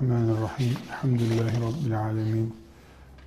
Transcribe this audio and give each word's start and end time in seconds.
Bismillahirrahmanirrahim. 0.00 0.76
Elhamdülillahi 0.88 1.56
Rabbil 1.56 2.00
alemin. 2.00 2.54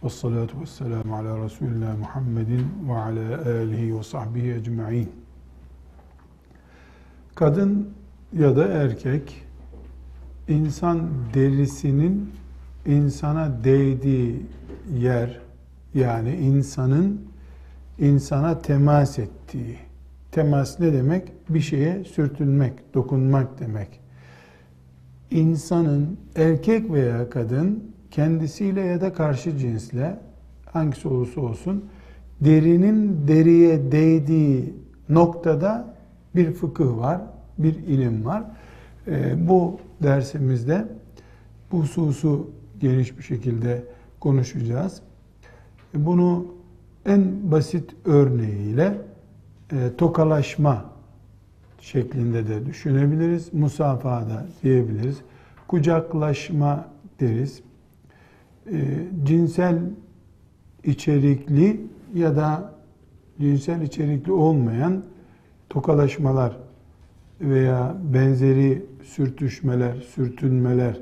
Ve 0.03 0.09
salatu 0.09 0.61
ve 0.61 0.66
selamu 0.66 1.16
ala 1.16 1.45
Resulillah 1.45 1.97
Muhammedin 1.97 2.67
ve 2.88 2.94
ala 2.94 3.52
alihi 3.52 3.97
ve 3.97 4.03
sahbihi 4.03 4.53
ecma'in. 4.53 5.11
Kadın 7.35 7.89
ya 8.34 8.55
da 8.55 8.67
erkek 8.67 9.44
insan 10.47 11.09
derisinin 11.34 12.31
insana 12.85 13.63
değdiği 13.63 14.45
yer 14.94 15.39
yani 15.94 16.35
insanın 16.35 17.22
insana 17.99 18.59
temas 18.59 19.19
ettiği. 19.19 19.77
Temas 20.31 20.80
ne 20.80 20.94
demek? 20.94 21.31
Bir 21.49 21.61
şeye 21.61 22.03
sürtünmek, 22.03 22.94
dokunmak 22.94 23.59
demek 23.59 24.01
insanın 25.32 26.18
erkek 26.36 26.92
veya 26.92 27.30
kadın 27.30 27.84
kendisiyle 28.12 28.82
ya 28.82 29.02
da 29.02 29.14
karşı 29.14 29.58
cinsle 29.58 30.20
hangisi 30.66 31.08
olursa 31.08 31.42
olsun 31.42 31.86
derinin 32.42 33.28
deriye 33.28 33.92
değdiği 33.92 34.74
noktada 35.09 35.96
bir 36.36 36.52
fıkıh 36.52 36.98
var, 36.98 37.22
bir 37.58 37.76
ilim 37.76 38.26
var. 38.26 38.44
Ee, 39.08 39.48
bu 39.50 39.80
dersimizde 40.04 40.88
bu 41.72 41.80
hususu 41.80 42.50
geniş 42.80 43.18
bir 43.18 43.24
şekilde 43.24 43.84
konuşacağız. 44.20 45.02
Bunu 45.96 46.46
en 47.06 47.52
basit 47.52 47.96
örneğiyle 48.06 48.98
e, 49.72 49.96
tokalaşma 49.98 50.91
şeklinde 51.82 52.48
de 52.48 52.66
düşünebiliriz. 52.66 53.54
Musafada 53.54 54.46
diyebiliriz. 54.64 55.18
Kucaklaşma 55.68 56.86
deriz. 57.20 57.62
E, 58.72 58.78
cinsel 59.24 59.80
içerikli 60.84 61.82
ya 62.14 62.36
da 62.36 62.74
cinsel 63.40 63.82
içerikli 63.82 64.32
olmayan 64.32 65.04
tokalaşmalar 65.70 66.58
veya 67.42 67.96
benzeri 68.14 68.86
sürtüşmeler, 69.04 69.96
sürtünmeler 69.96 71.00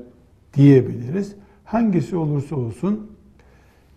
diyebiliriz. 0.54 1.34
Hangisi 1.64 2.16
olursa 2.16 2.56
olsun 2.56 3.10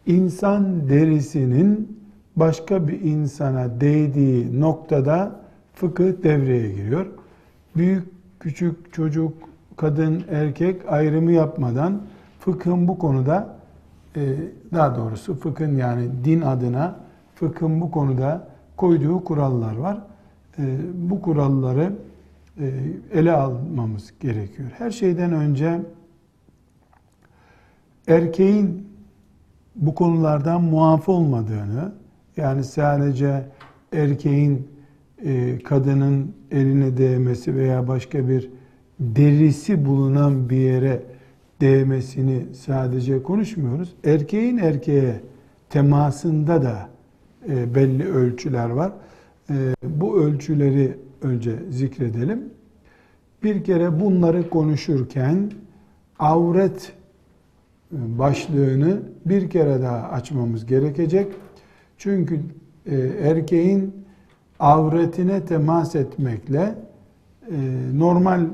insan 0.05 0.89
derisinin 0.89 1.99
başka 2.35 2.87
bir 2.87 3.01
insana 3.01 3.81
değdiği 3.81 4.61
noktada 4.61 5.42
fıkıh 5.73 6.23
devreye 6.23 6.71
giriyor. 6.71 7.05
Büyük, 7.75 8.03
küçük, 8.39 8.93
çocuk, 8.93 9.33
kadın, 9.77 10.23
erkek 10.29 10.91
ayrımı 10.91 11.31
yapmadan 11.31 12.01
fıkhın 12.39 12.87
bu 12.87 12.97
konuda 12.97 13.55
e, 14.15 14.21
daha 14.73 14.95
doğrusu 14.95 15.35
fıkhın 15.35 15.77
yani 15.77 16.09
din 16.23 16.41
adına 16.41 16.95
fıkhın 17.35 17.81
bu 17.81 17.91
konuda 17.91 18.47
koyduğu 18.77 19.23
kurallar 19.23 19.75
var. 19.75 19.97
E, 20.59 20.63
bu 20.93 21.21
kuralları 21.21 21.93
e, 22.59 22.71
ele 23.13 23.31
almamız 23.31 24.13
gerekiyor. 24.19 24.69
Her 24.77 24.91
şeyden 24.91 25.33
önce 25.33 25.81
erkeğin 28.07 28.87
bu 29.75 29.95
konulardan 29.95 30.61
muaf 30.61 31.09
olmadığını 31.09 31.91
yani 32.37 32.63
sadece 32.63 33.45
erkeğin 33.93 34.72
kadının 35.63 36.33
eline 36.51 36.97
değmesi 36.97 37.55
veya 37.55 37.87
başka 37.87 38.29
bir 38.29 38.49
derisi 38.99 39.85
bulunan 39.85 40.49
bir 40.49 40.57
yere 40.57 41.03
değmesini 41.61 42.45
sadece 42.53 43.23
konuşmuyoruz. 43.23 43.93
Erkeğin 44.03 44.57
erkeğe 44.57 45.21
temasında 45.69 46.61
da 46.61 46.89
e, 47.49 47.75
belli 47.75 48.07
ölçüler 48.07 48.69
var. 48.69 48.91
E, 49.49 49.53
bu 49.83 50.17
ölçüleri 50.23 50.97
önce 51.21 51.55
zikredelim. 51.69 52.43
Bir 53.43 53.63
kere 53.63 53.99
bunları 53.99 54.49
konuşurken 54.49 55.51
avret 56.19 56.93
başlığını 57.91 59.01
bir 59.25 59.49
kere 59.49 59.81
daha 59.81 60.09
açmamız 60.09 60.65
gerekecek. 60.65 61.27
Çünkü 61.97 62.39
erkeğin 63.21 64.02
avretine 64.63 65.45
temas 65.45 65.95
etmekle 65.95 66.75
e, 67.51 67.55
normal 67.93 68.45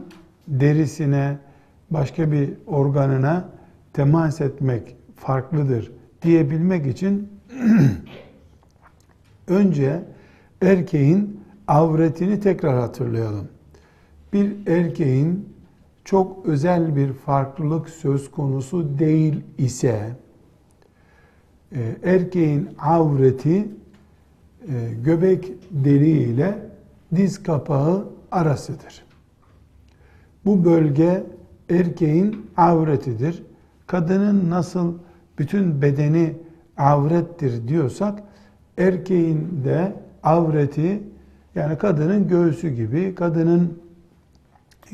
derisine, 0.47 1.37
başka 1.91 2.31
bir 2.31 2.53
organına 2.67 3.49
temas 3.93 4.41
etmek 4.41 4.95
farklıdır 5.15 5.91
diyebilmek 6.21 6.87
için 6.87 7.29
önce 9.47 10.03
erkeğin 10.61 11.39
avretini 11.67 12.39
tekrar 12.39 12.79
hatırlayalım. 12.79 13.47
Bir 14.33 14.67
erkeğin 14.67 15.49
çok 16.05 16.45
özel 16.45 16.95
bir 16.95 17.13
farklılık 17.13 17.89
söz 17.89 18.31
konusu 18.31 18.99
değil 18.99 19.43
ise 19.57 20.09
e, 21.71 21.95
erkeğin 22.03 22.69
avreti 22.79 23.67
göbek 25.03 25.51
deliği 25.71 26.27
ile 26.27 26.59
diz 27.15 27.43
kapağı 27.43 28.07
arasıdır. 28.31 29.03
Bu 30.45 30.65
bölge 30.65 31.23
erkeğin 31.69 32.45
avretidir. 32.57 33.43
Kadının 33.87 34.49
nasıl 34.49 34.93
bütün 35.39 35.81
bedeni 35.81 36.33
avrettir 36.77 37.67
diyorsak 37.67 38.23
erkeğin 38.77 39.63
de 39.65 39.93
avreti 40.23 41.03
yani 41.55 41.77
kadının 41.77 42.27
göğsü 42.27 42.69
gibi, 42.69 43.15
kadının 43.15 43.79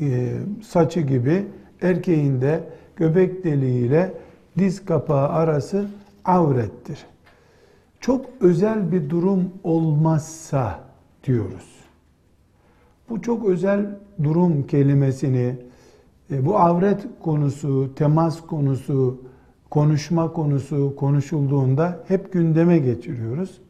e, 0.00 0.32
saçı 0.62 1.00
gibi 1.00 1.46
erkeğin 1.82 2.40
de 2.40 2.60
göbek 2.96 3.44
deliği 3.44 3.86
ile 3.86 4.12
diz 4.58 4.84
kapağı 4.84 5.28
arası 5.28 5.86
avrettir 6.24 7.06
çok 8.00 8.26
özel 8.40 8.92
bir 8.92 9.10
durum 9.10 9.50
olmazsa 9.64 10.80
diyoruz. 11.24 11.76
Bu 13.10 13.22
çok 13.22 13.44
özel 13.44 13.98
durum 14.22 14.66
kelimesini 14.66 15.56
e, 16.30 16.46
bu 16.46 16.58
avret 16.58 17.06
konusu, 17.22 17.94
temas 17.96 18.40
konusu, 18.40 19.20
konuşma 19.70 20.32
konusu 20.32 20.96
konuşulduğunda 20.96 22.04
hep 22.08 22.32
gündeme 22.32 22.78
getiriyoruz. 22.78 23.60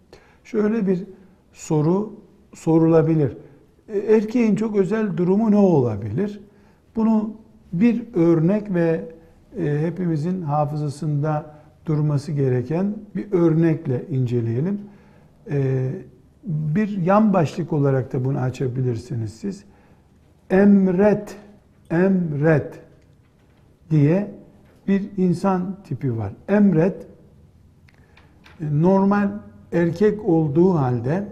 Şöyle 0.44 0.87
bir 0.87 1.04
soru 1.53 2.12
sorulabilir. 2.54 3.37
E, 3.88 3.98
erkeğin 3.98 4.56
çok 4.56 4.76
özel 4.76 5.17
durumu 5.17 5.50
ne 5.50 5.56
olabilir? 5.56 6.40
Bunu 6.96 7.31
bir 7.73 8.14
örnek 8.14 8.75
ve 8.75 9.08
e, 9.58 9.78
hepimizin 9.81 10.43
hafızasında 10.43 11.56
durması 11.87 12.33
gereken 12.33 12.94
bir 13.17 13.33
örnekle 13.33 14.05
inceleyelim. 14.11 14.81
Ee, 15.50 15.91
bir 16.44 16.88
yan 16.88 17.33
başlık 17.33 17.73
olarak 17.73 18.12
da 18.12 18.25
bunu 18.25 18.38
açabilirsiniz 18.38 19.35
siz. 19.35 19.65
Emret, 20.50 21.37
emret 21.91 22.81
diye 23.91 24.35
bir 24.88 25.11
insan 25.17 25.77
tipi 25.85 26.17
var. 26.17 26.33
Emret 26.49 27.06
normal 28.61 29.31
erkek 29.73 30.25
olduğu 30.25 30.75
halde 30.75 31.29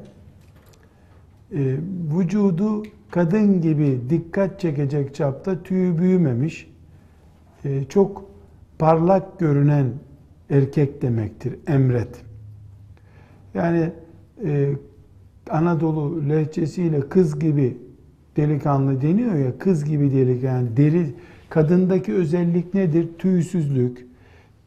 e, 1.52 1.76
vücudu 2.18 2.82
kadın 3.10 3.60
gibi 3.60 4.00
dikkat 4.10 4.60
çekecek 4.60 5.14
çapta 5.14 5.62
tüyü 5.62 5.98
büyümemiş, 5.98 6.70
e, 7.64 7.84
çok 7.84 8.24
parlak 8.78 9.38
görünen 9.38 9.86
erkek 10.50 11.02
demektir. 11.02 11.54
Emret. 11.66 12.24
Yani 13.54 13.90
e, 14.44 14.72
Anadolu 15.50 16.28
lehçesiyle 16.28 17.00
kız 17.00 17.38
gibi 17.38 17.76
delikanlı 18.36 19.02
deniyor 19.02 19.34
ya 19.34 19.58
kız 19.58 19.84
gibi 19.84 20.12
delikanlı 20.12 20.46
yani 20.46 20.76
deri 20.76 21.06
kadındaki 21.50 22.14
özellik 22.14 22.74
nedir? 22.74 23.08
Tüysüzlük, 23.18 24.06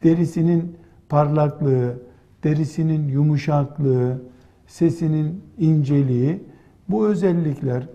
derisinin 0.04 0.76
parlaklığı, 1.08 1.98
derisinin 2.44 3.08
yumuşaklığı, 3.08 4.22
sesinin 4.66 5.40
inceliği 5.58 6.42
bu 6.88 7.06
özellikler 7.06 7.88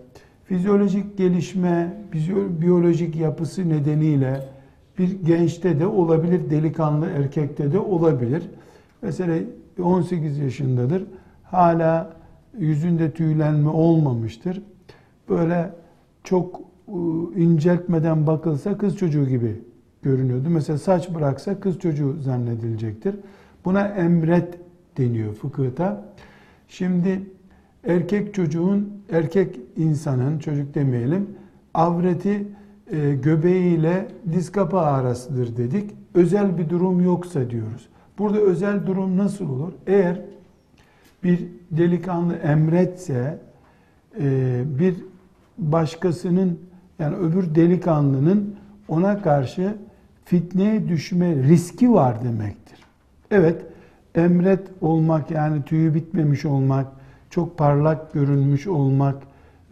fizyolojik 0.44 1.18
gelişme, 1.18 1.94
biyolojik 2.60 3.16
yapısı 3.16 3.68
nedeniyle 3.68 4.53
bir 4.98 5.24
gençte 5.24 5.80
de 5.80 5.86
olabilir, 5.86 6.50
delikanlı 6.50 7.06
erkekte 7.06 7.72
de 7.72 7.78
olabilir. 7.78 8.42
Mesela 9.02 9.38
18 9.82 10.38
yaşındadır. 10.38 11.04
Hala 11.42 12.12
yüzünde 12.58 13.10
tüylenme 13.10 13.68
olmamıştır. 13.68 14.62
Böyle 15.28 15.70
çok 16.24 16.60
ıı, 16.88 17.34
inceltmeden 17.36 18.26
bakılsa 18.26 18.78
kız 18.78 18.96
çocuğu 18.96 19.28
gibi 19.28 19.60
görünüyordu. 20.02 20.50
Mesela 20.50 20.78
saç 20.78 21.14
bıraksa 21.14 21.60
kız 21.60 21.78
çocuğu 21.78 22.16
zannedilecektir. 22.20 23.16
Buna 23.64 23.88
emret 23.88 24.58
deniyor 24.98 25.34
fıkıhta. 25.34 26.04
Şimdi 26.68 27.20
erkek 27.86 28.34
çocuğun, 28.34 28.92
erkek 29.12 29.60
insanın, 29.76 30.38
çocuk 30.38 30.74
demeyelim, 30.74 31.28
avreti 31.74 32.46
e, 32.90 33.14
göbeğiyle 33.14 34.08
diz 34.32 34.52
kapağı 34.52 34.86
arasıdır 34.86 35.56
dedik. 35.56 35.90
Özel 36.14 36.58
bir 36.58 36.68
durum 36.68 37.00
yoksa 37.00 37.50
diyoruz. 37.50 37.88
Burada 38.18 38.38
özel 38.38 38.86
durum 38.86 39.16
nasıl 39.18 39.50
olur? 39.50 39.72
Eğer 39.86 40.20
bir 41.24 41.48
delikanlı 41.70 42.34
emretse 42.34 43.38
e, 44.20 44.62
bir 44.78 44.94
başkasının 45.58 46.58
yani 46.98 47.16
öbür 47.16 47.54
delikanlının 47.54 48.56
ona 48.88 49.22
karşı 49.22 49.76
fitneye 50.24 50.88
düşme 50.88 51.34
riski 51.34 51.92
var 51.92 52.24
demektir. 52.24 52.78
Evet, 53.30 53.62
emret 54.14 54.68
olmak 54.80 55.30
yani 55.30 55.62
tüyü 55.62 55.94
bitmemiş 55.94 56.44
olmak, 56.44 56.86
çok 57.30 57.58
parlak 57.58 58.12
görünmüş 58.12 58.66
olmak 58.66 59.16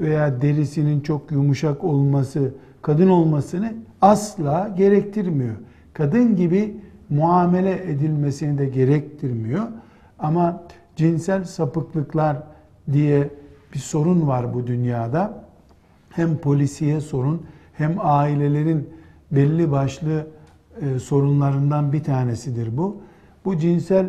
veya 0.01 0.43
derisinin 0.43 1.01
çok 1.01 1.33
yumuşak 1.33 1.85
olması, 1.85 2.55
kadın 2.83 3.09
olmasını 3.09 3.73
asla 4.01 4.75
gerektirmiyor. 4.77 5.55
Kadın 5.93 6.37
gibi 6.37 6.77
muamele 7.11 7.91
edilmesini 7.91 8.59
de 8.59 8.67
gerektirmiyor. 8.67 9.63
Ama 10.19 10.63
cinsel 10.97 11.45
sapıklıklar 11.45 12.37
diye 12.93 13.31
bir 13.75 13.79
sorun 13.79 14.27
var 14.27 14.55
bu 14.55 14.67
dünyada. 14.67 15.45
Hem 16.11 16.37
polisiye 16.37 17.01
sorun 17.01 17.43
hem 17.73 17.97
ailelerin 18.01 18.89
belli 19.31 19.71
başlı 19.71 20.27
e, 20.81 20.99
sorunlarından 20.99 21.93
bir 21.93 22.05
tanesidir 22.05 22.77
bu. 22.77 22.97
Bu 23.45 23.59
cinsel 23.59 24.07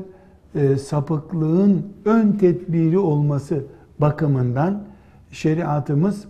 e, 0.55 0.75
sapıklığın 0.77 1.93
ön 2.05 2.31
tedbiri 2.31 2.99
olması 2.99 3.65
bakımından 3.99 4.83
şeriatımız 5.31 6.25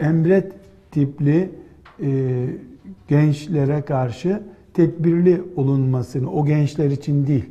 emret 0.00 0.52
tipli 0.90 1.50
e, 2.02 2.46
gençlere 3.08 3.82
karşı 3.82 4.42
tedbirli 4.74 5.42
olunmasını 5.56 6.32
o 6.32 6.46
gençler 6.46 6.90
için 6.90 7.26
değil 7.26 7.50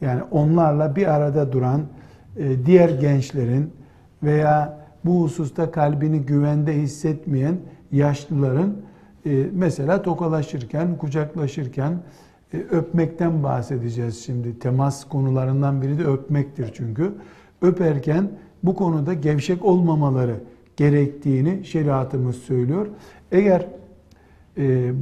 yani 0.00 0.22
onlarla 0.30 0.96
bir 0.96 1.14
arada 1.14 1.52
duran 1.52 1.82
e, 2.36 2.66
diğer 2.66 2.88
gençlerin 2.88 3.70
veya 4.22 4.84
bu 5.04 5.22
hususta 5.22 5.70
kalbini 5.70 6.20
güvende 6.20 6.72
hissetmeyen 6.72 7.56
yaşlıların 7.92 8.76
e, 9.26 9.46
mesela 9.52 10.02
tokalaşırken, 10.02 10.98
kucaklaşırken 10.98 11.92
e, 12.54 12.56
öpmekten 12.56 13.42
bahsedeceğiz 13.42 14.24
şimdi. 14.24 14.58
Temas 14.58 15.04
konularından 15.04 15.82
biri 15.82 15.98
de 15.98 16.04
öpmektir 16.04 16.72
çünkü. 16.74 17.12
Öperken 17.62 18.30
bu 18.62 18.74
konuda 18.74 19.14
gevşek 19.14 19.64
olmamaları 19.64 20.36
gerektiğini 20.76 21.64
şeriatımız 21.64 22.36
söylüyor. 22.36 22.86
Eğer 23.34 23.66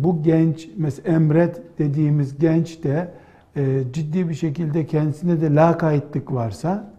bu 0.04 0.22
genç, 0.22 0.68
mesela 0.76 1.14
emret 1.14 1.60
dediğimiz 1.78 2.38
genç 2.38 2.82
de 2.82 3.12
e, 3.56 3.82
ciddi 3.92 4.28
bir 4.28 4.34
şekilde 4.34 4.86
kendisinde 4.86 5.40
de 5.40 5.54
lakaytlık 5.54 6.32
varsa 6.32 6.92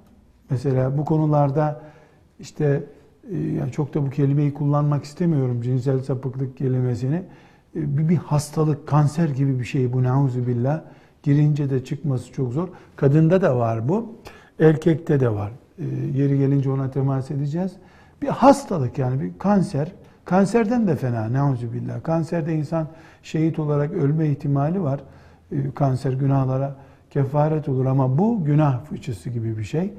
mesela 0.50 0.98
bu 0.98 1.06
konularda 1.06 1.82
işte 2.40 2.84
e, 3.32 3.38
yani 3.38 3.72
çok 3.72 3.94
da 3.94 4.06
bu 4.06 4.10
kelimeyi 4.10 4.54
kullanmak 4.54 5.04
istemiyorum 5.04 5.62
cinsel 5.62 6.00
sapıklık 6.00 6.58
kelimesini. 6.58 7.16
E, 7.76 7.98
bir, 7.98 8.10
bir 8.10 8.18
hastalık 8.18 8.88
kanser 8.88 9.30
gibi 9.30 9.60
bir 9.60 9.66
şey 9.66 9.94
bu 9.94 10.00
billah 10.48 10.82
girince 11.24 11.70
de 11.70 11.84
çıkması 11.84 12.34
çok 12.34 12.54
zor. 12.54 12.68
Kadında 12.96 13.42
da 13.42 13.58
var 13.58 13.90
bu 13.90 14.16
erkekte 14.60 15.20
de 15.20 15.30
var. 15.30 15.52
E, 15.80 15.86
yeri 16.18 16.38
gelince 16.38 16.70
ona 16.70 16.92
temas 16.92 17.32
edeceğiz. 17.32 17.72
Bir 18.22 18.28
hastalık 18.28 18.98
yani 18.98 19.22
bir 19.22 19.40
kanser 19.40 19.92
kanserden 20.26 20.88
de 20.88 20.96
fena 20.96 21.34
nauzu 21.34 21.74
billah 21.74 22.04
kanserde 22.04 22.56
insan 22.56 22.88
şehit 23.24 23.60
olarak 23.60 23.92
ölme 23.92 24.30
ihtimali 24.30 24.84
var 24.84 25.00
e, 25.52 25.72
kanser 25.76 26.14
günahlara 26.14 26.76
kefaret 27.10 27.70
olur 27.70 27.86
ama 27.86 28.18
bu 28.18 28.46
günah 28.46 28.86
fıçısı 28.86 29.30
gibi 29.30 29.58
bir 29.58 29.64
şey. 29.64 29.94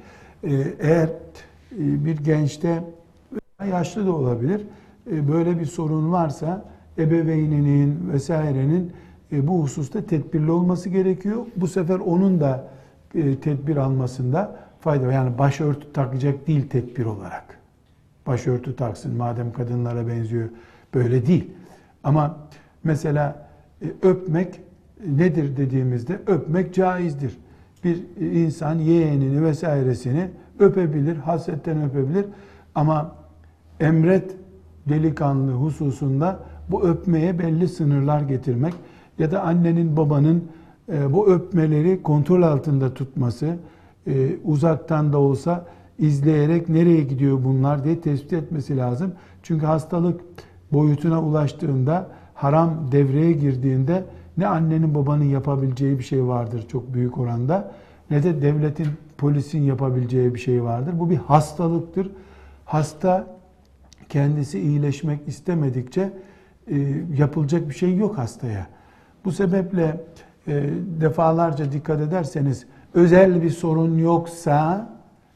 E, 0.45 0.53
eğer 0.81 1.09
e, 1.09 2.05
bir 2.05 2.17
gençte 2.17 2.85
yaşlı 3.71 4.07
da 4.07 4.13
olabilir 4.13 4.67
böyle 5.07 5.61
bir 5.61 5.67
sorun 5.67 6.13
varsa 6.13 6.65
ebeveyninin 6.99 8.13
vesairenin 8.13 8.93
bu 9.33 9.63
hususta 9.63 10.07
tedbirli 10.07 10.51
olması 10.51 10.89
gerekiyor. 10.89 11.47
Bu 11.57 11.69
sefer 11.69 11.99
onun 11.99 12.41
da 12.41 12.69
tedbir 13.13 13.77
almasında 13.77 14.57
fayda 14.81 15.07
var. 15.07 15.13
Yani 15.13 15.39
başörtü 15.39 15.93
takacak 15.93 16.47
değil 16.47 16.69
tedbir 16.69 17.05
olarak. 17.05 17.64
Başörtü 18.27 18.77
taksın 18.77 19.17
madem 19.17 19.53
kadınlara 19.53 20.09
benziyor. 20.09 20.49
Böyle 20.95 21.27
değil. 21.27 21.51
Ama 22.05 22.37
mesela 22.85 23.49
öpmek 24.03 24.61
nedir 25.07 25.57
dediğimizde 25.57 26.19
öpmek 26.27 26.75
caizdir. 26.75 27.39
Bir 27.85 28.03
insan 28.21 28.79
yeğenini 28.79 29.45
vesairesini 29.45 30.31
öpebilir, 30.59 31.17
hasretten 31.17 31.83
öpebilir 31.83 32.27
ama 32.75 33.17
emret 33.81 34.37
delikanlı 34.89 35.53
hususunda 35.53 36.39
bu 36.69 36.83
öpmeye 36.89 37.39
belli 37.39 37.69
sınırlar 37.69 38.21
getirmek 38.21 38.75
ya 39.19 39.31
da 39.31 39.43
annenin 39.43 39.97
babanın 39.97 40.45
e, 40.93 41.13
bu 41.13 41.27
öpmeleri 41.27 42.03
kontrol 42.03 42.43
altında 42.43 42.95
tutması, 42.95 43.57
e, 44.07 44.37
uzaktan 44.45 45.13
da 45.13 45.19
olsa 45.19 45.67
izleyerek 45.99 46.69
nereye 46.69 47.03
gidiyor 47.03 47.45
bunlar 47.45 47.85
diye 47.85 48.01
tespit 48.01 48.33
etmesi 48.33 48.77
lazım. 48.77 49.13
Çünkü 49.43 49.67
hastalık 49.67 50.21
boyutuna 50.73 51.23
ulaştığında, 51.23 52.09
haram 52.35 52.93
devreye 52.93 53.33
girdiğinde 53.33 54.05
ne 54.37 54.47
annenin 54.47 54.95
babanın 54.95 55.25
yapabileceği 55.25 55.99
bir 55.99 56.05
şey 56.05 56.27
vardır 56.27 56.65
çok 56.69 56.95
büyük 56.95 57.19
oranda 57.19 57.73
ne 58.11 58.23
de 58.23 58.43
devletin, 58.43 58.87
polisin 59.19 59.63
yapabileceği 59.63 60.35
bir 60.35 60.41
şey 60.41 60.63
vardır. 60.63 60.95
Bu 60.99 61.11
bir 61.11 61.17
hastalıktır. 61.17 62.11
Hasta 62.65 63.27
kendisi 64.09 64.61
iyileşmek 64.61 65.29
istemedikçe 65.29 66.13
e, 66.71 66.77
yapılacak 67.19 67.69
bir 67.69 67.75
şey 67.75 67.97
yok 67.97 68.19
hastaya. 68.19 68.67
Bu 69.25 69.33
sebeple 69.33 70.01
e, 70.49 70.63
defalarca 71.01 71.73
dikkat 71.73 72.01
ederseniz 72.01 72.67
özel 72.95 73.43
bir 73.43 73.51
sorun 73.51 73.99
yoksa 73.99 74.89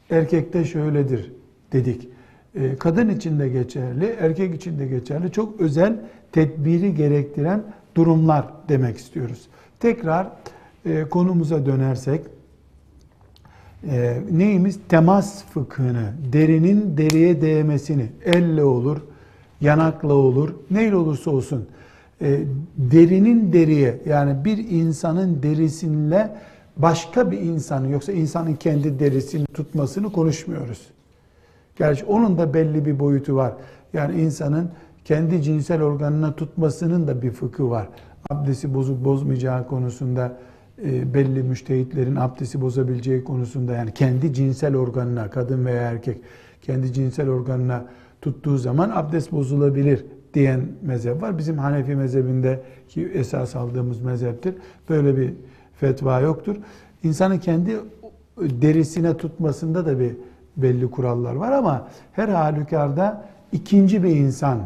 erkekte 0.09 0.65
şöyledir 0.65 1.31
dedik. 1.73 2.09
E, 2.55 2.75
kadın 2.75 3.09
için 3.09 3.39
de 3.39 3.49
geçerli, 3.49 4.15
erkek 4.19 4.55
için 4.55 4.79
de 4.79 4.87
geçerli. 4.87 5.31
Çok 5.31 5.61
özel 5.61 5.99
tedbiri 6.31 6.95
gerektiren 6.95 7.63
durumlar 7.95 8.45
demek 8.69 8.97
istiyoruz. 8.97 9.47
Tekrar 9.79 10.27
e, 10.85 11.03
konumuza 11.03 11.65
dönersek 11.65 12.21
e, 13.87 14.17
neyimiz? 14.31 14.79
Temas 14.89 15.43
fıkhını, 15.45 16.13
derinin 16.33 16.97
deriye 16.97 17.41
değmesini, 17.41 18.05
elle 18.25 18.63
olur, 18.63 18.97
yanakla 19.61 20.13
olur, 20.13 20.55
neyle 20.71 20.95
olursa 20.95 21.31
olsun 21.31 21.67
e, 22.21 22.39
derinin 22.77 23.53
deriye 23.53 24.01
yani 24.05 24.45
bir 24.45 24.57
insanın 24.57 25.43
derisinle 25.43 26.35
başka 26.79 27.31
bir 27.31 27.39
insanın 27.39 27.87
yoksa 27.87 28.11
insanın 28.11 28.53
kendi 28.53 28.99
derisini 28.99 29.45
tutmasını 29.45 30.11
konuşmuyoruz. 30.11 30.87
Gerçi 31.75 32.05
onun 32.05 32.37
da 32.37 32.53
belli 32.53 32.85
bir 32.85 32.99
boyutu 32.99 33.35
var. 33.35 33.53
Yani 33.93 34.21
insanın 34.21 34.69
kendi 35.05 35.41
cinsel 35.41 35.81
organına 35.81 36.35
tutmasının 36.35 37.07
da 37.07 37.21
bir 37.21 37.31
fıkı 37.31 37.69
var. 37.69 37.89
Abdesti 38.29 38.73
bozup 38.73 39.05
bozmayacağı 39.05 39.67
konusunda 39.67 40.37
e, 40.85 41.13
belli 41.13 41.43
müştehitlerin 41.43 42.15
abdesti 42.15 42.61
bozabileceği 42.61 43.23
konusunda 43.23 43.73
yani 43.73 43.93
kendi 43.93 44.33
cinsel 44.33 44.75
organına 44.75 45.29
kadın 45.29 45.65
veya 45.65 45.81
erkek 45.81 46.21
kendi 46.61 46.93
cinsel 46.93 47.29
organına 47.29 47.85
tuttuğu 48.21 48.57
zaman 48.57 48.91
abdest 48.93 49.31
bozulabilir 49.31 50.05
diyen 50.33 50.61
mezhep 50.81 51.21
var. 51.21 51.37
Bizim 51.37 51.57
Hanefi 51.57 51.95
mezhebinde 51.95 52.61
ki 52.89 53.11
esas 53.13 53.55
aldığımız 53.55 54.01
mezheptir. 54.01 54.55
Böyle 54.89 55.17
bir 55.17 55.33
fetva 55.79 56.19
yoktur. 56.19 56.55
İnsanın 57.03 57.37
kendi 57.37 57.79
derisine 58.37 59.17
tutmasında 59.17 59.85
da 59.85 59.99
bir 59.99 60.15
belli 60.57 60.91
kurallar 60.91 61.35
var 61.35 61.51
ama 61.51 61.87
her 62.13 62.27
halükarda 62.29 63.25
ikinci 63.51 64.03
bir 64.03 64.15
insan 64.15 64.59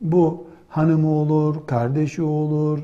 bu 0.00 0.46
hanımı 0.68 1.10
olur, 1.10 1.66
kardeşi 1.66 2.22
olur, 2.22 2.78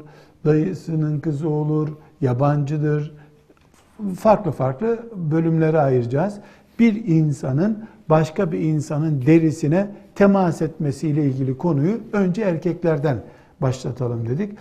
dayısının 0.45 1.21
kızı 1.21 1.49
olur, 1.49 1.89
yabancıdır. 2.21 3.15
Farklı 4.19 4.51
farklı 4.51 4.99
bölümlere 5.17 5.81
ayıracağız. 5.81 6.39
Bir 6.79 7.05
insanın 7.05 7.85
başka 8.09 8.53
bir 8.53 8.59
insanın 8.61 9.23
derisine 9.27 9.91
temas 10.15 10.63
etmesiyle 10.63 11.25
ilgili 11.25 11.59
konuyu 11.59 12.01
önce 12.13 12.43
erkeklerden 12.43 13.23
başlatalım 13.61 14.29
dedik. 14.29 14.59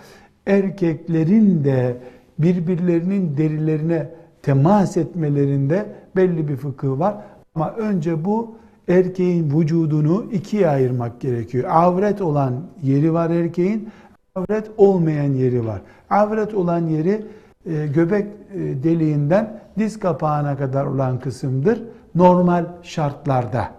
erkeklerin 0.48 1.64
de 1.64 1.98
birbirlerinin 2.44 3.38
derilerine 3.38 4.10
temas 4.42 4.98
etmelerinde 4.98 5.86
belli 6.16 6.48
bir 6.48 6.56
fıkıh 6.56 7.00
var. 7.00 7.16
Ama 7.56 7.72
önce 7.72 8.26
bu 8.26 8.56
erkeğin 8.88 9.60
vücudunu 9.60 10.26
ikiye 10.32 10.70
ayırmak 10.70 11.22
gerekiyor. 11.22 11.70
Avret 11.70 12.22
olan 12.22 12.54
yeri 12.84 13.14
var 13.14 13.30
erkeğin, 13.30 13.90
avret 14.36 14.72
olmayan 14.78 15.34
yeri 15.34 15.66
var. 15.66 15.82
Avret 16.10 16.54
olan 16.54 16.88
yeri 16.88 17.26
e, 17.66 17.88
göbek 17.88 18.28
e, 18.54 18.60
deliğinden 18.84 19.60
diz 19.78 20.00
kapağına 20.00 20.58
kadar 20.58 20.86
olan 20.86 21.20
kısımdır. 21.20 21.84
Normal 22.16 22.66
şartlarda. 22.82 23.72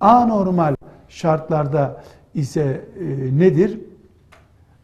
Anormal 0.00 0.74
şartlarda 1.08 2.02
ise 2.34 2.84
e, 3.00 3.38
nedir? 3.38 3.80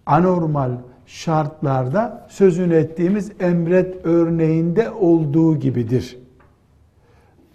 Anormal 0.07 0.71
şartlarda 1.09 2.27
sözünü 2.29 2.75
ettiğimiz 2.75 3.33
emret 3.41 4.07
örneğinde 4.07 4.91
olduğu 4.91 5.57
gibidir. 5.57 6.19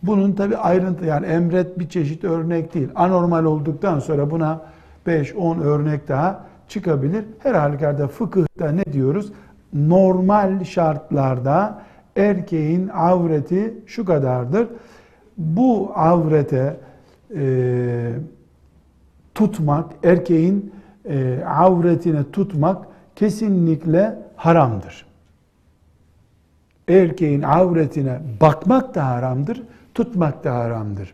Bunun 0.03 0.31
tabi 0.31 0.57
ayrıntı 0.57 1.05
yani 1.05 1.25
emret 1.25 1.79
bir 1.79 1.89
çeşit 1.89 2.23
örnek 2.23 2.73
değil. 2.73 2.89
Anormal 2.95 3.45
olduktan 3.45 3.99
sonra 3.99 4.31
buna 4.31 4.61
5-10 5.07 5.61
örnek 5.61 6.07
daha 6.07 6.45
çıkabilir. 6.67 7.25
Her 7.39 7.53
halükarda 7.53 8.07
fıkıhta 8.07 8.71
ne 8.71 8.85
diyoruz? 8.93 9.31
Normal 9.73 10.63
şartlarda 10.63 11.81
erkeğin 12.15 12.87
avreti 12.87 13.73
şu 13.85 14.05
kadardır. 14.05 14.67
Bu 15.37 15.91
avrete 15.95 16.77
e, 17.35 18.11
tutmak, 19.35 19.91
erkeğin 20.03 20.73
e, 21.05 21.43
avretine 21.45 22.31
tutmak 22.31 22.92
kesinlikle 23.15 24.19
haramdır. 24.35 25.05
Erkeğin 26.89 27.41
avretine 27.41 28.19
bakmak 28.41 28.95
da 28.95 29.07
haramdır, 29.07 29.63
tutmak 29.93 30.43
da 30.43 30.55
haramdır. 30.55 31.13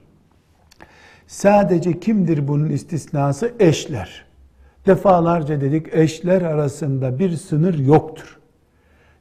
Sadece 1.28 2.00
kimdir 2.00 2.48
bunun 2.48 2.70
istisnası? 2.70 3.54
Eşler. 3.60 4.26
Defalarca 4.86 5.62
dedik 5.62 5.88
eşler 5.92 6.42
arasında 6.42 7.20
bir 7.20 7.32
sınır 7.38 7.78
yoktur. 7.78 8.40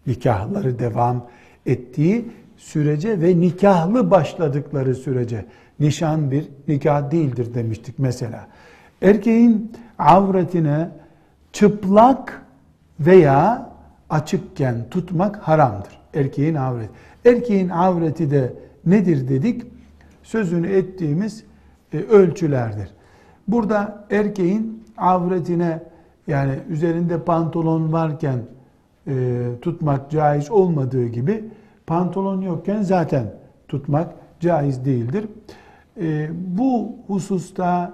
Nikahları 0.07 0.79
devam 0.79 1.27
ettiği 1.67 2.31
sürece 2.57 3.21
ve 3.21 3.41
nikahlı 3.41 4.11
başladıkları 4.11 4.95
sürece 4.95 5.45
nişan 5.81 6.31
bir 6.31 6.49
nikah 6.69 7.11
değildir 7.11 7.55
demiştik 7.55 7.99
mesela. 7.99 8.49
Erkeğin 9.03 9.73
avretine 9.99 10.91
çıplak 11.53 12.43
veya 13.01 13.71
açıkken 14.11 14.77
tutmak 14.91 15.37
haramdır. 15.37 15.99
Erkeğin 16.15 16.55
avreti. 16.55 16.91
Erkeğin 17.25 17.69
avreti 17.69 18.31
de 18.31 18.53
nedir 18.87 19.29
dedik? 19.29 19.63
Sözünü 20.23 20.67
ettiğimiz 20.67 21.45
e, 21.93 21.99
ölçülerdir. 21.99 22.89
Burada 23.49 24.05
erkeğin 24.11 24.85
avretine 24.97 25.83
yani 26.27 26.53
üzerinde 26.69 27.23
pantolon 27.23 27.93
varken 27.93 28.39
e, 29.07 29.45
tutmak 29.63 30.11
caiz 30.11 30.51
olmadığı 30.51 31.07
gibi 31.07 31.45
pantolon 31.87 32.41
yokken 32.41 32.83
zaten 32.83 33.25
tutmak 33.69 34.13
caiz 34.41 34.85
değildir. 34.85 35.25
E, 36.01 36.31
bu 36.57 36.97
hususta 37.07 37.93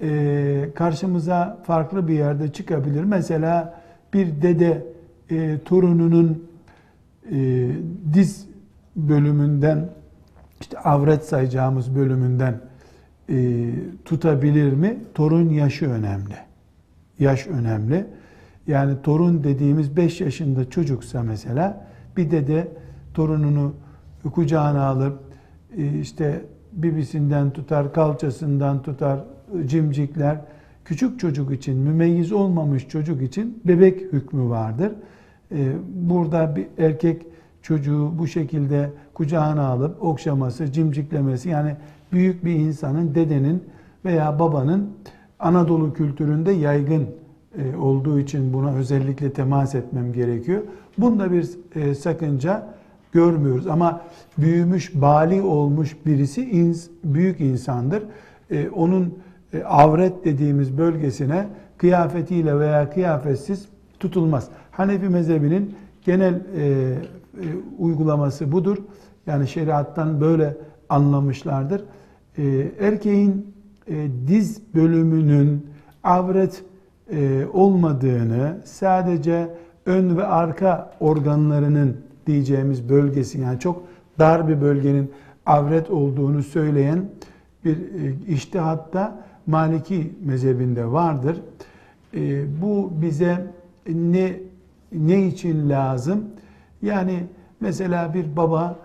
e, 0.00 0.68
karşımıza 0.74 1.58
farklı 1.62 2.08
bir 2.08 2.14
yerde 2.14 2.52
çıkabilir. 2.52 3.04
Mesela 3.04 3.74
bir 4.14 4.42
dede 4.42 4.86
e, 5.30 5.58
torununun 5.64 6.44
e, 7.32 7.68
diz 8.14 8.46
bölümünden 8.96 9.90
işte 10.60 10.78
avret 10.78 11.24
sayacağımız 11.24 11.96
bölümünden 11.96 12.60
e, 13.30 13.70
tutabilir 14.04 14.72
mi? 14.72 14.98
Torun 15.14 15.48
yaşı 15.48 15.90
önemli. 15.90 16.36
Yaş 17.18 17.46
önemli. 17.46 18.06
Yani 18.66 19.02
torun 19.02 19.44
dediğimiz 19.44 19.96
5 19.96 20.20
yaşında 20.20 20.70
çocuksa 20.70 21.22
mesela 21.22 21.86
bir 22.16 22.30
dede 22.30 22.68
torununu 23.14 23.74
kucağına 24.32 24.86
alıp 24.86 25.18
e, 25.76 26.00
işte 26.00 26.44
bibisinden 26.72 27.50
tutar, 27.50 27.92
kalçasından 27.92 28.82
tutar, 28.82 29.20
cimcikler. 29.66 30.40
Küçük 30.84 31.20
çocuk 31.20 31.52
için, 31.52 31.78
mümeyyiz 31.78 32.32
olmamış 32.32 32.88
çocuk 32.88 33.22
için 33.22 33.60
bebek 33.64 34.12
hükmü 34.12 34.48
vardır. 34.50 34.92
E, 35.52 35.72
burada 35.94 36.56
bir 36.56 36.66
erkek 36.78 37.26
çocuğu 37.62 38.12
bu 38.18 38.26
şekilde 38.26 38.90
kucağına 39.14 39.66
alıp 39.66 40.02
okşaması, 40.02 40.72
cimciklemesi 40.72 41.48
yani 41.48 41.76
büyük 42.12 42.44
bir 42.44 42.52
insanın, 42.52 43.14
dedenin 43.14 43.64
veya 44.04 44.38
babanın 44.38 44.90
Anadolu 45.38 45.92
kültüründe 45.92 46.52
yaygın 46.52 47.06
e, 47.58 47.76
olduğu 47.76 48.18
için 48.18 48.52
buna 48.52 48.74
özellikle 48.74 49.32
temas 49.32 49.74
etmem 49.74 50.12
gerekiyor. 50.12 50.62
Bunda 50.98 51.32
bir 51.32 51.50
e, 51.74 51.94
sakınca 51.94 52.66
görmüyoruz 53.12 53.66
ama 53.66 54.00
büyümüş, 54.38 54.94
bali 54.94 55.42
olmuş 55.42 55.96
birisi 56.06 56.74
büyük 57.04 57.40
insandır. 57.40 58.02
E, 59.54 59.64
avret 59.64 60.24
dediğimiz 60.24 60.78
bölgesine 60.78 61.46
kıyafetiyle 61.78 62.58
veya 62.58 62.90
kıyafetsiz 62.90 63.68
tutulmaz. 64.00 64.48
Hanefi 64.70 65.08
mezhebinin 65.08 65.74
genel 66.04 66.40
uygulaması 67.78 68.52
budur. 68.52 68.78
Yani 69.26 69.48
şeriattan 69.48 70.20
böyle 70.20 70.56
anlamışlardır. 70.88 71.84
Erkeğin 72.80 73.54
diz 74.26 74.74
bölümünün 74.74 75.66
avret 76.04 76.64
e, 77.10 77.46
olmadığını, 77.52 78.56
sadece 78.64 79.48
ön 79.86 80.16
ve 80.16 80.26
arka 80.26 80.92
organlarının 81.00 81.96
diyeceğimiz 82.26 82.88
bölgesi 82.88 83.40
yani 83.40 83.58
çok 83.60 83.82
dar 84.18 84.48
bir 84.48 84.60
bölgenin 84.60 85.10
avret 85.46 85.90
olduğunu 85.90 86.42
söyleyen 86.42 87.04
bir 87.64 87.76
e, 87.76 88.14
iştihatta 88.28 89.24
Maliki 89.46 90.12
mezhebinde 90.24 90.92
vardır. 90.92 91.40
E, 92.14 92.44
bu 92.62 92.92
bize 93.02 93.46
ne 93.88 94.32
ne 94.92 95.26
için 95.26 95.70
lazım? 95.70 96.24
Yani 96.82 97.24
mesela 97.60 98.14
bir 98.14 98.36
baba 98.36 98.78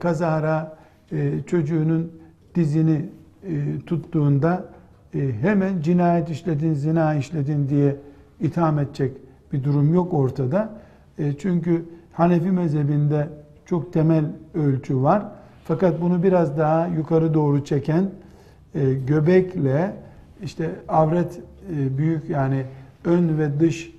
kazara 0.00 0.76
çocuğunun 1.46 2.12
dizini 2.54 3.04
tuttuğunda 3.86 4.64
e, 5.14 5.32
hemen 5.40 5.80
cinayet 5.80 6.30
işledin, 6.30 6.74
zina 6.74 7.14
işledin 7.14 7.68
diye 7.68 7.96
itham 8.40 8.78
edecek 8.78 9.16
bir 9.52 9.64
durum 9.64 9.94
yok 9.94 10.14
ortada. 10.14 10.70
E, 11.18 11.32
çünkü 11.38 11.84
Hanefi 12.12 12.50
mezhebinde 12.50 13.28
çok 13.66 13.92
temel 13.92 14.24
ölçü 14.54 15.02
var. 15.02 15.24
Fakat 15.64 16.00
bunu 16.00 16.22
biraz 16.22 16.58
daha 16.58 16.86
yukarı 16.86 17.34
doğru 17.34 17.64
çeken 17.64 18.10
e, 18.76 18.94
göbekle 18.94 19.92
işte 20.42 20.70
avret 20.88 21.40
büyük 21.70 22.30
yani 22.30 22.64
ön 23.04 23.38
ve 23.38 23.60
dış 23.60 23.96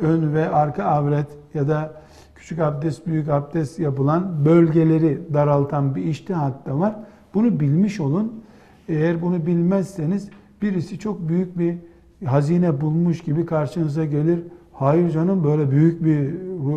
ön 0.00 0.34
ve 0.34 0.48
arka 0.48 0.84
avret 0.84 1.26
ya 1.54 1.68
da 1.68 1.92
küçük 2.34 2.58
abdest, 2.58 3.06
büyük 3.06 3.28
abdest 3.28 3.78
yapılan 3.78 4.44
bölgeleri 4.44 5.18
daraltan 5.34 5.94
bir 5.94 6.04
iştihat 6.04 6.66
da 6.66 6.78
var. 6.78 6.96
Bunu 7.34 7.60
bilmiş 7.60 8.00
olun. 8.00 8.44
Eğer 8.88 9.22
bunu 9.22 9.46
bilmezseniz 9.46 10.28
birisi 10.62 10.98
çok 10.98 11.28
büyük 11.28 11.58
bir 11.58 11.76
hazine 12.24 12.80
bulmuş 12.80 13.20
gibi 13.20 13.46
karşınıza 13.46 14.04
gelir. 14.04 14.40
Hayır 14.72 15.10
canım 15.10 15.44
böyle 15.44 15.70
büyük 15.70 16.04
bir 16.04 16.34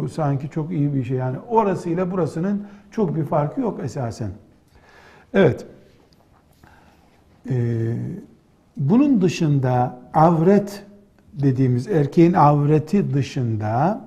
sanki 0.08 0.50
çok 0.50 0.72
iyi 0.72 0.94
bir 0.94 1.04
şey. 1.04 1.18
Yani 1.18 1.38
orasıyla 1.50 2.12
burasının 2.12 2.64
çok 2.92 3.16
bir 3.16 3.24
farkı 3.24 3.62
yok 3.62 3.80
esasen. 3.84 4.30
Evet. 5.34 5.66
Ee, 7.50 7.96
bunun 8.78 9.22
dışında 9.22 10.00
avret 10.14 10.84
dediğimiz 11.34 11.88
erkeğin 11.88 12.34
avreti 12.34 13.14
dışında 13.14 14.02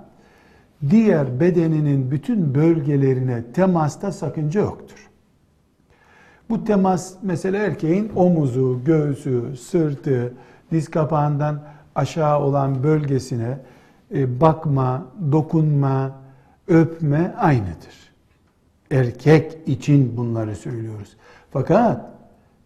diğer 0.91 1.41
bedeninin 1.41 2.11
bütün 2.11 2.55
bölgelerine 2.55 3.45
temasta 3.53 4.13
sakınca 4.13 4.61
yoktur. 4.61 5.11
Bu 6.51 6.65
temas 6.65 7.15
mesela 7.23 7.59
erkeğin 7.59 8.13
omuzu, 8.17 8.81
göğsü, 8.85 9.57
sırtı, 9.57 10.35
diz 10.71 10.91
kapağından 10.91 11.63
aşağı 11.95 12.41
olan 12.41 12.83
bölgesine 12.83 13.59
e, 14.15 14.41
bakma, 14.41 15.07
dokunma, 15.33 16.21
öpme 16.69 17.35
aynıdır. 17.39 18.11
Erkek 18.91 19.59
için 19.67 20.17
bunları 20.17 20.57
söylüyoruz. 20.57 21.17
Fakat 21.51 22.11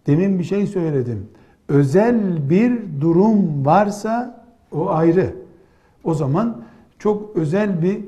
demin 0.06 0.38
bir 0.38 0.44
şey 0.44 0.66
söyledim. 0.66 1.26
Özel 1.68 2.50
bir 2.50 2.72
durum 3.00 3.66
varsa 3.66 4.44
o 4.72 4.90
ayrı. 4.90 5.34
O 6.04 6.14
zaman 6.14 6.56
çok 6.98 7.36
özel 7.36 7.82
bir 7.82 7.96
e, 7.96 8.02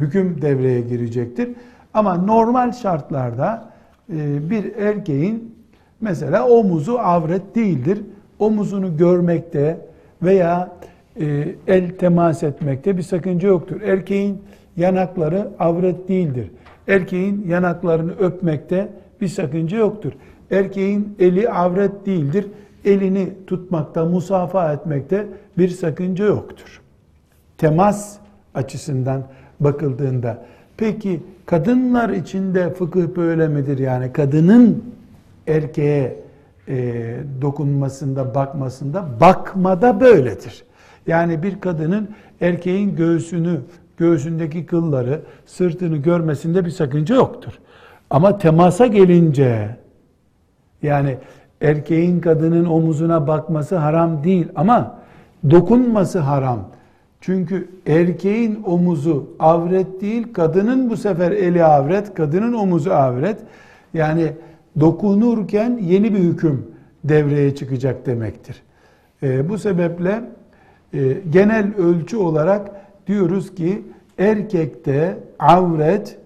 hüküm 0.00 0.42
devreye 0.42 0.80
girecektir. 0.80 1.48
Ama 1.94 2.14
normal 2.14 2.72
şartlarda 2.72 3.72
e, 4.12 4.50
bir 4.50 4.76
erkeğin 4.76 5.54
mesela 6.00 6.48
omuzu 6.48 6.94
avret 6.94 7.54
değildir. 7.54 8.00
Omuzunu 8.38 8.96
görmekte 8.96 9.80
veya 10.22 10.72
e, 11.20 11.54
el 11.66 11.90
temas 11.90 12.42
etmekte 12.42 12.96
bir 12.96 13.02
sakınca 13.02 13.48
yoktur. 13.48 13.80
Erkeğin 13.80 14.42
yanakları 14.76 15.48
avret 15.58 16.08
değildir. 16.08 16.50
Erkeğin 16.88 17.46
yanaklarını 17.48 18.12
öpmekte 18.12 18.88
bir 19.20 19.28
sakınca 19.28 19.78
yoktur. 19.78 20.12
Erkeğin 20.50 21.16
eli 21.18 21.50
avret 21.50 22.06
değildir. 22.06 22.46
Elini 22.84 23.32
tutmakta, 23.46 24.04
musafa 24.04 24.72
etmekte 24.72 25.26
bir 25.58 25.68
sakınca 25.68 26.24
yoktur. 26.24 26.80
Temas 27.58 28.18
açısından 28.54 29.22
bakıldığında 29.60 30.44
peki 30.76 31.20
kadınlar 31.46 32.10
içinde 32.10 32.74
fıkıh 32.74 33.16
böyle 33.16 33.48
midir? 33.48 33.78
Yani 33.78 34.12
kadının 34.12 34.84
erkeğe 35.46 36.16
e, 36.68 37.16
dokunmasında, 37.42 38.34
bakmasında, 38.34 39.06
bakmada 39.20 40.00
böyledir. 40.00 40.64
Yani 41.06 41.42
bir 41.42 41.60
kadının 41.60 42.08
erkeğin 42.40 42.96
göğsünü, 42.96 43.60
göğsündeki 43.96 44.66
kılları, 44.66 45.20
sırtını 45.46 45.96
görmesinde 45.96 46.64
bir 46.64 46.70
sakınca 46.70 47.14
yoktur. 47.14 47.52
Ama 48.10 48.38
temasa 48.38 48.86
gelince, 48.86 49.76
yani 50.82 51.16
erkeğin 51.60 52.20
kadının 52.20 52.64
omuzuna 52.64 53.26
bakması 53.26 53.76
haram 53.76 54.24
değil 54.24 54.48
ama 54.54 54.98
dokunması 55.50 56.18
haram. 56.18 56.68
Çünkü 57.20 57.68
erkeğin 57.86 58.62
omuzu 58.66 59.30
avret 59.38 60.00
değil, 60.00 60.32
kadının 60.32 60.90
bu 60.90 60.96
sefer 60.96 61.32
eli 61.32 61.64
avret, 61.64 62.14
kadının 62.14 62.52
omuzu 62.52 62.90
avret. 62.90 63.38
Yani 63.94 64.32
dokunurken 64.80 65.78
yeni 65.82 66.14
bir 66.14 66.18
hüküm 66.18 66.66
devreye 67.04 67.54
çıkacak 67.54 68.06
demektir. 68.06 68.62
E, 69.22 69.48
bu 69.48 69.58
sebeple 69.58 70.22
e, 70.94 71.16
genel 71.30 71.76
ölçü 71.76 72.16
olarak 72.16 72.70
diyoruz 73.06 73.54
ki 73.54 73.82
erkekte 74.18 75.18
avret 75.38 76.18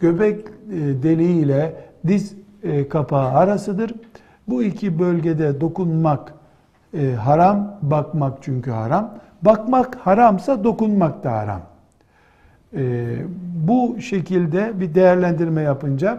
göbek 0.00 0.38
e, 0.46 1.02
deliği 1.02 1.44
ile 1.44 1.74
diz 2.06 2.34
e, 2.62 2.88
kapağı 2.88 3.28
arasıdır. 3.28 3.94
Bu 4.48 4.62
iki 4.62 4.98
bölgede 4.98 5.60
dokunmak 5.60 6.34
e, 6.94 7.12
haram, 7.12 7.78
bakmak 7.82 8.38
çünkü 8.42 8.70
haram. 8.70 9.14
Bakmak 9.42 9.96
haramsa 9.96 10.64
dokunmak 10.64 11.24
da 11.24 11.32
haram. 11.32 11.62
E, 12.76 13.16
bu 13.66 14.00
şekilde 14.00 14.80
bir 14.80 14.94
değerlendirme 14.94 15.62
yapınca 15.62 16.18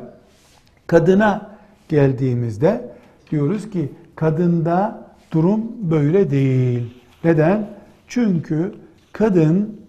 kadına 0.88 1.49
geldiğimizde 1.89 2.89
diyoruz 3.32 3.69
ki 3.69 3.91
kadında 4.15 5.03
durum 5.32 5.62
böyle 5.82 6.32
değil. 6.32 7.03
Neden? 7.23 7.67
Çünkü 8.08 8.73
kadın 9.13 9.82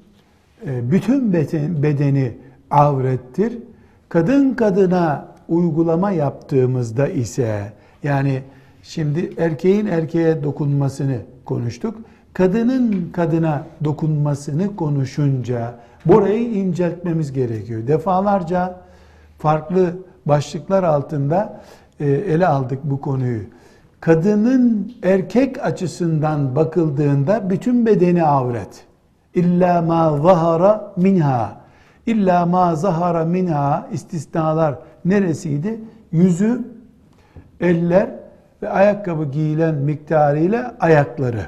e, 0.67 0.91
bütün 0.91 1.33
bedeni 1.83 2.33
avrettir. 2.71 3.59
Kadın 4.09 4.55
kadına 4.55 5.34
uygulama 5.49 6.11
yaptığımızda 6.11 7.09
ise 7.09 7.73
yani 8.03 8.43
şimdi 8.83 9.33
erkeğin 9.39 9.87
erkeğe 9.87 10.43
dokunmasını 10.43 11.19
konuştuk. 11.45 11.97
Kadının 12.33 13.11
kadına 13.13 13.67
dokunmasını 13.85 14.77
konuşunca 14.77 15.75
burayı 16.07 16.55
inceltmemiz 16.55 17.33
gerekiyor. 17.33 17.87
Defalarca 17.87 18.81
farklı 19.39 19.97
başlıklar 20.27 20.83
altında 20.83 21.61
e, 22.01 22.07
ele 22.07 22.47
aldık 22.47 22.79
bu 22.85 23.01
konuyu. 23.01 23.41
Kadının 24.01 24.93
erkek 25.03 25.65
açısından 25.65 26.57
bakıldığında 26.57 27.51
bütün 27.51 27.87
bedeni 27.87 28.25
avret. 28.25 28.85
İlla 29.35 29.83
ma 29.83 30.19
zahara 30.19 30.93
minha. 30.97 31.57
İlla 32.07 32.47
ma 32.47 32.77
zahara 32.77 33.25
minha 33.25 33.87
istisnalar 33.93 34.79
neresiydi? 35.05 35.81
Yüzü, 36.13 36.65
eller 37.61 38.11
ve 38.63 38.69
ayakkabı 38.69 39.25
giyilen 39.25 39.75
miktarıyla 39.75 40.77
ayakları. 40.81 41.47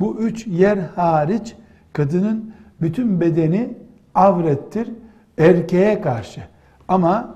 Bu 0.00 0.16
üç 0.20 0.46
yer 0.46 0.78
hariç 0.78 1.54
kadının 1.92 2.52
bütün 2.80 3.20
bedeni 3.20 3.74
avrettir 4.14 4.88
erkeğe 5.38 6.00
karşı. 6.00 6.40
Ama 6.88 7.34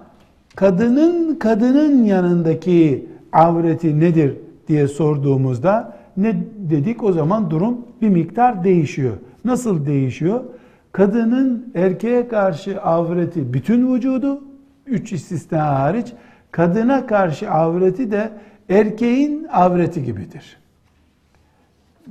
kadının 0.57 1.35
kadının 1.35 2.05
yanındaki 2.05 3.09
avreti 3.33 4.01
nedir 4.01 4.37
diye 4.69 4.89
sorduğumuzda 4.89 5.97
ne 6.17 6.37
dedik? 6.59 7.03
O 7.03 7.13
zaman 7.13 7.51
durum 7.51 7.79
bir 8.03 8.09
miktar 8.09 8.65
değişiyor. 8.65 9.17
Nasıl 9.45 9.87
değişiyor? 9.87 10.45
Kadının 10.93 11.73
erkeğe 11.75 12.29
karşı 12.29 12.83
avreti 12.83 13.53
bütün 13.53 13.95
vücudu, 13.95 14.43
üç 14.87 15.13
istisna 15.13 15.81
hariç, 15.81 16.13
kadına 16.51 17.07
karşı 17.07 17.51
avreti 17.51 18.11
de 18.11 18.31
erkeğin 18.69 19.45
avreti 19.45 20.05
gibidir. 20.05 20.59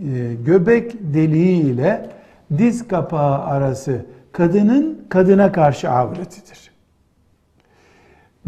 Ee, 0.01 0.33
göbek 0.45 0.93
deliği 1.13 1.62
ile 1.62 2.09
diz 2.57 2.88
kapağı 2.88 3.43
arası 3.43 4.05
kadının 4.31 5.05
kadına 5.09 5.51
karşı 5.51 5.89
avretidir. 5.89 6.71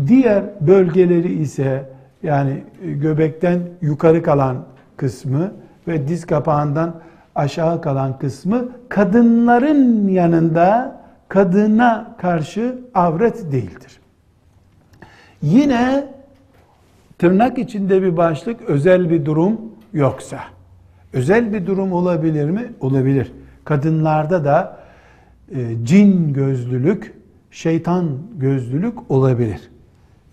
Diğer 0.07 0.43
bölgeleri 0.61 1.33
ise 1.33 1.89
yani 2.23 2.63
göbekten 2.83 3.59
yukarı 3.81 4.23
kalan 4.23 4.65
kısmı 4.97 5.51
ve 5.87 6.07
diz 6.07 6.25
kapağından 6.25 7.01
aşağı 7.35 7.81
kalan 7.81 8.19
kısmı 8.19 8.69
kadınların 8.89 10.07
yanında 10.07 11.01
kadına 11.27 12.15
karşı 12.17 12.79
avret 12.93 13.51
değildir. 13.51 13.99
Yine 15.41 16.07
tırnak 17.17 17.57
içinde 17.57 18.01
bir 18.01 18.17
başlık 18.17 18.61
özel 18.61 19.09
bir 19.09 19.25
durum 19.25 19.61
yoksa. 19.93 20.39
Özel 21.13 21.53
bir 21.53 21.65
durum 21.65 21.93
olabilir 21.93 22.49
mi? 22.49 22.73
Olabilir. 22.79 23.31
Kadınlarda 23.65 24.45
da 24.45 24.77
e, 25.51 25.57
cin 25.83 26.33
gözlülük, 26.33 27.13
şeytan 27.51 28.09
gözlülük 28.35 29.11
olabilir. 29.11 29.69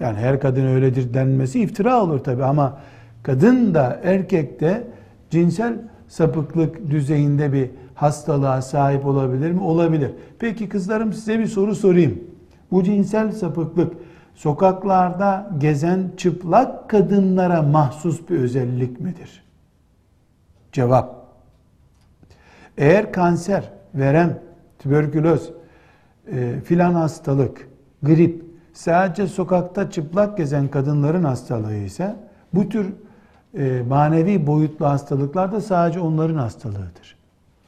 Yani 0.00 0.18
her 0.18 0.40
kadın 0.40 0.66
öyledir 0.66 1.14
denmesi 1.14 1.60
iftira 1.60 2.02
olur 2.02 2.18
tabi 2.18 2.44
ama 2.44 2.78
kadın 3.22 3.74
da 3.74 4.00
erkek 4.04 4.60
de 4.60 4.84
cinsel 5.30 5.74
sapıklık 6.08 6.90
düzeyinde 6.90 7.52
bir 7.52 7.70
hastalığa 7.94 8.62
sahip 8.62 9.06
olabilir 9.06 9.50
mi? 9.50 9.60
Olabilir. 9.62 10.10
Peki 10.38 10.68
kızlarım 10.68 11.12
size 11.12 11.38
bir 11.38 11.46
soru 11.46 11.74
sorayım. 11.74 12.20
Bu 12.72 12.84
cinsel 12.84 13.32
sapıklık 13.32 13.92
sokaklarda 14.34 15.50
gezen 15.58 16.10
çıplak 16.16 16.90
kadınlara 16.90 17.62
mahsus 17.62 18.28
bir 18.28 18.38
özellik 18.38 19.00
midir? 19.00 19.44
Cevap. 20.72 21.22
Eğer 22.78 23.12
kanser, 23.12 23.70
verem, 23.94 24.38
tüberküloz, 24.78 25.52
e, 26.32 26.60
filan 26.64 26.94
hastalık, 26.94 27.68
grip 28.02 28.44
sadece 28.72 29.26
sokakta 29.26 29.90
çıplak 29.90 30.36
gezen 30.36 30.68
kadınların 30.68 31.24
hastalığı 31.24 31.74
ise 31.74 32.16
bu 32.54 32.68
tür 32.68 32.92
e, 33.58 33.82
manevi 33.88 34.46
boyutlu 34.46 34.86
hastalıklar 34.86 35.52
da 35.52 35.60
sadece 35.60 36.00
onların 36.00 36.36
hastalığıdır. 36.36 37.16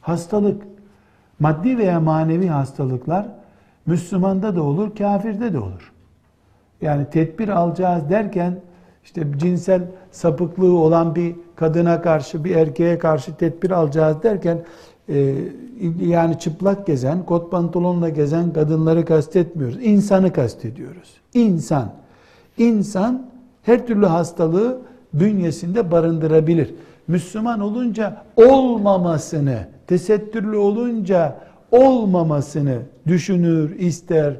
Hastalık, 0.01 0.63
maddi 1.39 1.77
veya 1.77 1.99
manevi 1.99 2.47
hastalıklar 2.47 3.27
Müslümanda 3.85 4.55
da 4.55 4.63
olur, 4.63 4.95
kafirde 4.95 5.53
de 5.53 5.59
olur. 5.59 5.91
Yani 6.81 7.05
tedbir 7.11 7.49
alacağız 7.49 8.09
derken 8.09 8.59
işte 9.03 9.27
cinsel 9.37 9.81
sapıklığı 10.11 10.77
olan 10.77 11.15
bir 11.15 11.35
kadına 11.55 12.01
karşı, 12.01 12.43
bir 12.43 12.55
erkeğe 12.55 12.97
karşı 12.97 13.35
tedbir 13.35 13.71
alacağız 13.71 14.23
derken 14.23 14.63
e, 15.09 15.35
yani 16.01 16.39
çıplak 16.39 16.87
gezen, 16.87 17.25
kot 17.25 17.51
pantolonla 17.51 18.09
gezen 18.09 18.53
kadınları 18.53 19.05
kastetmiyoruz. 19.05 19.77
İnsanı 19.81 20.33
kastediyoruz. 20.33 21.13
İnsan. 21.33 21.91
İnsan 22.57 23.29
her 23.63 23.87
türlü 23.87 24.05
hastalığı 24.05 24.81
bünyesinde 25.13 25.91
barındırabilir. 25.91 26.75
Müslüman 27.07 27.59
olunca 27.59 28.23
olmamasını, 28.35 29.67
tesettürlü 29.87 30.57
olunca 30.57 31.39
olmamasını 31.71 32.79
düşünür, 33.07 33.79
ister, 33.79 34.37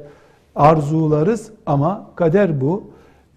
arzularız 0.56 1.50
ama 1.66 2.10
kader 2.16 2.60
bu, 2.60 2.90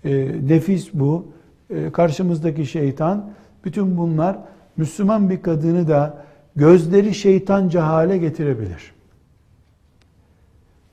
e, 0.06 0.32
nefis 0.48 0.94
bu, 0.94 1.26
e, 1.70 1.92
karşımızdaki 1.92 2.66
şeytan, 2.66 3.32
bütün 3.66 3.98
bunlar 3.98 4.38
Müslüman 4.78 5.30
bir 5.30 5.42
kadını 5.42 5.88
da 5.88 6.18
gözleri 6.56 7.14
şeytanca 7.14 7.88
hale 7.88 8.18
getirebilir. 8.18 8.92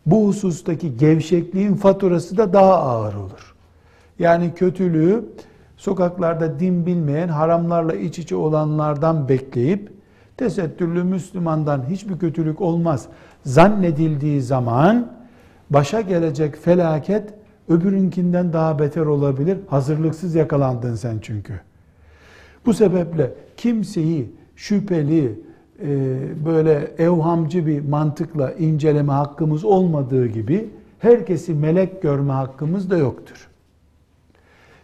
Bu 0.07 0.27
husustaki 0.29 0.97
gevşekliğin 0.97 1.75
faturası 1.75 2.37
da 2.37 2.53
daha 2.53 2.75
ağır 2.75 3.15
olur. 3.15 3.55
Yani 4.19 4.55
kötülüğü 4.55 5.25
sokaklarda 5.77 6.61
din 6.61 6.87
bilmeyen, 6.87 7.29
haramlarla 7.29 7.95
iç 7.95 8.19
içe 8.19 8.37
olanlardan 8.37 9.29
bekleyip 9.29 9.93
tesettürlü 10.37 11.05
Müslümandan 11.05 11.85
hiçbir 11.91 12.19
kötülük 12.19 12.61
olmaz 12.61 13.07
zannedildiği 13.45 14.43
zaman 14.43 15.16
başa 15.71 16.01
gelecek 16.01 16.57
felaket 16.57 17.35
öbürünkinden 17.69 18.53
daha 18.53 18.79
beter 18.79 19.07
olabilir. 19.07 19.59
Hazırlıksız 19.67 20.35
yakalandın 20.35 20.95
sen 20.95 21.19
çünkü. 21.23 21.61
Bu 22.67 22.75
sebeple 22.75 23.33
kimseyi 23.57 24.31
şüpheli, 24.57 25.41
e, 25.83 26.19
böyle 26.45 26.91
evhamcı 26.99 27.67
bir 27.67 27.89
mantıkla 27.89 28.53
inceleme 28.53 29.13
hakkımız 29.13 29.65
olmadığı 29.65 30.27
gibi 30.27 30.69
herkesi 30.99 31.55
melek 31.55 32.03
görme 32.03 32.33
hakkımız 32.33 32.91
da 32.91 32.97
yoktur. 32.97 33.49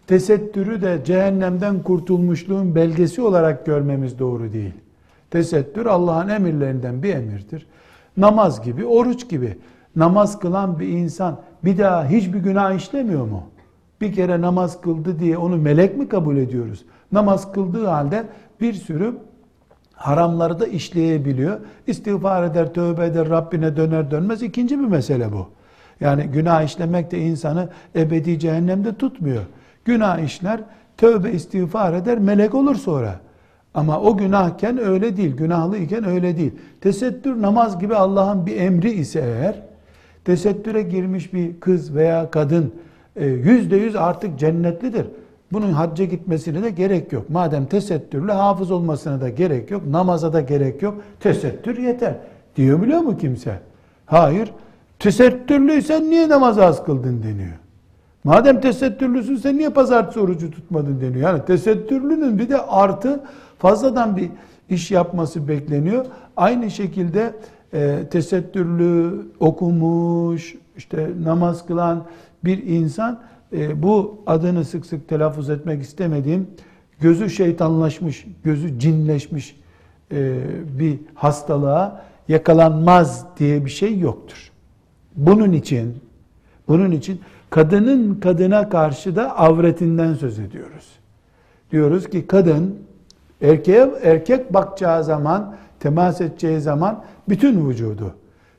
Tesettürü 0.06 0.82
de 0.82 1.00
cehennemden 1.04 1.82
kurtulmuşluğun 1.82 2.74
belgesi 2.74 3.22
olarak 3.22 3.66
görmemiz 3.66 4.18
doğru 4.18 4.52
değil. 4.52 4.74
Tesettür 5.30 5.86
Allah'ın 5.86 6.28
emirlerinden 6.28 7.02
bir 7.02 7.14
emirdir. 7.14 7.66
Namaz 8.16 8.62
gibi, 8.62 8.84
oruç 8.84 9.28
gibi. 9.28 9.58
Namaz 9.96 10.38
kılan 10.38 10.78
bir 10.78 10.88
insan 10.88 11.40
bir 11.64 11.78
daha 11.78 12.06
hiçbir 12.06 12.38
günah 12.38 12.74
işlemiyor 12.74 13.26
mu? 13.26 13.42
Bir 14.00 14.12
kere 14.12 14.40
namaz 14.40 14.80
kıldı 14.80 15.18
diye 15.18 15.38
onu 15.38 15.56
melek 15.56 15.96
mi 15.96 16.08
kabul 16.08 16.36
ediyoruz? 16.36 16.84
Namaz 17.12 17.52
kıldığı 17.52 17.86
halde 17.86 18.24
bir 18.60 18.72
sürü 18.72 19.14
haramları 19.94 20.60
da 20.60 20.66
işleyebiliyor. 20.66 21.60
İstiğfar 21.86 22.44
eder, 22.44 22.74
tövbe 22.74 23.06
eder, 23.06 23.30
Rabbine 23.30 23.76
döner 23.76 24.10
dönmez 24.10 24.42
ikinci 24.42 24.78
bir 24.78 24.84
mesele 24.84 25.32
bu. 25.32 25.46
Yani 26.00 26.24
günah 26.24 26.62
işlemek 26.62 27.10
de 27.10 27.18
insanı 27.18 27.68
ebedi 27.96 28.38
cehennemde 28.38 28.94
tutmuyor. 28.94 29.42
Günah 29.84 30.18
işler, 30.18 30.60
tövbe 30.96 31.30
istiğfar 31.30 31.92
eder, 31.92 32.18
melek 32.18 32.54
olur 32.54 32.74
sonra. 32.74 33.20
Ama 33.74 34.00
o 34.00 34.16
günahken 34.16 34.78
öyle 34.78 35.16
değil, 35.16 35.36
günahlı 35.36 35.78
iken 35.78 36.04
öyle 36.04 36.36
değil. 36.36 36.52
Tesettür 36.80 37.42
namaz 37.42 37.78
gibi 37.78 37.94
Allah'ın 37.94 38.46
bir 38.46 38.56
emri 38.56 38.90
ise 38.90 39.20
eğer, 39.20 39.71
tesettüre 40.24 40.82
girmiş 40.82 41.34
bir 41.34 41.60
kız 41.60 41.94
veya 41.94 42.30
kadın 42.30 42.72
e, 43.16 43.26
yüzde 43.26 43.76
yüz 43.76 43.96
artık 43.96 44.38
cennetlidir. 44.38 45.06
Bunun 45.52 45.72
hacca 45.72 46.04
gitmesine 46.04 46.62
de 46.62 46.70
gerek 46.70 47.12
yok. 47.12 47.30
Madem 47.30 47.66
tesettürlü 47.66 48.32
hafız 48.32 48.70
olmasına 48.70 49.20
da 49.20 49.28
gerek 49.28 49.70
yok, 49.70 49.86
namaza 49.86 50.32
da 50.32 50.40
gerek 50.40 50.82
yok. 50.82 51.02
Tesettür 51.20 51.78
yeter. 51.78 52.14
Diyor 52.56 52.82
biliyor 52.82 53.00
mu 53.00 53.18
kimse? 53.18 53.58
Hayır. 54.06 54.52
Tesettürlüysen 54.98 56.10
niye 56.10 56.28
namazı 56.28 56.64
az 56.64 56.84
kıldın 56.84 57.22
deniyor. 57.22 57.56
Madem 58.24 58.60
tesettürlüsün 58.60 59.36
sen 59.36 59.58
niye 59.58 59.70
pazartesi 59.70 60.20
orucu 60.20 60.50
tutmadın 60.50 61.00
deniyor. 61.00 61.30
Yani 61.30 61.44
tesettürlünün 61.44 62.38
bir 62.38 62.48
de 62.48 62.60
artı 62.60 63.20
fazladan 63.58 64.16
bir 64.16 64.30
iş 64.68 64.90
yapması 64.90 65.48
bekleniyor. 65.48 66.06
Aynı 66.36 66.70
şekilde 66.70 67.32
e, 67.72 68.06
tesettürlü, 68.10 69.26
okumuş, 69.40 70.54
işte 70.76 71.10
namaz 71.22 71.66
kılan 71.66 72.04
bir 72.44 72.66
insan 72.66 73.20
e, 73.52 73.82
bu 73.82 74.22
adını 74.26 74.64
sık 74.64 74.86
sık 74.86 75.08
telaffuz 75.08 75.50
etmek 75.50 75.82
istemediğim 75.82 76.46
gözü 77.00 77.30
şeytanlaşmış, 77.30 78.26
gözü 78.44 78.78
cinleşmiş 78.78 79.60
e, 80.12 80.38
bir 80.78 80.98
hastalığa 81.14 82.04
yakalanmaz 82.28 83.26
diye 83.38 83.64
bir 83.64 83.70
şey 83.70 83.98
yoktur. 83.98 84.50
Bunun 85.16 85.52
için 85.52 85.96
bunun 86.68 86.90
için 86.90 87.20
kadının 87.50 88.14
kadına 88.14 88.68
karşı 88.68 89.16
da 89.16 89.38
avretinden 89.38 90.14
söz 90.14 90.38
ediyoruz. 90.38 90.88
Diyoruz 91.70 92.10
ki 92.10 92.26
kadın 92.26 92.76
erkeğe 93.42 93.90
erkek 94.02 94.54
bakacağı 94.54 95.04
zaman, 95.04 95.56
temas 95.82 96.20
edeceği 96.20 96.60
zaman 96.60 97.02
bütün 97.28 97.68
vücudu. 97.68 98.14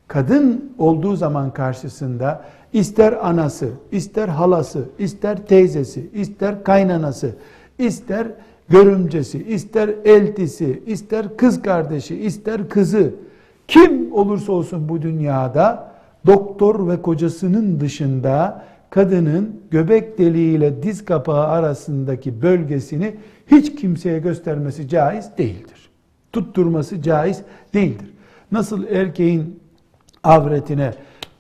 Kadın 0.08 0.74
olduğu 0.78 1.16
zaman 1.16 1.54
karşısında 1.54 2.42
ister 2.74 3.28
anası, 3.28 3.70
ister 3.92 4.28
halası, 4.28 4.86
ister 5.00 5.46
teyzesi, 5.46 6.10
ister 6.14 6.64
kaynanası, 6.64 7.36
ister 7.78 8.28
görümcesi, 8.70 9.44
ister 9.44 9.90
eltisi, 10.06 10.84
ister 10.86 11.38
kız 11.38 11.62
kardeşi, 11.62 12.16
ister 12.16 12.70
kızı 12.70 13.14
kim 13.68 14.14
olursa 14.14 14.52
olsun 14.52 14.90
bu 14.90 15.02
dünyada 15.02 15.92
doktor 16.26 16.88
ve 16.88 17.02
kocasının 17.02 17.80
dışında 17.80 18.64
kadının 18.90 19.62
göbek 19.72 20.18
deliğiyle 20.18 20.84
diz 20.84 21.06
kapağı 21.06 21.48
arasındaki 21.48 22.42
bölgesini 22.42 23.16
hiç 23.52 23.76
kimseye 23.76 24.20
göstermesi 24.20 24.90
caiz 24.90 25.38
değildir. 25.38 25.73
Tutturması 26.34 27.02
caiz 27.02 27.42
değildir. 27.74 28.14
Nasıl 28.52 28.88
erkeğin 28.88 29.60
avretine 30.24 30.94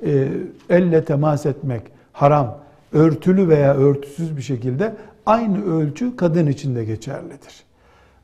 e, 0.06 0.27
elle 0.69 1.06
temas 1.06 1.45
etmek 1.45 1.82
haram, 2.13 2.58
örtülü 2.93 3.49
veya 3.49 3.73
örtüsüz 3.73 4.38
bir 4.38 4.41
şekilde 4.41 4.95
aynı 5.25 5.65
ölçü 5.65 6.15
kadın 6.15 6.47
için 6.47 6.75
de 6.75 6.86
geçerlidir. 6.86 7.63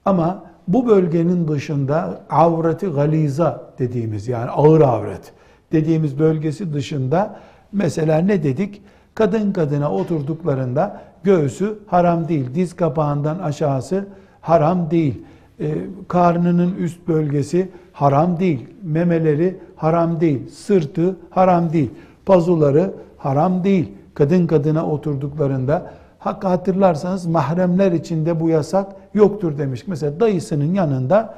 Ama 0.05 0.43
bu 0.67 0.87
bölgenin 0.87 1.47
dışında 1.47 2.21
avreti 2.29 2.87
galiza 2.87 3.73
dediğimiz 3.79 4.27
yani 4.27 4.49
ağır 4.49 4.81
avret 4.81 5.33
dediğimiz 5.71 6.19
bölgesi 6.19 6.73
dışında 6.73 7.39
mesela 7.71 8.17
ne 8.17 8.43
dedik? 8.43 8.81
Kadın 9.15 9.51
kadına 9.51 9.91
oturduklarında 9.91 11.01
göğsü 11.23 11.79
haram 11.87 12.27
değil. 12.27 12.55
Diz 12.55 12.75
kapağından 12.75 13.39
aşağısı 13.39 14.07
haram 14.41 14.91
değil. 14.91 15.23
E, 15.59 15.75
karnının 16.07 16.75
üst 16.75 17.07
bölgesi 17.07 17.69
haram 17.93 18.39
değil. 18.39 18.67
Memeleri 18.83 19.57
haram 19.75 20.21
değil. 20.21 20.49
Sırtı 20.49 21.15
haram 21.29 21.73
değil. 21.73 21.89
Pazuları 22.25 22.93
haram 23.17 23.63
değil. 23.63 23.91
Kadın 24.13 24.47
kadına 24.47 24.85
oturduklarında 24.85 25.91
Hakkı 26.19 26.47
hatırlarsanız 26.47 27.25
mahremler 27.25 27.91
içinde 27.91 28.39
bu 28.39 28.49
yasak 28.49 28.95
yoktur 29.13 29.57
demiş. 29.57 29.87
Mesela 29.87 30.19
dayısının 30.19 30.73
yanında 30.73 31.37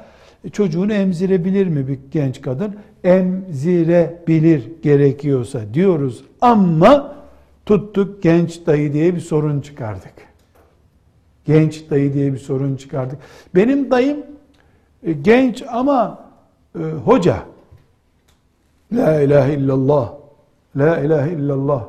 çocuğunu 0.52 0.92
emzirebilir 0.92 1.66
mi 1.66 1.88
bir 1.88 1.98
genç 2.10 2.42
kadın? 2.42 2.76
Emzirebilir 3.04 4.70
gerekiyorsa 4.82 5.60
diyoruz 5.74 6.24
ama 6.40 7.14
tuttuk 7.66 8.22
genç 8.22 8.66
dayı 8.66 8.92
diye 8.92 9.14
bir 9.14 9.20
sorun 9.20 9.60
çıkardık. 9.60 10.14
Genç 11.44 11.90
dayı 11.90 12.14
diye 12.14 12.32
bir 12.32 12.38
sorun 12.38 12.76
çıkardık. 12.76 13.18
Benim 13.54 13.90
dayım 13.90 14.18
e, 15.02 15.12
genç 15.12 15.64
ama 15.68 16.24
e, 16.78 16.82
hoca. 16.82 17.42
La 18.92 19.20
ilahe 19.20 19.54
illallah. 19.54 20.12
La 20.76 20.98
ilahe 20.98 21.32
illallah. 21.32 21.86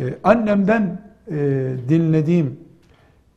E, 0.00 0.04
annemden 0.24 1.00
e, 1.30 1.34
dinlediğim 1.88 2.60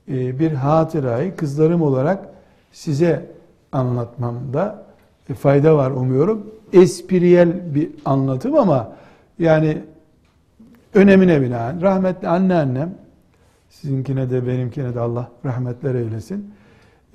e, 0.08 0.40
bir 0.40 0.52
hatırayı 0.52 1.36
kızlarım 1.36 1.82
olarak 1.82 2.30
size 2.72 3.26
anlatmamda 3.72 4.86
e, 5.30 5.34
fayda 5.34 5.78
var 5.78 5.92
umuyorum. 5.92 6.52
Espriyel 6.74 7.76
bir 7.76 7.90
anlatım 8.06 8.56
ama 8.56 8.96
yani 9.40 9.78
önemine 10.94 11.42
binaen 11.42 11.82
rahmetli 11.82 12.28
anneannem 12.28 12.96
sizinkine 13.70 14.30
de 14.30 14.48
benimkine 14.48 14.96
de 14.96 15.00
Allah 15.00 15.32
rahmetler 15.46 15.96
eylesin. 15.96 16.52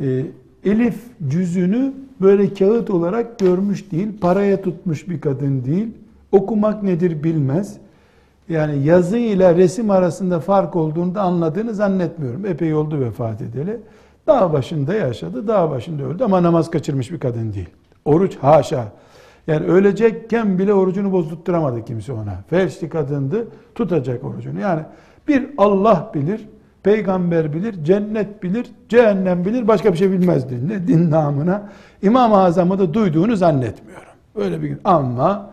E, 0.00 0.26
Elif 0.64 0.96
cüzünü 1.28 1.92
böyle 2.20 2.54
kağıt 2.54 2.90
olarak 2.90 3.38
görmüş 3.38 3.92
değil, 3.92 4.08
paraya 4.20 4.62
tutmuş 4.62 5.08
bir 5.08 5.20
kadın 5.20 5.64
değil. 5.64 5.88
Okumak 6.32 6.82
nedir 6.82 7.22
bilmez. 7.22 7.76
Yani 8.48 8.86
yazı 8.86 9.18
ile 9.18 9.54
resim 9.54 9.90
arasında 9.90 10.40
fark 10.40 10.76
olduğunu 10.76 11.14
da 11.14 11.22
anladığını 11.22 11.74
zannetmiyorum. 11.74 12.46
Epey 12.46 12.74
oldu 12.74 13.00
vefat 13.00 13.42
edeli. 13.42 13.80
Dağ 14.26 14.52
başında 14.52 14.94
yaşadı, 14.94 15.48
dağ 15.48 15.70
başında 15.70 16.02
öldü 16.02 16.24
ama 16.24 16.42
namaz 16.42 16.70
kaçırmış 16.70 17.12
bir 17.12 17.20
kadın 17.20 17.52
değil. 17.52 17.68
Oruç 18.04 18.36
haşa. 18.36 18.92
Yani 19.46 19.66
ölecekken 19.66 20.58
bile 20.58 20.74
orucunu 20.74 21.12
bozdurtturamadı 21.12 21.84
kimse 21.84 22.12
ona. 22.12 22.34
Felçli 22.50 22.88
kadındı, 22.88 23.48
tutacak 23.74 24.24
orucunu. 24.24 24.60
Yani 24.60 24.82
bir 25.28 25.46
Allah 25.58 26.10
bilir, 26.14 26.48
peygamber 26.82 27.52
bilir, 27.52 27.84
cennet 27.84 28.42
bilir, 28.42 28.66
cehennem 28.88 29.44
bilir, 29.44 29.68
başka 29.68 29.92
bir 29.92 29.98
şey 29.98 30.10
bilmezdi. 30.10 30.68
Ne 30.68 30.88
din 30.88 31.10
namına. 31.10 31.70
İmam-ı 32.02 32.38
Azam'ı 32.38 32.78
da 32.78 32.94
duyduğunu 32.94 33.36
zannetmiyorum. 33.36 34.12
Öyle 34.34 34.62
bir 34.62 34.68
gün. 34.68 34.80
Ama 34.84 35.50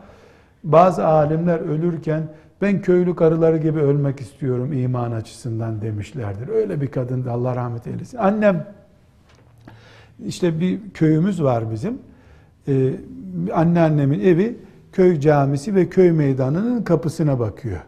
bazı 0.64 1.06
alimler 1.06 1.60
ölürken 1.60 2.24
ben 2.62 2.82
köylü 2.82 3.16
karıları 3.16 3.58
gibi 3.58 3.80
ölmek 3.80 4.20
istiyorum 4.20 4.74
iman 4.74 5.12
açısından 5.12 5.82
demişlerdir. 5.82 6.48
Öyle 6.50 6.82
bir 6.82 6.88
kadındı 6.88 7.32
Allah 7.32 7.56
rahmet 7.56 7.88
eylesin. 7.88 8.18
Annem 8.18 8.68
İşte 10.26 10.60
bir 10.60 10.80
köyümüz 10.94 11.44
var 11.44 11.72
bizim. 11.72 11.98
Ee, 12.68 12.94
anneannemin 13.54 14.20
evi 14.20 14.58
köy 14.92 15.20
camisi 15.20 15.76
ve 15.76 15.90
köy 15.90 16.12
meydanının 16.12 16.84
kapısına 16.84 17.40
bakıyor. 17.40 17.80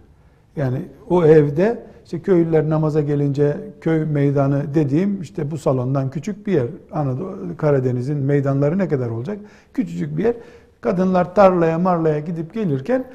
Yani 0.55 0.81
o 1.09 1.25
evde 1.25 1.83
işte 2.05 2.21
köylüler 2.21 2.69
namaza 2.69 3.01
gelince 3.01 3.57
köy 3.81 4.05
meydanı 4.05 4.63
dediğim 4.75 5.21
işte 5.21 5.51
bu 5.51 5.57
salondan 5.57 6.09
küçük 6.09 6.47
bir 6.47 6.53
yer. 6.53 6.67
Anadolu 6.91 7.57
Karadeniz'in 7.57 8.17
meydanları 8.17 8.77
ne 8.77 8.87
kadar 8.87 9.09
olacak? 9.09 9.39
Küçücük 9.73 10.17
bir 10.17 10.23
yer. 10.23 10.35
Kadınlar 10.81 11.35
tarlaya 11.35 11.79
marlaya 11.79 12.19
gidip 12.19 12.53
gelirken 12.53 13.05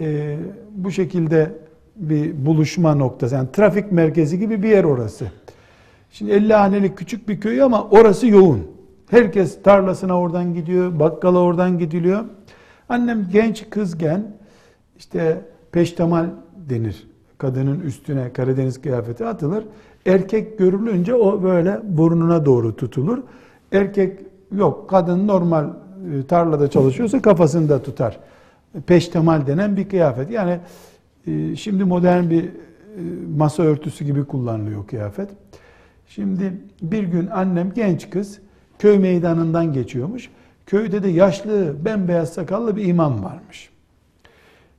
e, 0.00 0.36
bu 0.74 0.90
şekilde 0.90 1.52
bir 1.96 2.46
buluşma 2.46 2.94
noktası. 2.94 3.34
Yani 3.34 3.48
trafik 3.52 3.92
merkezi 3.92 4.38
gibi 4.38 4.62
bir 4.62 4.68
yer 4.68 4.84
orası. 4.84 5.24
Şimdi 6.10 6.32
50 6.32 6.54
hanelik 6.54 6.98
küçük 6.98 7.28
bir 7.28 7.40
köy 7.40 7.62
ama 7.62 7.88
orası 7.90 8.26
yoğun. 8.26 8.66
Herkes 9.10 9.62
tarlasına 9.62 10.20
oradan 10.20 10.54
gidiyor, 10.54 10.98
bakkala 11.00 11.38
oradan 11.38 11.78
gidiliyor. 11.78 12.24
Annem 12.88 13.28
genç 13.32 13.70
kızgen 13.70 14.36
işte 14.98 15.40
peştemal 15.72 16.26
denir. 16.68 17.06
Kadının 17.38 17.80
üstüne 17.80 18.32
Karadeniz 18.32 18.82
kıyafeti 18.82 19.26
atılır. 19.26 19.64
Erkek 20.06 20.58
görülünce 20.58 21.14
o 21.14 21.42
böyle 21.42 21.80
burnuna 21.84 22.46
doğru 22.46 22.76
tutulur. 22.76 23.18
Erkek 23.72 24.20
yok, 24.56 24.90
kadın 24.90 25.28
normal 25.28 25.64
e, 25.64 26.26
tarlada 26.26 26.70
çalışıyorsa 26.70 27.22
kafasında 27.22 27.82
tutar. 27.82 28.18
Peştemal 28.86 29.46
denen 29.46 29.76
bir 29.76 29.88
kıyafet. 29.88 30.30
Yani 30.30 30.58
e, 31.26 31.56
şimdi 31.56 31.84
modern 31.84 32.30
bir 32.30 32.44
e, 32.44 32.50
masa 33.36 33.62
örtüsü 33.62 34.04
gibi 34.04 34.24
kullanılıyor 34.24 34.86
kıyafet. 34.86 35.28
Şimdi 36.06 36.52
bir 36.82 37.02
gün 37.02 37.26
annem 37.26 37.72
genç 37.74 38.10
kız 38.10 38.38
köy 38.78 38.98
meydanından 38.98 39.72
geçiyormuş. 39.72 40.30
Köyde 40.66 41.02
de 41.02 41.08
yaşlı, 41.08 41.84
bembeyaz 41.84 42.32
sakallı 42.32 42.76
bir 42.76 42.84
imam 42.84 43.24
varmış. 43.24 43.70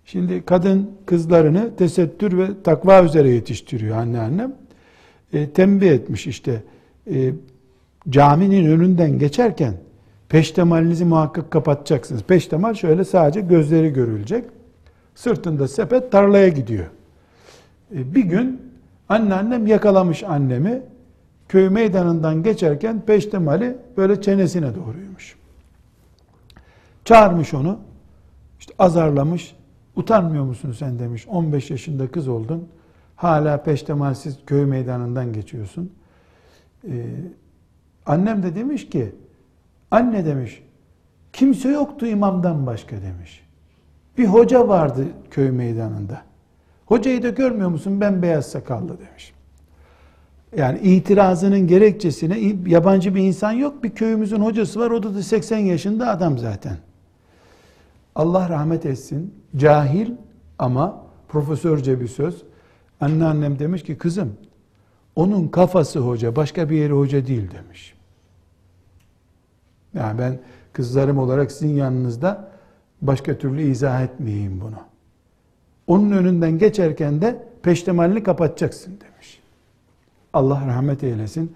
Şimdi 0.06 0.46
kadın 0.46 0.92
kızlarını 1.06 1.76
tesettür 1.76 2.38
ve 2.38 2.48
takva 2.64 3.04
üzere 3.04 3.30
yetiştiriyor 3.30 3.98
anneannem. 3.98 4.56
E, 5.34 5.50
tembih 5.50 5.92
etmiş 5.92 6.28
işte 6.28 6.64
e, 7.12 7.34
caminin 8.10 8.66
önünden 8.66 9.20
geçerken 9.20 9.74
peştemalinizi 10.30 11.06
muhakkak 11.06 11.52
kapatacaksınız. 11.52 12.24
Peştemal 12.24 12.74
şöyle 12.74 13.04
sadece 13.04 13.42
gözleri 13.42 13.94
görülecek. 13.94 14.46
Sırtında 15.16 15.68
sepet 15.68 16.12
tarlaya 16.12 16.48
gidiyor. 16.48 16.86
E, 17.96 18.16
bir 18.16 18.24
gün 18.24 18.62
anneannem 19.10 19.68
yakalamış 19.68 20.24
annemi 20.24 20.82
köy 21.50 21.70
meydanından 21.70 22.44
geçerken 22.44 23.02
peştemali 23.02 23.78
böyle 23.98 24.22
çenesine 24.22 24.76
doğruymuş. 24.76 25.36
Çağırmış 27.06 27.54
onu. 27.54 27.80
İşte 28.60 28.74
azarlamış. 28.80 29.56
Utanmıyor 29.96 30.44
musun 30.44 30.72
sen 30.72 31.00
demiş. 31.00 31.28
15 31.28 31.72
yaşında 31.72 32.12
kız 32.12 32.28
oldun. 32.28 32.68
Hala 33.16 33.64
peştemalsiz 33.64 34.40
köy 34.46 34.66
meydanından 34.66 35.34
geçiyorsun. 35.34 35.92
Ee, 36.88 37.06
annem 38.06 38.44
de 38.44 38.56
demiş 38.56 38.90
ki 38.90 39.16
anne 39.92 40.26
demiş 40.26 40.64
kimse 41.34 41.70
yoktu 41.70 42.08
imamdan 42.08 42.66
başka 42.66 42.96
demiş. 43.02 43.46
Bir 44.18 44.26
hoca 44.26 44.68
vardı 44.68 45.06
köy 45.32 45.52
meydanında. 45.52 46.22
Hocayı 46.86 47.24
da 47.24 47.30
görmüyor 47.30 47.70
musun? 47.70 48.02
Ben 48.02 48.22
beyaz 48.22 48.46
sakallı 48.46 48.98
demiş. 49.00 49.34
Yani 50.58 50.80
itirazının 50.80 51.68
gerekçesine 51.68 52.56
yabancı 52.68 53.16
bir 53.16 53.22
insan 53.22 53.52
yok. 53.52 53.84
Bir 53.84 53.90
köyümüzün 53.90 54.42
hocası 54.42 54.80
var. 54.80 54.92
O 54.92 55.04
da 55.04 55.24
80 55.24 55.58
yaşında 55.58 56.10
adam 56.10 56.38
zaten. 56.38 56.78
Allah 58.16 58.50
rahmet 58.50 58.86
etsin. 58.86 59.34
Cahil 59.58 60.12
ama 60.60 61.02
profesörce 61.28 62.02
bir 62.02 62.08
söz. 62.08 62.44
Anneannem 63.02 63.60
demiş 63.60 63.84
ki 63.84 63.98
kızım 63.98 64.34
onun 65.16 65.48
kafası 65.48 66.00
hoca 66.00 66.36
başka 66.36 66.70
bir 66.70 66.78
yeri 66.78 66.94
hoca 66.94 67.28
değil 67.28 67.52
demiş. 67.52 67.96
Yani 69.94 70.20
ben 70.20 70.40
kızlarım 70.74 71.18
olarak 71.18 71.52
sizin 71.52 71.76
yanınızda 71.76 72.52
başka 73.02 73.38
türlü 73.38 73.62
izah 73.62 74.02
etmeyeyim 74.02 74.62
bunu. 74.62 74.80
Onun 75.88 76.12
önünden 76.12 76.58
geçerken 76.58 77.22
de 77.22 77.44
peştemalini 77.64 78.24
kapatacaksın 78.24 78.92
demiş. 78.92 79.40
Allah 80.34 80.64
rahmet 80.68 81.04
eylesin. 81.04 81.56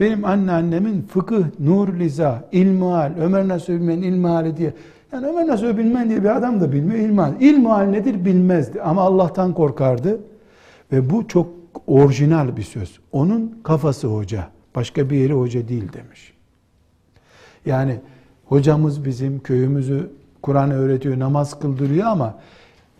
Benim 0.00 0.24
anneannemin 0.24 1.02
fıkıh, 1.02 1.44
nur 1.58 1.94
liza, 1.94 2.48
ilmihal, 2.52 3.12
Ömer 3.18 3.48
Nasuh 3.48 3.72
ilmihali 3.72 4.56
diye. 4.56 4.74
Yani 5.14 5.26
Ömer 5.26 5.46
Nasuh 5.46 5.76
Bilmen 5.76 6.10
diye 6.10 6.24
bir 6.24 6.36
adam 6.36 6.60
da 6.60 6.72
bilmiyor 6.72 6.98
ilmihal. 6.98 7.40
İlmihal 7.40 7.84
nedir 7.84 8.24
bilmezdi 8.24 8.82
ama 8.82 9.02
Allah'tan 9.02 9.54
korkardı. 9.54 10.20
Ve 10.92 11.10
bu 11.10 11.28
çok 11.28 11.48
orijinal 11.86 12.56
bir 12.56 12.62
söz. 12.62 12.98
Onun 13.12 13.60
kafası 13.62 14.08
hoca. 14.08 14.48
Başka 14.74 15.10
bir 15.10 15.16
yeri 15.16 15.32
hoca 15.32 15.68
değil 15.68 15.92
demiş. 15.92 16.32
Yani 17.66 18.00
hocamız 18.44 19.04
bizim 19.04 19.40
köyümüzü 19.40 20.10
Kur'an 20.42 20.70
öğretiyor, 20.70 21.18
namaz 21.18 21.58
kıldırıyor 21.58 22.06
ama 22.06 22.34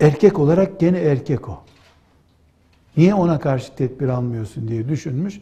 erkek 0.00 0.38
olarak 0.38 0.80
gene 0.80 0.98
erkek 0.98 1.48
o. 1.48 1.58
Niye 2.96 3.14
ona 3.14 3.38
karşı 3.40 3.74
tedbir 3.74 4.08
almıyorsun 4.08 4.68
diye 4.68 4.88
düşünmüş. 4.88 5.40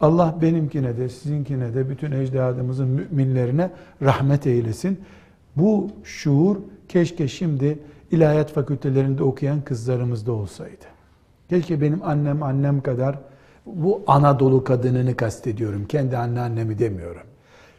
Allah 0.00 0.34
benimkine 0.42 0.96
de 0.96 1.08
sizinkine 1.08 1.74
de 1.74 1.90
bütün 1.90 2.12
ecdadımızın 2.12 2.88
müminlerine 2.88 3.70
rahmet 4.02 4.46
eylesin. 4.46 5.00
Bu 5.56 5.90
şuur 6.04 6.56
keşke 6.88 7.28
şimdi 7.28 7.78
ilahiyat 8.10 8.52
fakültelerinde 8.52 9.22
okuyan 9.22 9.60
kızlarımızda 9.60 10.32
olsaydı. 10.32 10.84
Keşke 11.48 11.80
benim 11.80 12.02
annem 12.04 12.42
annem 12.42 12.80
kadar 12.80 13.18
bu 13.66 14.02
Anadolu 14.06 14.64
kadınını 14.64 15.16
kastediyorum. 15.16 15.86
Kendi 15.86 16.16
anneannemi 16.16 16.78
demiyorum. 16.78 17.22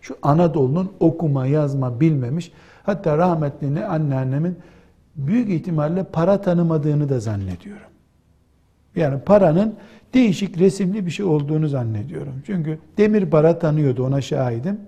Şu 0.01 0.15
Anadolu'nun 0.21 0.91
okuma 0.99 1.45
yazma 1.45 1.99
bilmemiş 1.99 2.51
hatta 2.83 3.17
rahmetli 3.17 3.85
anneannemin 3.85 4.57
büyük 5.15 5.49
ihtimalle 5.49 6.03
para 6.03 6.41
tanımadığını 6.41 7.09
da 7.09 7.19
zannediyorum. 7.19 7.87
Yani 8.95 9.21
paranın 9.21 9.75
değişik 10.13 10.59
resimli 10.59 11.05
bir 11.05 11.11
şey 11.11 11.25
olduğunu 11.25 11.67
zannediyorum. 11.67 12.33
Çünkü 12.45 12.79
demir 12.97 13.29
para 13.29 13.59
tanıyordu 13.59 14.05
ona 14.05 14.21
şahidim. 14.21 14.79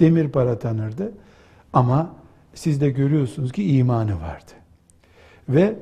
Demir 0.00 0.28
para 0.28 0.58
tanırdı. 0.58 1.12
Ama 1.72 2.10
siz 2.58 2.80
de 2.80 2.90
görüyorsunuz 2.90 3.52
ki 3.52 3.76
imanı 3.76 4.20
vardı. 4.20 4.52
Ve 5.48 5.76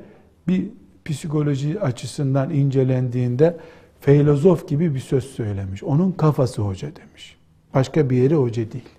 bir 0.47 0.67
psikoloji 1.05 1.81
açısından 1.81 2.49
incelendiğinde 2.49 3.57
filozof 3.99 4.67
gibi 4.67 4.95
bir 4.95 4.99
söz 4.99 5.23
söylemiş. 5.23 5.83
Onun 5.83 6.11
kafası 6.11 6.61
hoca 6.61 6.95
demiş. 6.95 7.37
Başka 7.73 8.09
bir 8.09 8.17
yeri 8.17 8.35
hoca 8.35 8.71
değil. 8.71 8.89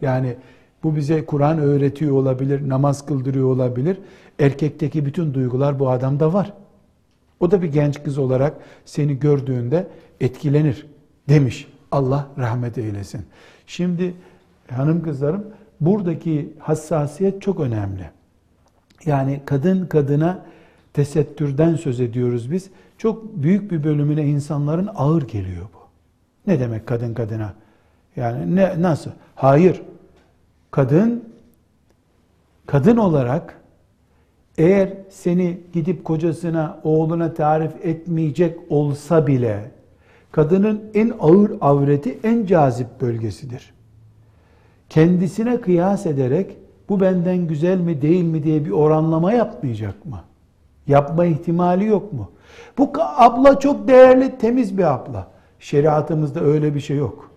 Yani 0.00 0.36
bu 0.82 0.96
bize 0.96 1.26
Kur'an 1.26 1.58
öğretiyor 1.58 2.12
olabilir, 2.12 2.68
namaz 2.68 3.06
kıldırıyor 3.06 3.48
olabilir. 3.48 3.98
Erkekteki 4.38 5.06
bütün 5.06 5.34
duygular 5.34 5.78
bu 5.78 5.90
adamda 5.90 6.32
var. 6.32 6.52
O 7.40 7.50
da 7.50 7.62
bir 7.62 7.72
genç 7.72 8.02
kız 8.02 8.18
olarak 8.18 8.56
seni 8.84 9.18
gördüğünde 9.18 9.86
etkilenir 10.20 10.86
demiş. 11.28 11.68
Allah 11.92 12.28
rahmet 12.38 12.78
eylesin. 12.78 13.26
Şimdi 13.66 14.14
hanım 14.70 15.02
kızlarım 15.02 15.44
buradaki 15.80 16.52
hassasiyet 16.58 17.42
çok 17.42 17.60
önemli. 17.60 18.10
Yani 19.06 19.40
kadın 19.46 19.86
kadına 19.86 20.44
tesettürden 20.92 21.76
söz 21.76 22.00
ediyoruz 22.00 22.52
biz. 22.52 22.70
Çok 22.98 23.36
büyük 23.36 23.70
bir 23.70 23.84
bölümüne 23.84 24.26
insanların 24.26 24.90
ağır 24.94 25.22
geliyor 25.22 25.64
bu. 25.74 25.78
Ne 26.46 26.60
demek 26.60 26.86
kadın 26.86 27.14
kadına? 27.14 27.54
Yani 28.16 28.56
ne 28.56 28.82
nasıl? 28.82 29.10
Hayır. 29.34 29.82
Kadın 30.70 31.24
kadın 32.66 32.96
olarak 32.96 33.60
eğer 34.58 34.92
seni 35.10 35.60
gidip 35.72 36.04
kocasına, 36.04 36.80
oğluna 36.84 37.34
tarif 37.34 37.72
etmeyecek 37.82 38.58
olsa 38.68 39.26
bile 39.26 39.70
kadının 40.32 40.84
en 40.94 41.12
ağır 41.20 41.52
avreti 41.60 42.18
en 42.24 42.46
cazip 42.46 43.00
bölgesidir. 43.00 43.73
Kendisine 44.88 45.60
kıyas 45.60 46.06
ederek 46.06 46.56
bu 46.88 47.00
benden 47.00 47.36
güzel 47.36 47.80
mi 47.80 48.02
değil 48.02 48.24
mi 48.24 48.42
diye 48.42 48.64
bir 48.64 48.70
oranlama 48.70 49.32
yapmayacak 49.32 50.06
mı? 50.06 50.20
Yapma 50.86 51.24
ihtimali 51.24 51.86
yok 51.86 52.12
mu? 52.12 52.30
Bu 52.78 52.92
abla 53.16 53.58
çok 53.58 53.88
değerli, 53.88 54.38
temiz 54.38 54.78
bir 54.78 54.94
abla. 54.94 55.26
Şeriatımızda 55.58 56.40
öyle 56.40 56.74
bir 56.74 56.80
şey 56.80 56.96
yok. 56.96 57.30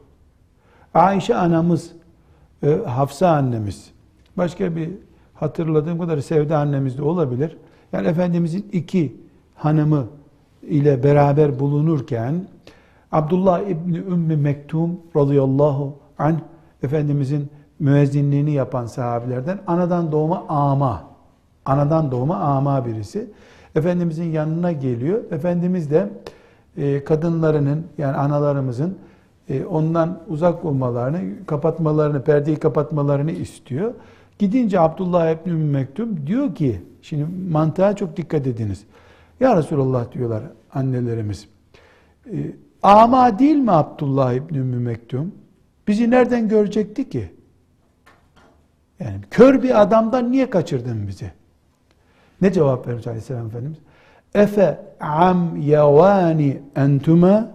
Ayşe 0.93 1.35
anamız, 1.35 1.91
e, 2.63 2.69
Hafsa 2.85 3.29
annemiz, 3.29 3.91
başka 4.37 4.75
bir 4.75 4.89
hatırladığım 5.33 5.99
kadar 5.99 6.19
Sevda 6.19 6.57
annemiz 6.57 6.97
de 6.97 7.03
olabilir. 7.03 7.57
Yani 7.93 8.07
Efendimizin 8.07 8.65
iki 8.71 9.15
hanımı 9.55 10.07
ile 10.61 11.03
beraber 11.03 11.59
bulunurken 11.59 12.47
Abdullah 13.11 13.61
İbni 13.61 13.97
Ümmü 13.97 14.35
Mektum 14.35 14.99
radıyallahu 15.15 15.93
anh 16.19 16.39
Efendimizin 16.87 17.49
müezzinliğini 17.79 18.51
yapan 18.51 18.85
sahabilerden 18.85 19.59
anadan 19.67 20.11
doğma 20.11 20.45
ama 20.49 21.03
anadan 21.65 22.11
doğma 22.11 22.35
ama 22.35 22.85
birisi 22.85 23.27
Efendimizin 23.75 24.31
yanına 24.31 24.71
geliyor. 24.71 25.31
Efendimiz 25.31 25.91
de 25.91 26.09
e, 26.77 27.03
kadınlarının 27.03 27.85
yani 27.97 28.17
analarımızın 28.17 28.97
e, 29.49 29.65
ondan 29.65 30.19
uzak 30.27 30.65
olmalarını, 30.65 31.45
kapatmalarını, 31.45 32.23
perdeyi 32.23 32.57
kapatmalarını 32.57 33.31
istiyor. 33.31 33.93
Gidince 34.39 34.79
Abdullah 34.79 35.31
İbni 35.31 35.53
Mektum 35.53 36.27
diyor 36.27 36.55
ki, 36.55 36.81
şimdi 37.01 37.25
mantığa 37.51 37.95
çok 37.95 38.17
dikkat 38.17 38.47
ediniz. 38.47 38.83
Ya 39.39 39.57
Resulallah 39.57 40.11
diyorlar 40.11 40.43
annelerimiz. 40.73 41.47
E, 42.25 42.37
ama 42.83 43.39
değil 43.39 43.55
mi 43.55 43.71
Abdullah 43.71 44.33
İbni 44.33 44.59
Mektum? 44.59 45.31
Bizi 45.87 46.11
nereden 46.11 46.49
görecekti 46.49 47.09
ki? 47.09 47.31
Yani 48.99 49.21
kör 49.31 49.63
bir 49.63 49.81
adamdan 49.81 50.31
niye 50.31 50.49
kaçırdın 50.49 51.07
bizi? 51.07 51.31
Ne 52.41 52.53
cevap 52.53 52.87
vermiş 52.87 53.07
Aleyhisselam 53.07 53.47
Efendimiz? 53.47 53.77
Efe 54.33 54.79
am 54.99 55.61
yavani 55.61 56.61
entuma 56.75 57.51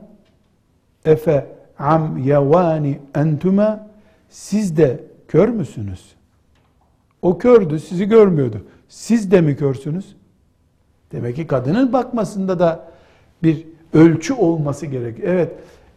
Efe 1.05 1.47
am 1.79 2.19
yavani 2.19 3.01
entuma 3.15 3.93
Siz 4.33 4.77
de 4.77 5.01
kör 5.29 5.49
müsünüz? 5.49 6.15
O 7.23 7.39
kördü, 7.39 7.81
sizi 7.81 8.09
görmüyordu. 8.09 8.65
Siz 8.89 9.31
de 9.31 9.41
mi 9.41 9.57
körsünüz? 9.57 10.17
Demek 11.13 11.37
ki 11.37 11.47
kadının 11.47 11.93
bakmasında 11.93 12.59
da 12.59 12.89
bir 13.43 13.67
ölçü 13.95 14.35
olması 14.35 14.87
gerek. 14.87 15.19
Evet, 15.23 15.53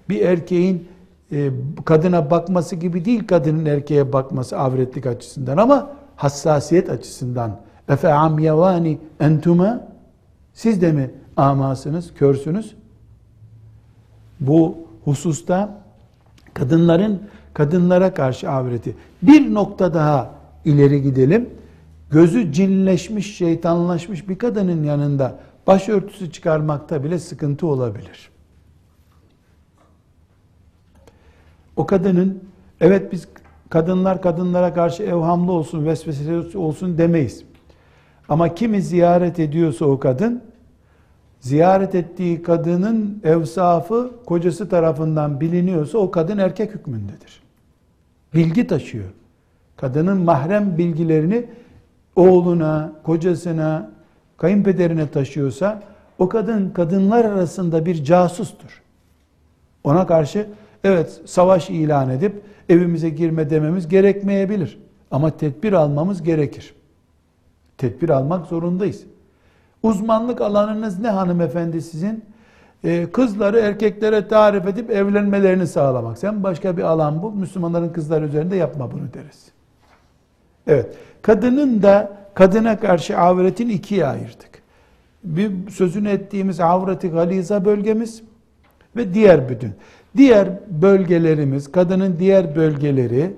bir 0.10 0.22
erkeğin 0.22 0.88
e, 1.32 1.50
kadına 1.86 2.32
bakması 2.32 2.76
gibi 2.76 3.06
değil 3.06 3.28
kadının 3.28 3.66
erkeğe 3.66 4.14
bakması 4.14 4.60
avretlik 4.60 5.06
açısından 5.06 5.58
ama 5.58 5.92
hassasiyet 6.16 6.90
açısından. 6.90 7.60
Efe 7.90 8.14
amyavani 8.14 9.00
entuma 9.20 9.88
siz 10.54 10.82
de 10.82 10.92
mi 10.92 11.12
amasınız, 11.38 12.14
körsünüz? 12.14 12.76
Bu 14.40 14.78
hususta 15.04 15.82
kadınların 16.54 17.22
kadınlara 17.54 18.14
karşı 18.14 18.50
avreti. 18.50 18.96
Bir 19.22 19.54
nokta 19.54 19.94
daha 19.94 20.32
ileri 20.66 21.02
gidelim. 21.02 21.50
Gözü 22.12 22.52
cinleşmiş, 22.52 23.38
şeytanlaşmış 23.38 24.30
bir 24.30 24.38
kadının 24.38 24.84
yanında 24.84 25.40
başörtüsü 25.68 26.32
çıkarmakta 26.32 27.04
bile 27.04 27.20
sıkıntı 27.20 27.68
olabilir. 27.68 28.30
O 31.76 31.86
kadının 31.86 32.44
evet 32.82 33.12
biz 33.12 33.28
kadınlar 33.70 34.22
kadınlara 34.22 34.74
karşı 34.74 35.04
evhamlı 35.04 35.52
olsun, 35.52 35.86
vesveseli 35.86 36.58
olsun 36.58 36.98
demeyiz. 36.98 37.44
Ama 38.30 38.56
kimi 38.56 38.82
ziyaret 38.82 39.40
ediyorsa 39.40 39.86
o 39.86 40.00
kadın, 40.00 40.42
ziyaret 41.40 41.96
ettiği 41.96 42.42
kadının 42.42 43.22
evsafı 43.24 44.12
kocası 44.26 44.70
tarafından 44.70 45.42
biliniyorsa 45.42 45.98
o 45.98 46.12
kadın 46.12 46.38
erkek 46.38 46.72
hükmündedir. 46.72 47.44
Bilgi 48.34 48.68
taşıyor. 48.68 49.10
Kadının 49.78 50.18
mahrem 50.18 50.78
bilgilerini 50.78 51.46
oğluna, 52.16 52.92
kocasına, 53.04 53.92
kayınpederine 54.38 55.10
taşıyorsa 55.10 55.84
o 56.20 56.30
kadın 56.30 56.70
kadınlar 56.70 57.26
arasında 57.26 57.86
bir 57.86 58.04
casustur. 58.04 58.82
Ona 59.84 60.08
karşı 60.08 60.48
evet 60.86 61.22
savaş 61.26 61.70
ilan 61.70 62.10
edip 62.10 62.42
evimize 62.70 63.10
girme 63.10 63.50
dememiz 63.50 63.88
gerekmeyebilir. 63.88 64.80
Ama 65.12 65.38
tedbir 65.38 65.74
almamız 65.74 66.24
gerekir. 66.24 66.76
Tedbir 67.78 68.10
almak 68.10 68.48
zorundayız. 68.48 69.04
Uzmanlık 69.84 70.42
alanınız 70.42 71.00
ne 71.00 71.10
hanımefendi 71.10 71.82
sizin? 71.82 72.26
Ee, 72.84 73.08
kızları 73.14 73.60
erkeklere 73.60 74.28
tarif 74.28 74.68
edip 74.68 74.92
evlenmelerini 74.92 75.68
sağlamak. 75.68 76.18
Sen 76.18 76.44
başka 76.44 76.78
bir 76.78 76.84
alan 76.84 77.24
bu. 77.24 77.32
Müslümanların 77.32 77.90
kızlar 77.90 78.22
üzerinde 78.22 78.56
yapma 78.56 78.92
bunu 78.92 79.14
deriz. 79.14 79.46
Evet. 80.68 80.96
Kadının 81.22 81.82
da 81.82 82.18
kadına 82.34 82.80
karşı 82.80 83.18
avretin 83.18 83.70
ikiye 83.70 84.06
ayırdık. 84.06 84.62
Bir 85.24 85.70
sözünü 85.70 86.10
ettiğimiz 86.10 86.60
avreti 86.60 87.10
galiza 87.10 87.66
bölgemiz 87.66 88.22
ve 88.96 89.14
diğer 89.14 89.50
bütün. 89.50 89.72
Diğer 90.18 90.50
bölgelerimiz, 90.70 91.72
kadının 91.72 92.16
diğer 92.20 92.56
bölgeleri 92.56 93.34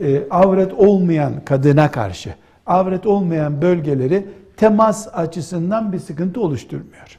e, 0.00 0.28
avret 0.30 0.72
olmayan 0.72 1.44
kadına 1.44 1.90
karşı 1.90 2.34
avret 2.70 3.06
olmayan 3.06 3.62
bölgeleri 3.62 4.26
temas 4.56 5.08
açısından 5.12 5.92
bir 5.92 5.98
sıkıntı 5.98 6.40
oluşturmuyor. 6.40 7.18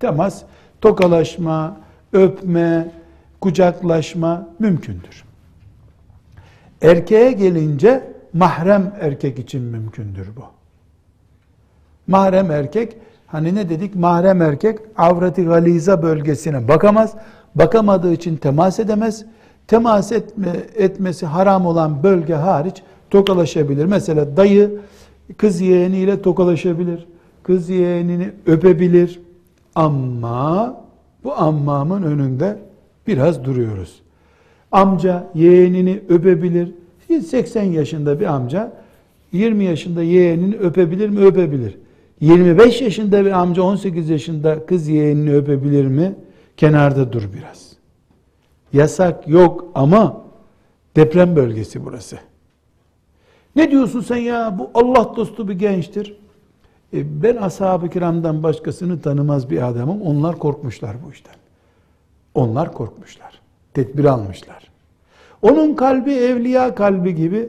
Temas, 0.00 0.42
tokalaşma, 0.80 1.76
öpme, 2.12 2.88
kucaklaşma 3.40 4.48
mümkündür. 4.58 5.24
Erkeğe 6.82 7.32
gelince 7.32 8.10
mahrem 8.32 8.94
erkek 9.00 9.38
için 9.38 9.62
mümkündür 9.62 10.28
bu. 10.36 10.44
Mahrem 12.06 12.50
erkek, 12.50 12.96
hani 13.26 13.54
ne 13.54 13.68
dedik? 13.68 13.94
Mahrem 13.94 14.42
erkek 14.42 14.78
avreti 14.96 15.44
galiza 15.44 16.02
bölgesine 16.02 16.68
bakamaz. 16.68 17.14
Bakamadığı 17.54 18.12
için 18.12 18.36
temas 18.36 18.80
edemez. 18.80 19.24
Temas 19.66 20.12
etme, 20.12 20.52
etmesi 20.74 21.26
haram 21.26 21.66
olan 21.66 22.02
bölge 22.02 22.34
hariç 22.34 22.82
tokalaşabilir. 23.10 23.84
Mesela 23.84 24.36
dayı 24.36 24.80
kız 25.36 25.60
yeğeniyle 25.60 26.22
tokalaşabilir. 26.22 27.06
Kız 27.42 27.68
yeğenini 27.68 28.30
öpebilir. 28.46 29.20
Ama 29.74 30.84
bu 31.24 31.34
ammamın 31.34 32.02
önünde 32.02 32.58
biraz 33.06 33.44
duruyoruz. 33.44 34.02
Amca 34.72 35.26
yeğenini 35.34 36.00
öpebilir. 36.08 36.72
80 37.26 37.62
yaşında 37.62 38.20
bir 38.20 38.26
amca 38.26 38.72
20 39.32 39.64
yaşında 39.64 40.02
yeğenini 40.02 40.56
öpebilir 40.56 41.08
mi? 41.08 41.20
Öpebilir. 41.24 41.78
25 42.20 42.82
yaşında 42.82 43.24
bir 43.24 43.30
amca 43.30 43.62
18 43.62 44.10
yaşında 44.10 44.66
kız 44.66 44.88
yeğenini 44.88 45.34
öpebilir 45.34 45.86
mi? 45.86 46.14
Kenarda 46.56 47.12
dur 47.12 47.22
biraz. 47.32 47.72
Yasak 48.72 49.28
yok 49.28 49.70
ama 49.74 50.24
deprem 50.96 51.36
bölgesi 51.36 51.84
burası. 51.84 52.18
Ne 53.56 53.70
diyorsun 53.70 54.00
sen 54.00 54.16
ya? 54.16 54.58
Bu 54.58 54.70
Allah 54.74 55.12
dostu 55.16 55.48
bir 55.48 55.54
gençtir. 55.54 56.16
E 56.94 57.22
ben 57.22 57.36
ashab-ı 57.36 57.90
kiramdan 57.90 58.42
başkasını 58.42 59.00
tanımaz 59.00 59.50
bir 59.50 59.68
adamım. 59.68 60.02
Onlar 60.02 60.38
korkmuşlar 60.38 60.96
bu 61.06 61.12
işten. 61.12 61.34
Onlar 62.34 62.72
korkmuşlar. 62.72 63.40
Tedbir 63.74 64.04
almışlar. 64.04 64.70
Onun 65.42 65.74
kalbi 65.74 66.12
evliya 66.12 66.74
kalbi 66.74 67.14
gibi. 67.14 67.48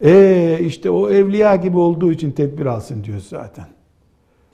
E 0.00 0.58
işte 0.60 0.90
o 0.90 1.10
evliya 1.10 1.56
gibi 1.56 1.78
olduğu 1.78 2.12
için 2.12 2.30
tedbir 2.30 2.66
alsın 2.66 3.04
diyor 3.04 3.20
zaten. 3.28 3.66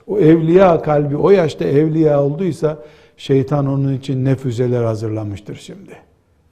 O 0.07 0.19
evliya 0.19 0.81
kalbi 0.81 1.17
o 1.17 1.29
yaşta 1.29 1.65
evliya 1.65 2.23
olduysa 2.23 2.77
şeytan 3.19 3.67
onun 3.67 3.93
için 3.93 4.25
ne 4.25 4.35
füzeler 4.35 4.83
hazırlamıştır 4.83 5.55
şimdi. 5.55 5.91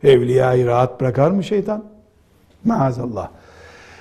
Evliyayı 0.03 0.65
rahat 0.65 1.01
bırakar 1.01 1.31
mı 1.31 1.43
şeytan? 1.43 1.83
Maazallah. 2.65 3.29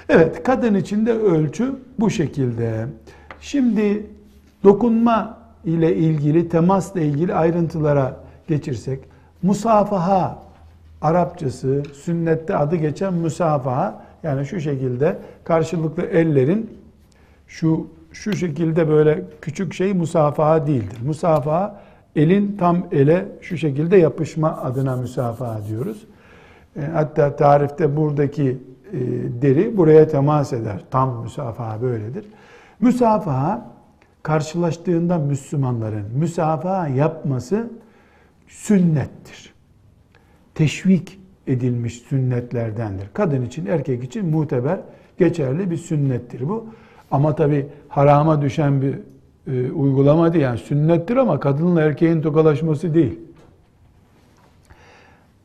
Evet, 0.08 0.42
kadın 0.42 0.74
için 0.74 1.06
de 1.06 1.12
ölçü 1.12 1.74
bu 1.98 2.10
şekilde. 2.10 2.86
Şimdi 3.40 4.06
dokunma 4.64 5.38
ile 5.64 5.96
ilgili, 5.96 6.48
temasla 6.48 7.00
ilgili 7.00 7.34
ayrıntılara 7.34 8.16
geçirsek, 8.48 9.00
musafaha, 9.42 10.46
Arapçası, 11.02 11.82
sünnette 11.94 12.56
adı 12.56 12.76
geçen 12.76 13.14
musafaha, 13.14 14.04
yani 14.22 14.46
şu 14.46 14.60
şekilde 14.60 15.18
karşılıklı 15.44 16.02
ellerin 16.02 16.70
şu 17.48 17.86
şu 18.12 18.36
şekilde 18.36 18.88
böyle 18.88 19.24
küçük 19.42 19.74
şey 19.74 19.92
musafaha 19.92 20.66
değildir. 20.66 20.98
Musafaha 21.06 21.80
elin 22.16 22.56
tam 22.56 22.86
ele 22.92 23.28
şu 23.40 23.56
şekilde 23.56 23.96
yapışma 23.96 24.56
adına 24.56 24.96
musafaha 24.96 25.66
diyoruz. 25.68 26.06
E, 26.76 26.80
hatta 26.80 27.36
tarifte 27.36 27.96
buradaki 27.96 28.58
e, 28.92 28.98
deri 29.42 29.76
buraya 29.76 30.08
temas 30.08 30.52
eder. 30.52 30.84
Tam 30.90 31.22
müsafaha 31.22 31.82
böyledir. 31.82 32.26
Müsafaha 32.80 33.70
karşılaştığında 34.22 35.18
Müslümanların 35.18 36.04
müsafaha 36.18 36.88
yapması 36.88 37.70
sünnettir. 38.48 39.54
Teşvik 40.54 41.18
edilmiş 41.46 41.94
sünnetlerdendir. 41.94 43.08
Kadın 43.12 43.42
için, 43.46 43.66
erkek 43.66 44.04
için 44.04 44.26
muteber, 44.26 44.80
geçerli 45.18 45.70
bir 45.70 45.76
sünnettir 45.76 46.48
bu. 46.48 46.66
Ama 47.10 47.34
tabi 47.34 47.66
harama 47.88 48.42
düşen 48.42 48.82
bir 48.82 48.98
e, 49.46 49.70
uygulama 49.70 50.32
değil. 50.32 50.44
Yani 50.44 50.58
sünnettir 50.58 51.16
ama 51.16 51.40
kadınla 51.40 51.82
erkeğin 51.82 52.22
tokalaşması 52.22 52.94
değil. 52.94 53.20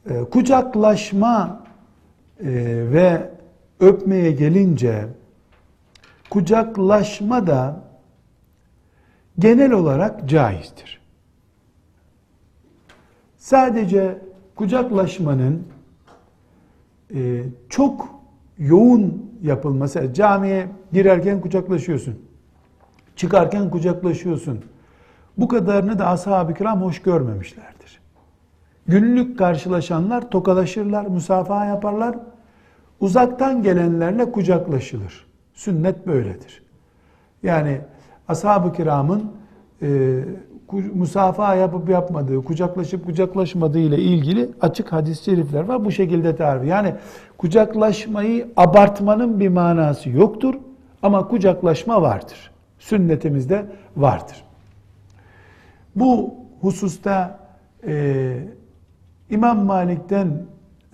E, 0.09 0.19
kucaklaşma 0.23 1.63
e, 2.39 2.49
ve 2.93 3.29
öpmeye 3.79 4.31
gelince 4.31 5.07
kucaklaşma 6.29 7.47
da 7.47 7.83
genel 9.39 9.71
olarak 9.71 10.29
caizdir. 10.29 11.01
Sadece 13.37 14.17
kucaklaşmanın 14.55 15.67
e, 17.15 17.43
çok 17.69 18.07
yoğun 18.57 19.31
yapılması, 19.43 20.13
camiye 20.13 20.67
girerken 20.93 21.41
kucaklaşıyorsun, 21.41 22.19
çıkarken 23.15 23.69
kucaklaşıyorsun. 23.69 24.59
Bu 25.37 25.47
kadarını 25.47 25.99
da 25.99 26.07
ashab-ı 26.07 26.53
kiram 26.53 26.81
hoş 26.81 27.01
görmemişlerdir. 27.01 28.01
Günlük 28.87 29.39
karşılaşanlar 29.39 30.29
tokalaşırlar, 30.29 31.05
musafaha 31.05 31.65
yaparlar. 31.65 32.15
Uzaktan 32.99 33.63
gelenlerle 33.63 34.31
kucaklaşılır. 34.31 35.25
Sünnet 35.53 36.07
böyledir. 36.07 36.63
Yani 37.43 37.81
ashab-ı 38.27 38.73
kiramın 38.73 39.31
e, 39.81 40.19
musafaha 40.93 41.55
yapıp 41.55 41.89
yapmadığı, 41.89 42.43
kucaklaşıp 42.43 43.05
kucaklaşmadığı 43.05 43.79
ile 43.79 43.97
ilgili 43.97 44.49
açık 44.61 44.91
hadis-i 44.93 45.23
şerifler 45.23 45.63
var. 45.63 45.85
Bu 45.85 45.91
şekilde 45.91 46.35
tarif. 46.35 46.67
Yani 46.67 46.95
kucaklaşmayı 47.37 48.47
abartmanın 48.57 49.39
bir 49.39 49.49
manası 49.49 50.09
yoktur 50.09 50.55
ama 51.03 51.27
kucaklaşma 51.27 52.01
vardır. 52.01 52.50
Sünnetimizde 52.81 53.65
vardır. 53.97 54.43
Bu 55.95 56.35
hususta 56.61 57.39
e, 57.87 58.37
İmam 59.29 59.65
Malik'ten 59.65 60.43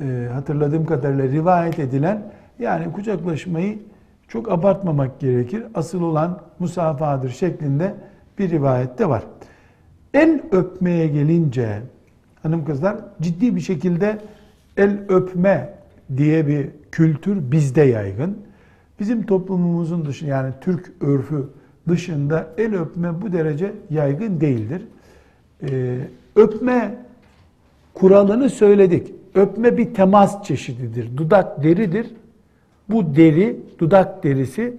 e, 0.02 0.30
hatırladığım 0.34 0.86
kadarıyla 0.86 1.28
rivayet 1.28 1.80
edilen 1.80 2.22
yani 2.60 2.92
kucaklaşmayı 2.92 3.80
çok 4.28 4.52
abartmamak 4.52 5.20
gerekir. 5.20 5.64
Asıl 5.74 6.02
olan 6.02 6.42
musafahadır 6.60 7.30
şeklinde 7.30 7.96
bir 8.40 8.50
rivayette 8.50 9.10
var. 9.10 9.24
El 10.14 10.42
öpmeye 10.52 11.08
gelince 11.08 11.82
hanım 12.44 12.66
kızlar 12.66 12.98
ciddi 13.22 13.56
bir 13.56 13.62
şekilde 13.62 14.18
el 14.78 15.00
öpme 15.10 15.74
diye 16.18 16.48
bir 16.48 16.70
kültür 16.92 17.52
bizde 17.52 17.82
yaygın. 17.82 18.38
Bizim 19.00 19.26
toplumumuzun 19.26 20.06
dışında 20.06 20.30
yani 20.32 20.54
Türk 20.62 20.92
örfü 21.02 21.50
dışında 21.88 22.48
el 22.58 22.76
öpme 22.76 23.22
bu 23.22 23.34
derece 23.34 23.72
yaygın 23.90 24.42
değildir. 24.42 24.82
Ee, 25.70 25.98
öpme 26.36 26.96
kuralını 27.94 28.50
söyledik. 28.50 29.14
Öpme 29.36 29.78
bir 29.78 29.94
temas 29.94 30.44
çeşididir. 30.44 31.18
Dudak 31.18 31.64
deridir. 31.64 32.08
Bu 32.90 33.16
deri, 33.16 33.60
dudak 33.80 34.24
derisi 34.24 34.74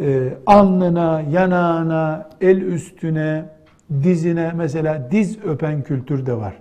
e, 0.00 0.28
alnına, 0.46 1.20
yanağına, 1.20 2.30
el 2.40 2.60
üstüne, 2.60 3.44
dizine 4.02 4.52
mesela 4.56 5.08
diz 5.10 5.38
öpen 5.44 5.82
kültür 5.82 6.26
de 6.26 6.34
var. 6.34 6.54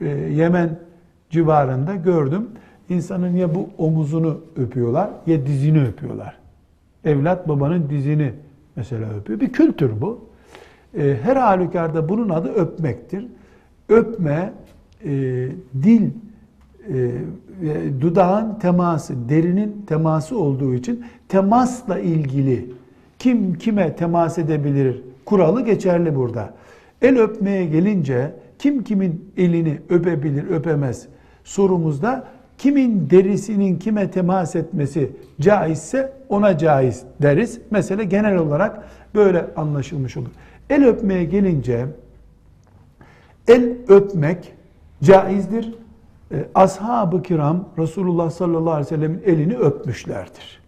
E, 0.00 0.08
Yemen 0.08 0.78
civarında 1.30 1.94
gördüm. 1.94 2.48
İnsanın 2.88 3.36
ya 3.36 3.54
bu 3.54 3.68
omuzunu 3.78 4.40
öpüyorlar 4.56 5.10
ya 5.26 5.46
dizini 5.46 5.82
öpüyorlar. 5.84 6.38
Evlat 7.04 7.48
babanın 7.48 7.90
dizini 7.90 8.32
mesela 8.76 9.10
öpüyor. 9.10 9.40
Bir 9.40 9.52
kültür 9.52 10.00
bu. 10.00 10.20
E, 10.98 11.16
her 11.22 11.36
halükarda 11.36 12.08
bunun 12.08 12.28
adı 12.28 12.48
öpmektir. 12.48 13.26
Öpme, 13.88 14.52
e, 15.04 15.10
dil, 15.82 16.10
e, 16.88 17.10
dudağın 18.00 18.58
teması, 18.58 19.28
derinin 19.28 19.84
teması 19.86 20.38
olduğu 20.38 20.74
için 20.74 21.04
temasla 21.28 21.98
ilgili 21.98 22.70
kim 23.18 23.54
kime 23.54 23.96
temas 23.96 24.38
edebilir 24.38 25.02
kuralı 25.24 25.64
geçerli 25.64 26.16
burada. 26.16 26.54
El 27.02 27.18
öpmeye 27.18 27.64
gelince 27.66 28.34
kim 28.58 28.84
kimin 28.84 29.32
elini 29.36 29.78
öpebilir, 29.88 30.50
öpemez 30.50 31.08
sorumuzda 31.44 32.28
kimin 32.62 33.10
derisinin 33.10 33.78
kime 33.78 34.10
temas 34.10 34.56
etmesi 34.56 35.10
caizse 35.40 36.12
ona 36.28 36.58
caiz 36.58 37.02
deriz. 37.22 37.60
Mesele 37.70 38.04
genel 38.04 38.36
olarak 38.36 38.88
böyle 39.14 39.54
anlaşılmış 39.56 40.16
olur. 40.16 40.28
El 40.70 40.84
öpmeye 40.84 41.24
gelince 41.24 41.86
el 43.48 43.76
öpmek 43.88 44.54
caizdir. 45.02 45.74
E, 46.32 46.46
ashab-ı 46.54 47.22
kiram 47.22 47.68
Resulullah 47.78 48.30
sallallahu 48.30 48.70
aleyhi 48.70 48.86
ve 48.86 48.96
sellemin 48.96 49.22
elini 49.26 49.56
öpmüşlerdir. 49.56 50.62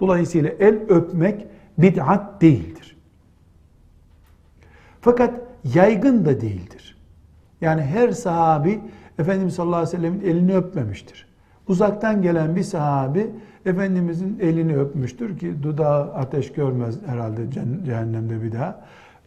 Dolayısıyla 0.00 0.50
el 0.60 0.74
öpmek 0.74 1.46
bid'at 1.78 2.40
değildir. 2.42 2.96
Fakat 5.00 5.34
yaygın 5.74 6.24
da 6.24 6.40
değildir. 6.40 6.96
Yani 7.60 7.82
her 7.82 8.10
sahabi 8.10 8.80
Efendimiz 9.18 9.54
sallallahu 9.54 9.76
aleyhi 9.76 9.96
ve 9.96 9.96
sellemin 9.96 10.20
elini 10.20 10.56
öpmemiştir. 10.56 11.26
Uzaktan 11.68 12.22
gelen 12.22 12.56
bir 12.56 12.62
sahabi 12.62 13.30
Efendimizin 13.66 14.38
elini 14.40 14.76
öpmüştür 14.76 15.38
ki 15.38 15.62
dudağı 15.62 16.14
ateş 16.14 16.52
görmez 16.52 16.98
herhalde 17.06 17.50
cehennemde 17.86 18.42
bir 18.42 18.52
daha. 18.52 18.80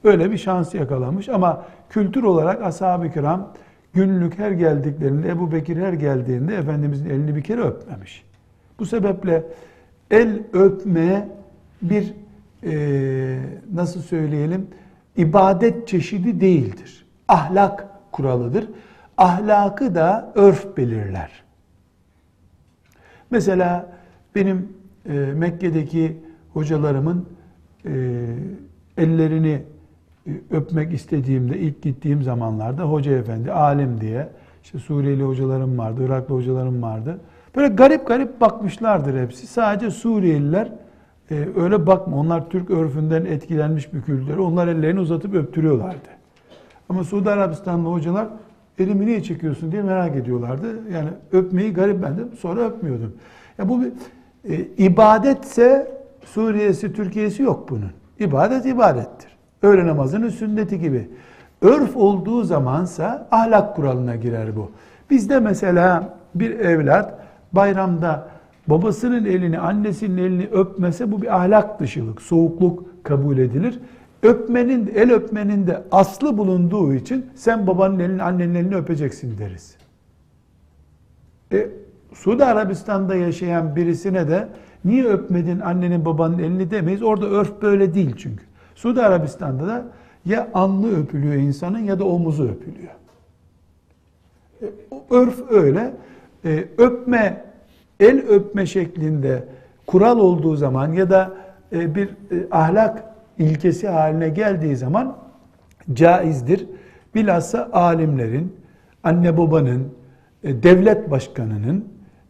Öyle 0.03 0.31
bir 0.31 0.37
şans 0.37 0.75
yakalamış 0.75 1.29
ama 1.29 1.65
kültür 1.89 2.23
olarak 2.23 2.63
ashab-ı 2.63 3.11
kiram 3.11 3.53
günlük 3.93 4.39
her 4.39 4.51
geldiklerinde 4.51 5.29
Ebu 5.29 5.51
Bekir 5.51 5.77
her 5.77 5.93
geldiğinde 5.93 6.55
Efendimizin 6.55 7.09
elini 7.09 7.35
bir 7.35 7.43
kere 7.43 7.61
öpmemiş. 7.61 8.23
Bu 8.79 8.85
sebeple 8.85 9.43
el 10.11 10.39
öpme 10.53 11.27
bir 11.81 12.13
e, 12.63 13.39
nasıl 13.73 14.01
söyleyelim 14.01 14.67
ibadet 15.17 15.87
çeşidi 15.87 16.41
değildir. 16.41 17.05
Ahlak 17.27 17.87
kuralıdır. 18.11 18.69
Ahlakı 19.19 19.95
da 19.95 20.31
örf 20.35 20.77
belirler. 20.77 21.31
Mesela 23.31 23.91
benim 24.35 24.73
e, 25.09 25.13
Mekke'deki 25.13 26.17
hocalarımın 26.53 27.25
e, 27.85 27.91
ellerini 28.97 29.63
e, 30.27 30.31
öpmek 30.51 30.93
istediğimde 30.93 31.57
ilk 31.57 31.81
gittiğim 31.81 32.23
zamanlarda 32.23 32.83
hoca 32.83 33.11
efendi 33.11 33.51
alim 33.51 34.01
diye 34.01 34.29
işte 34.63 34.79
Suriyeli 34.79 35.23
hocalarım 35.23 35.77
vardı, 35.77 36.05
Iraklı 36.05 36.35
hocalarım 36.35 36.81
vardı. 36.81 37.19
Böyle 37.55 37.67
garip 37.67 38.07
garip 38.07 38.41
bakmışlardır 38.41 39.21
hepsi. 39.21 39.47
Sadece 39.47 39.91
Suriyeliler 39.91 40.71
e, 41.31 41.47
öyle 41.55 41.87
bakma. 41.87 42.17
Onlar 42.17 42.49
Türk 42.49 42.69
örfünden 42.69 43.25
etkilenmiş 43.25 43.93
bir 43.93 44.01
kültür. 44.01 44.37
Onlar 44.37 44.67
ellerini 44.67 44.99
uzatıp 44.99 45.35
öptürüyorlardı. 45.35 46.09
Ama 46.89 47.03
Suudi 47.03 47.29
Arabistanlı 47.29 47.89
hocalar 47.89 48.27
elimi 48.79 49.05
niye 49.05 49.23
çekiyorsun 49.23 49.71
diye 49.71 49.81
merak 49.81 50.15
ediyorlardı. 50.15 50.67
Yani 50.93 51.09
öpmeyi 51.31 51.73
garip 51.73 52.03
bendim. 52.03 52.27
Sonra 52.39 52.61
öpmüyordum. 52.61 53.13
Ya 53.57 53.69
bu 53.69 53.81
bir 53.81 53.91
e, 54.53 54.67
ibadetse 54.77 55.91
Suriye'si, 56.25 56.93
Türkiye'si 56.93 57.43
yok 57.43 57.69
bunun. 57.69 57.91
İbadet 58.19 58.65
ibadettir. 58.65 59.29
Öğle 59.61 59.87
namazının 59.87 60.29
sünneti 60.29 60.79
gibi. 60.79 61.09
Örf 61.61 61.97
olduğu 61.97 62.43
zamansa 62.43 63.27
ahlak 63.31 63.75
kuralına 63.75 64.15
girer 64.15 64.55
bu. 64.55 64.71
Bizde 65.09 65.39
mesela 65.39 66.17
bir 66.35 66.59
evlat 66.59 67.19
bayramda 67.53 68.27
babasının 68.67 69.25
elini, 69.25 69.59
annesinin 69.59 70.17
elini 70.17 70.47
öpmese 70.51 71.11
bu 71.11 71.21
bir 71.21 71.35
ahlak 71.35 71.79
dışılık, 71.79 72.21
soğukluk 72.21 73.03
kabul 73.03 73.37
edilir. 73.37 73.79
Öpmenin, 74.23 74.91
el 74.95 75.11
öpmenin 75.11 75.67
de 75.67 75.83
aslı 75.91 76.37
bulunduğu 76.37 76.93
için 76.93 77.25
sen 77.35 77.67
babanın 77.67 77.99
elini, 77.99 78.23
annenin 78.23 78.55
elini 78.55 78.75
öpeceksin 78.75 79.37
deriz. 79.37 79.75
E, 81.51 81.69
Suudi 82.13 82.45
Arabistan'da 82.45 83.15
yaşayan 83.15 83.75
birisine 83.75 84.27
de 84.27 84.47
niye 84.85 85.05
öpmedin 85.05 85.59
annenin 85.59 86.05
babanın 86.05 86.39
elini 86.39 86.71
demeyiz. 86.71 87.03
Orada 87.03 87.25
örf 87.25 87.61
böyle 87.61 87.93
değil 87.93 88.15
çünkü. 88.17 88.43
Suudi 88.75 89.01
Arabistan'da 89.01 89.67
da 89.67 89.85
ya 90.25 90.49
alnı 90.53 90.99
öpülüyor 90.99 91.33
insanın 91.33 91.79
ya 91.79 91.99
da 91.99 92.05
omuzu 92.05 92.43
öpülüyor. 92.43 92.93
E, 94.61 94.65
örf 95.09 95.51
öyle. 95.51 95.93
E, 96.45 96.67
öpme, 96.77 97.45
el 97.99 98.17
öpme 98.17 98.65
şeklinde 98.65 99.43
kural 99.87 100.19
olduğu 100.19 100.55
zaman 100.55 100.93
ya 100.93 101.09
da 101.09 101.33
e, 101.71 101.95
bir 101.95 102.07
e, 102.07 102.47
ahlak 102.51 103.08
ilkesi 103.39 103.87
haline 103.87 104.29
geldiği 104.29 104.75
zaman 104.75 105.17
caizdir. 105.93 106.67
Bilhassa 107.15 107.69
alimlerin, 107.73 108.55
anne 109.03 109.37
babanın, 109.37 109.93
e, 110.43 110.63
devlet 110.63 111.11
başkanının 111.11 111.85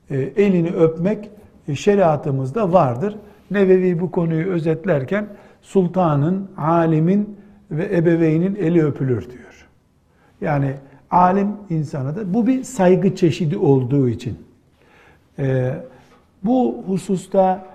e, 0.10 0.18
elini 0.18 0.72
öpmek 0.72 1.30
e, 1.68 1.76
şeriatımızda 1.76 2.74
vardır. 2.74 3.16
Nevevi 3.52 4.00
bu 4.00 4.12
konuyu 4.12 4.48
özetlerken 4.48 5.28
sultanın, 5.62 6.52
alimin 6.58 7.38
ve 7.72 7.98
ebeveynin 7.98 8.56
eli 8.56 8.86
öpülür 8.86 9.30
diyor. 9.30 9.68
Yani 10.42 10.74
alim 11.12 11.48
insana 11.70 12.16
da 12.16 12.34
bu 12.34 12.48
bir 12.48 12.64
saygı 12.64 13.16
çeşidi 13.16 13.58
olduğu 13.58 14.10
için. 14.10 14.38
Ee, 15.40 15.74
bu 16.44 16.84
hususta 16.88 17.66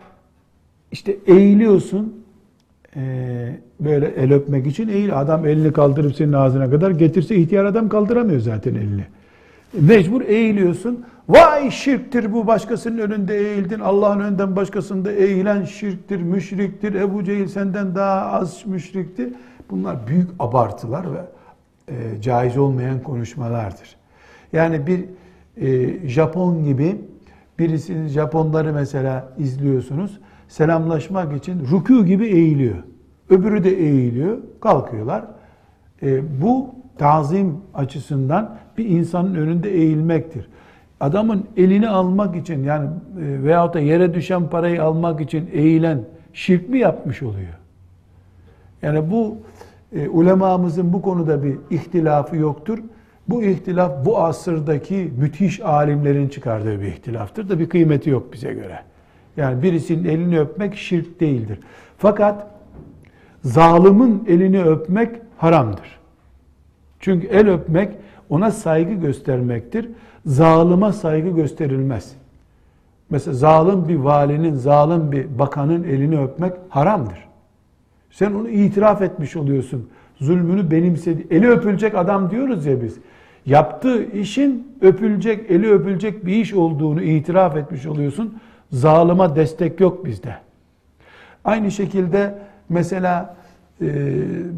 işte 0.93 1.17
eğiliyorsun 1.27 2.24
e, 2.97 3.01
böyle 3.81 4.07
el 4.07 4.33
öpmek 4.33 4.67
için 4.67 4.89
eğil. 4.89 5.21
Adam 5.21 5.47
elini 5.47 5.73
kaldırıp 5.73 6.17
senin 6.17 6.33
ağzına 6.33 6.71
kadar 6.71 6.91
getirse 6.91 7.37
ihtiyar 7.37 7.65
adam 7.65 7.89
kaldıramıyor 7.89 8.41
zaten 8.41 8.75
elini. 8.75 9.05
Mecbur 9.81 10.23
eğiliyorsun. 10.23 11.05
Vay 11.29 11.71
şirktir 11.71 12.33
bu 12.33 12.47
başkasının 12.47 12.99
önünde 12.99 13.37
eğildin. 13.39 13.81
Allah'ın 13.81 14.21
önünden 14.21 14.57
başkasında 14.57 15.13
eğilen 15.13 15.65
şirktir, 15.65 16.21
müşriktir. 16.21 16.95
Ebu 16.95 17.25
Cehil 17.25 17.49
senden 17.49 17.95
daha 17.95 18.33
az 18.33 18.67
müşriktir. 18.67 19.33
Bunlar 19.71 20.07
büyük 20.07 20.31
abartılar 20.39 21.07
ve 21.15 21.21
e, 21.89 22.21
caiz 22.21 22.59
olmayan 22.59 23.03
konuşmalardır. 23.03 23.97
Yani 24.53 24.87
bir 24.87 25.05
e, 25.57 26.09
Japon 26.09 26.65
gibi 26.65 26.97
birisi 27.59 28.09
Japonları 28.09 28.73
mesela 28.73 29.29
izliyorsunuz. 29.39 30.21
Selamlaşmak 30.49 31.37
için 31.37 31.67
ruku 31.71 32.07
gibi 32.07 32.27
eğiliyor. 32.27 32.77
Öbürü 33.31 33.65
de 33.65 33.71
eğiliyor. 33.71 34.39
Kalkıyorlar. 34.61 35.25
E, 36.03 36.43
bu 36.43 36.75
tazim 36.99 37.57
açısından 37.75 38.57
bir 38.79 38.87
insanın 38.87 39.35
önünde 39.35 39.71
eğilmektir. 39.71 40.49
Adamın 41.01 41.47
elini 41.57 41.89
almak 41.89 42.37
için 42.37 42.65
yani 42.65 42.87
e, 42.87 43.43
veyahut 43.45 43.75
da 43.75 43.81
yere 43.81 44.15
düşen 44.15 44.49
parayı 44.49 44.83
almak 44.83 45.21
için 45.21 45.51
eğilen 45.53 46.01
şirk 46.33 46.69
mi 46.69 46.79
yapmış 46.79 47.23
oluyor? 47.23 47.59
Yani 48.83 49.11
bu 49.11 49.37
e, 49.93 50.09
ulemamızın 50.09 50.93
bu 50.93 51.03
konuda 51.03 51.43
bir 51.43 51.57
ihtilafı 51.71 52.37
yoktur. 52.37 52.79
Bu 53.29 53.43
ihtilaf 53.43 54.05
bu 54.05 54.19
asırdaki 54.19 55.13
müthiş 55.19 55.61
alimlerin 55.61 56.29
çıkardığı 56.29 56.81
bir 56.81 56.87
ihtilaftır 56.87 57.49
da 57.49 57.59
bir 57.59 57.69
kıymeti 57.69 58.11
yok 58.11 58.33
bize 58.33 58.53
göre. 58.53 58.81
Yani 59.37 59.63
birisinin 59.63 60.05
elini 60.05 60.41
öpmek 60.41 60.77
şirk 60.77 61.21
değildir. 61.21 61.59
Fakat 61.99 62.47
zalimin 63.45 64.25
elini 64.29 64.65
öpmek 64.65 65.11
haramdır. 65.37 65.99
Çünkü 67.01 67.27
el 67.27 67.49
öpmek 67.51 67.93
ona 68.31 68.51
saygı 68.51 68.95
göstermektir. 68.95 69.89
Zalıma 70.27 70.93
saygı 70.93 71.31
gösterilmez. 71.31 72.13
Mesela 73.11 73.35
zalim 73.35 73.89
bir 73.89 73.97
valinin, 73.97 74.55
zalim 74.55 75.13
bir 75.13 75.39
bakanın 75.39 75.85
elini 75.85 76.21
öpmek 76.21 76.53
haramdır. 76.69 77.19
Sen 78.11 78.33
onu 78.33 78.49
itiraf 78.49 79.03
etmiş 79.03 79.37
oluyorsun. 79.37 79.89
Zulmünü 80.21 80.71
benimsedi. 80.71 81.27
Eli 81.31 81.49
öpülecek 81.49 81.95
adam 81.95 82.31
diyoruz 82.31 82.67
ya 82.67 82.83
biz. 82.83 82.99
Yaptığı 83.47 84.05
işin 84.05 84.77
öpülecek, 84.81 85.51
eli 85.51 85.73
öpülecek 85.73 86.27
bir 86.27 86.37
iş 86.37 86.55
olduğunu 86.55 87.03
itiraf 87.03 87.57
etmiş 87.57 87.87
oluyorsun. 87.87 88.39
Zalıma 88.75 89.37
destek 89.37 89.81
yok 89.81 90.05
bizde. 90.05 90.35
Aynı 91.45 91.71
şekilde 91.71 92.39
mesela 92.69 93.37
e, 93.81 93.87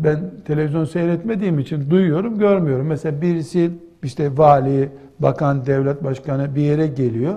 ben 0.04 0.30
televizyon 0.46 0.84
seyretmediğim 0.84 1.58
için 1.58 1.90
duyuyorum, 1.90 2.38
görmüyorum. 2.38 2.86
Mesela 2.86 3.20
birisi 3.20 3.70
işte 4.02 4.38
vali, 4.38 4.88
bakan, 5.18 5.66
devlet 5.66 6.04
başkanı 6.04 6.54
bir 6.54 6.62
yere 6.62 6.86
geliyor. 6.86 7.34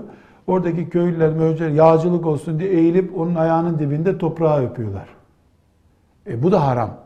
Oradaki 0.47 0.89
köylüler, 0.89 1.29
mövceler 1.29 1.69
yağcılık 1.69 2.25
olsun 2.25 2.59
diye 2.59 2.69
eğilip 2.69 3.17
onun 3.17 3.35
ayağının 3.35 3.79
dibinde 3.79 4.17
toprağı 4.17 4.65
öpüyorlar. 4.65 5.07
E, 6.27 6.43
bu 6.43 6.51
da 6.51 6.67
haram. 6.67 6.97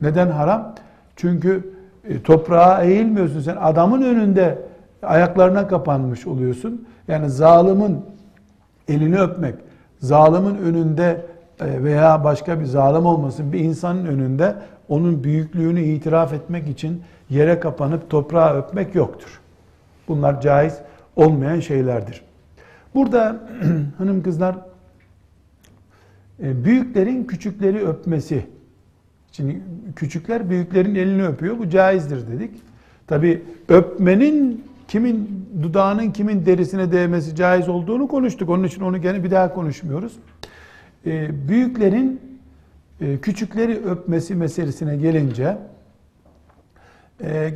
Neden 0.00 0.30
haram? 0.30 0.74
Çünkü 1.16 1.72
e, 2.08 2.22
toprağa 2.22 2.82
eğilmiyorsun 2.82 3.40
sen. 3.40 3.56
Adamın 3.56 4.02
önünde 4.02 4.58
ayaklarına 5.02 5.68
kapanmış 5.68 6.26
oluyorsun. 6.26 6.86
Yani 7.08 7.30
zalimin 7.30 8.11
elini 8.88 9.20
öpmek, 9.20 9.54
zalimin 10.00 10.56
önünde 10.56 11.26
e, 11.60 11.84
veya 11.84 12.24
başka 12.24 12.60
bir 12.60 12.64
zalim 12.64 13.06
olmasın 13.06 13.52
bir 13.52 13.58
insanın 13.58 14.06
önünde 14.06 14.56
onun 14.88 15.24
büyüklüğünü 15.24 15.82
itiraf 15.82 16.32
etmek 16.32 16.68
için 16.68 17.02
yere 17.30 17.60
kapanıp 17.60 18.10
toprağa 18.10 18.54
öpmek 18.56 18.94
yoktur. 18.94 19.40
Bunlar 20.08 20.40
caiz 20.40 20.78
olmayan 21.16 21.60
şeylerdir. 21.60 22.22
Burada 22.94 23.40
hanım 23.98 24.22
kızlar 24.22 24.56
e, 26.42 26.64
büyüklerin 26.64 27.24
küçükleri 27.24 27.86
öpmesi. 27.86 28.46
Şimdi 29.32 29.60
küçükler 29.96 30.50
büyüklerin 30.50 30.94
elini 30.94 31.26
öpüyor. 31.26 31.58
Bu 31.58 31.70
caizdir 31.70 32.28
dedik. 32.28 32.50
Tabi 33.06 33.42
öpmenin 33.68 34.64
kimin 34.92 35.48
dudağının 35.62 36.10
kimin 36.10 36.46
derisine 36.46 36.92
değmesi 36.92 37.36
caiz 37.36 37.68
olduğunu 37.68 38.08
konuştuk. 38.08 38.50
Onun 38.50 38.64
için 38.64 38.82
onu 38.82 39.00
gene 39.00 39.24
bir 39.24 39.30
daha 39.30 39.54
konuşmuyoruz. 39.54 40.12
E, 41.06 41.48
büyüklerin 41.48 42.20
e, 43.00 43.18
küçükleri 43.18 43.84
öpmesi 43.84 44.34
meselesine 44.34 44.96
gelince 44.96 45.58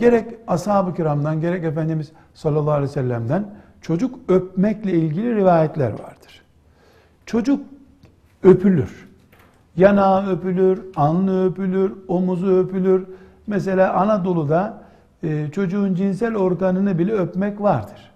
gerek 0.00 0.26
ashab-ı 0.46 0.94
kiramdan 0.94 1.40
gerek 1.40 1.64
Efendimiz 1.64 2.12
sallallahu 2.34 2.70
aleyhi 2.70 2.88
ve 2.88 2.92
sellem'den 2.92 3.54
çocuk 3.82 4.18
öpmekle 4.28 4.92
ilgili 4.92 5.36
rivayetler 5.36 5.90
vardır. 5.90 6.42
Çocuk 7.26 7.66
öpülür. 8.42 9.08
Yanağı 9.76 10.30
öpülür, 10.30 10.82
alnı 10.96 11.46
öpülür, 11.46 11.92
omuzu 12.08 12.56
öpülür. 12.56 13.06
Mesela 13.46 13.92
Anadolu'da 13.94 14.85
e, 15.26 15.50
çocuğun 15.50 15.94
cinsel 15.94 16.36
organını 16.36 16.98
bile 16.98 17.12
öpmek 17.12 17.60
vardır. 17.60 18.10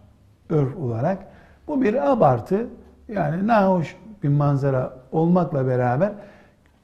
Örf 0.50 0.76
olarak. 0.76 1.18
Bu 1.68 1.82
bir 1.82 2.10
abartı. 2.10 2.66
Yani 3.08 3.46
nahoş 3.46 3.96
bir 4.22 4.28
manzara 4.28 4.92
olmakla 5.12 5.66
beraber 5.66 6.12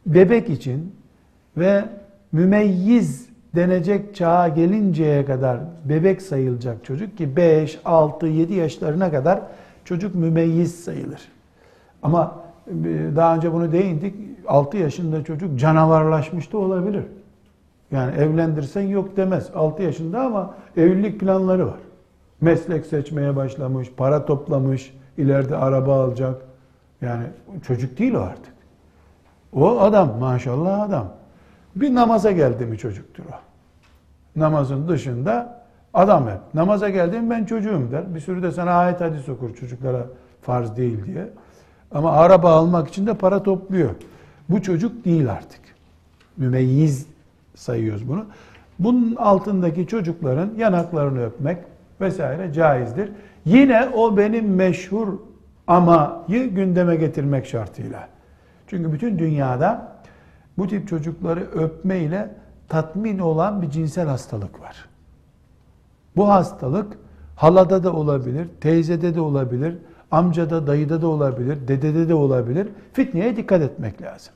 bebek 0.06 0.50
için 0.50 0.94
ve 1.56 1.84
mümeyyiz 2.32 3.28
denecek 3.54 4.14
çağa 4.14 4.48
gelinceye 4.48 5.24
kadar 5.24 5.58
bebek 5.84 6.22
sayılacak 6.22 6.84
çocuk 6.84 7.18
ki 7.18 7.36
5, 7.36 7.80
6, 7.84 8.26
7 8.26 8.54
yaşlarına 8.54 9.10
kadar 9.10 9.40
çocuk 9.84 10.14
mümeyyiz 10.14 10.84
sayılır. 10.84 11.20
Ama 12.02 12.34
daha 13.16 13.36
önce 13.36 13.52
bunu 13.52 13.72
değindik. 13.72 14.14
6 14.46 14.76
yaşında 14.76 15.24
çocuk 15.24 15.58
canavarlaşmış 15.58 16.52
da 16.52 16.58
olabilir. 16.58 17.02
Yani 17.90 18.16
evlendirsen 18.16 18.82
yok 18.82 19.16
demez. 19.16 19.50
6 19.54 19.82
yaşında 19.82 20.20
ama 20.20 20.54
evlilik 20.76 21.20
planları 21.20 21.66
var. 21.66 21.80
Meslek 22.40 22.86
seçmeye 22.86 23.36
başlamış, 23.36 23.92
para 23.96 24.24
toplamış, 24.24 24.94
ileride 25.18 25.56
araba 25.56 26.04
alacak. 26.04 26.42
Yani 27.00 27.24
çocuk 27.66 27.98
değil 27.98 28.14
o 28.14 28.20
artık. 28.20 28.54
O 29.52 29.80
adam 29.80 30.18
maşallah 30.18 30.82
adam. 30.82 31.08
Bir 31.76 31.94
namaza 31.94 32.30
geldi 32.30 32.66
mi 32.66 32.78
çocuktur 32.78 33.24
o. 33.24 33.34
Namazın 34.40 34.88
dışında 34.88 35.64
adam 35.94 36.28
hep. 36.28 36.40
Namaza 36.54 36.88
geldim 36.88 37.30
ben 37.30 37.44
çocuğum 37.44 37.88
der. 37.92 38.14
Bir 38.14 38.20
sürü 38.20 38.42
de 38.42 38.52
sana 38.52 38.70
ayet 38.72 39.00
hadis 39.00 39.28
okur 39.28 39.54
çocuklara 39.54 40.06
farz 40.42 40.76
değil 40.76 41.04
diye. 41.06 41.28
Ama 41.90 42.12
araba 42.12 42.50
almak 42.50 42.88
için 42.88 43.06
de 43.06 43.14
para 43.14 43.42
topluyor. 43.42 43.90
Bu 44.48 44.62
çocuk 44.62 45.04
değil 45.04 45.32
artık. 45.32 45.60
Mümeyyiz 46.36 47.06
sayıyoruz 47.56 48.08
bunu. 48.08 48.26
Bunun 48.78 49.16
altındaki 49.16 49.86
çocukların 49.86 50.50
yanaklarını 50.56 51.24
öpmek 51.24 51.58
vesaire 52.00 52.52
caizdir. 52.52 53.12
Yine 53.44 53.88
o 53.94 54.16
benim 54.16 54.54
meşhur 54.54 55.08
amayı 55.66 56.54
gündeme 56.54 56.96
getirmek 56.96 57.46
şartıyla. 57.46 58.08
Çünkü 58.66 58.92
bütün 58.92 59.18
dünyada 59.18 59.92
bu 60.58 60.68
tip 60.68 60.88
çocukları 60.88 61.40
öpme 61.40 61.98
ile 61.98 62.30
tatmin 62.68 63.18
olan 63.18 63.62
bir 63.62 63.70
cinsel 63.70 64.08
hastalık 64.08 64.60
var. 64.60 64.88
Bu 66.16 66.28
hastalık 66.28 66.98
halada 67.36 67.84
da 67.84 67.92
olabilir, 67.92 68.48
teyzede 68.60 69.14
de 69.14 69.20
olabilir, 69.20 69.78
amcada, 70.10 70.66
dayıda 70.66 71.02
da 71.02 71.06
olabilir, 71.06 71.68
dedede 71.68 72.08
de 72.08 72.14
olabilir. 72.14 72.68
Fitneye 72.92 73.36
dikkat 73.36 73.62
etmek 73.62 74.02
lazım. 74.02 74.34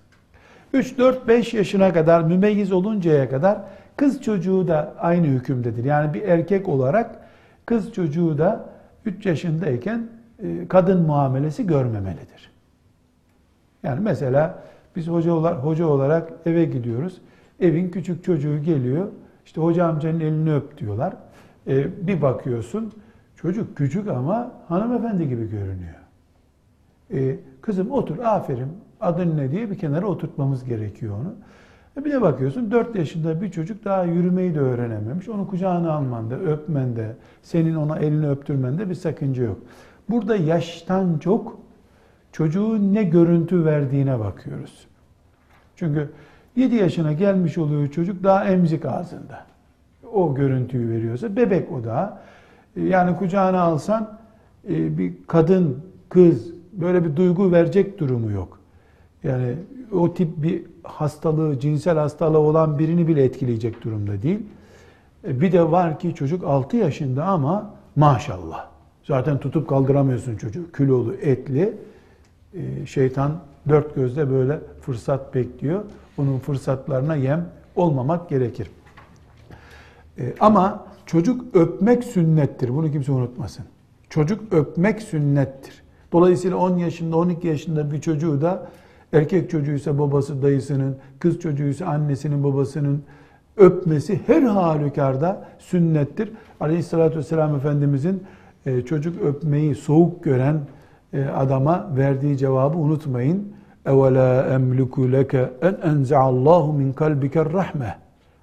3, 0.73 0.99
4, 0.99 1.29
5 1.29 1.55
yaşına 1.55 1.93
kadar 1.93 2.23
mümeyyiz 2.23 2.73
oluncaya 2.73 3.31
kadar 3.31 3.59
kız 3.97 4.23
çocuğu 4.23 4.69
da 4.69 4.95
aynı 4.99 5.27
hükümdedir. 5.27 5.85
Yani 5.85 6.15
bir 6.15 6.23
erkek 6.23 6.69
olarak 6.69 7.17
kız 7.67 7.93
çocuğu 7.93 8.39
da 8.39 8.69
3 9.05 9.27
yaşındayken 9.27 10.09
e, 10.43 10.69
kadın 10.69 11.03
muamelesi 11.03 11.67
görmemelidir. 11.67 12.51
Yani 13.83 14.01
mesela 14.01 14.59
biz 14.97 15.09
hoca 15.09 15.33
olarak, 15.33 15.65
hoca 15.65 15.87
olarak 15.87 16.33
eve 16.47 16.65
gidiyoruz. 16.65 17.21
Evin 17.61 17.91
küçük 17.91 18.25
çocuğu 18.25 18.63
geliyor. 18.63 19.09
İşte 19.47 19.61
hoca 19.61 19.87
amcanın 19.87 20.21
elini 20.21 20.55
öp 20.55 20.79
diyorlar. 20.79 21.15
Ee, 21.67 22.07
bir 22.07 22.23
bakıyorsun 22.23 22.93
çocuk 23.37 23.77
küçük 23.77 24.09
ama 24.09 24.53
hanımefendi 24.69 25.29
gibi 25.29 25.51
görünüyor. 25.51 25.95
Ee, 27.13 27.37
kızım 27.61 27.91
otur 27.91 28.19
aferin 28.19 28.69
adın 29.01 29.37
ne 29.37 29.51
diye 29.51 29.71
bir 29.71 29.79
kenara 29.79 30.07
oturtmamız 30.07 30.65
gerekiyor 30.65 31.15
onu. 31.21 31.35
E 31.97 32.05
bir 32.05 32.13
de 32.13 32.23
bakıyorsun 32.23 32.71
4 32.71 32.97
yaşında 32.97 33.41
bir 33.41 33.51
çocuk 33.51 33.85
daha 33.85 34.05
yürümeyi 34.05 34.55
de 34.55 34.61
öğrenememiş. 34.61 35.29
Onu 35.29 35.49
kucağına 35.49 35.93
almanda, 35.93 36.35
öpmende, 36.35 37.17
senin 37.43 37.75
ona 37.75 37.99
elini 37.99 38.29
öptürmende 38.29 38.91
bir 38.91 38.95
sakınca 38.95 39.43
yok. 39.43 39.59
Burada 40.11 40.37
yaştan 40.37 41.19
çok 41.19 41.59
çocuğun 42.33 42.95
ne 42.95 43.03
görüntü 43.03 43.65
verdiğine 43.65 44.19
bakıyoruz. 44.19 44.87
Çünkü 45.77 46.11
7 46.57 46.75
yaşına 46.75 47.13
gelmiş 47.13 47.59
oluyor 47.59 47.89
çocuk 47.91 48.25
daha 48.25 48.45
emzik 48.45 48.85
ağzında. 48.85 49.47
O 50.13 50.35
görüntüyü 50.35 50.91
veriyorsa 50.91 51.37
bebek 51.37 51.73
o 51.73 51.85
da. 51.85 52.23
Yani 52.77 53.17
kucağına 53.17 53.61
alsan 53.61 54.19
e, 54.69 54.99
bir 54.99 55.15
kadın, 55.27 55.79
kız 56.09 56.55
böyle 56.73 57.05
bir 57.05 57.17
duygu 57.17 57.53
verecek 57.53 57.99
durumu 57.99 58.31
yok. 58.31 58.60
Yani 59.25 59.55
o 59.93 60.15
tip 60.15 60.43
bir 60.43 60.63
hastalığı, 60.83 61.61
cinsel 61.61 61.99
hastalığı 61.99 62.39
olan 62.39 62.79
birini 62.79 63.09
bile 63.09 63.25
etkileyecek 63.25 63.85
durumda 63.85 64.23
değil. 64.23 64.39
E, 65.29 65.41
bir 65.41 65.53
de 65.53 65.71
var 65.71 65.99
ki 65.99 66.15
çocuk 66.15 66.45
6 66.45 66.77
yaşında 66.77 67.25
ama 67.25 67.75
maşallah. 67.97 68.67
Zaten 69.05 69.39
tutup 69.39 69.69
kaldıramıyorsun 69.69 70.37
çocuğu. 70.37 70.73
Kilolu, 70.73 71.15
etli. 71.15 71.75
E, 72.55 72.87
şeytan 72.87 73.33
dört 73.69 73.95
gözle 73.95 74.31
böyle 74.31 74.61
fırsat 74.81 75.35
bekliyor. 75.35 75.85
Onun 76.19 76.39
fırsatlarına 76.39 77.17
yem 77.17 77.49
olmamak 77.77 78.29
gerekir. 78.29 78.71
Ama 80.41 80.87
çocuk 81.07 81.57
öpmek 81.57 82.05
sünnettir. 82.05 82.69
Bunu 82.69 82.93
kimse 82.93 83.13
unutmasın. 83.13 83.65
Çocuk 84.11 84.53
öpmek 84.53 85.03
sünnettir. 85.03 85.83
Dolayısıyla 86.13 86.57
10 86.57 86.79
yaşında, 86.79 87.17
12 87.17 87.49
yaşında 87.49 87.93
bir 87.93 88.01
çocuğu 88.01 88.41
da 88.41 88.69
erkek 89.14 89.50
çocuğuysa 89.50 90.00
babası 90.00 90.42
dayısının, 90.42 90.98
kız 91.20 91.40
çocuğuysa 91.40 91.86
annesinin 91.86 92.44
babasının 92.44 93.04
öpmesi 93.58 94.20
her 94.28 94.42
halükarda 94.42 95.48
sünnettir. 95.60 96.32
Aleyhissalatü 96.60 97.18
vesselam 97.18 97.56
Efendimizin 97.56 98.24
e, 98.66 98.82
çocuk 98.82 99.22
öpmeyi 99.22 99.76
soğuk 99.76 100.24
gören 100.24 100.60
e, 101.14 101.24
adama 101.24 101.90
verdiği 101.98 102.38
cevabı 102.38 102.78
unutmayın. 102.78 103.56
اَوَلَا 103.86 104.56
اَمْلُكُ 104.56 104.96
لَكَ 105.16 105.34
اَنْ 105.62 105.76
اَنْزَعَ 105.92 106.22
اللّٰهُ 106.34 106.64
مِنْ 106.80 106.94
قَلْبِكَ 106.94 107.36
الرَّحْمَةِ 107.46 107.92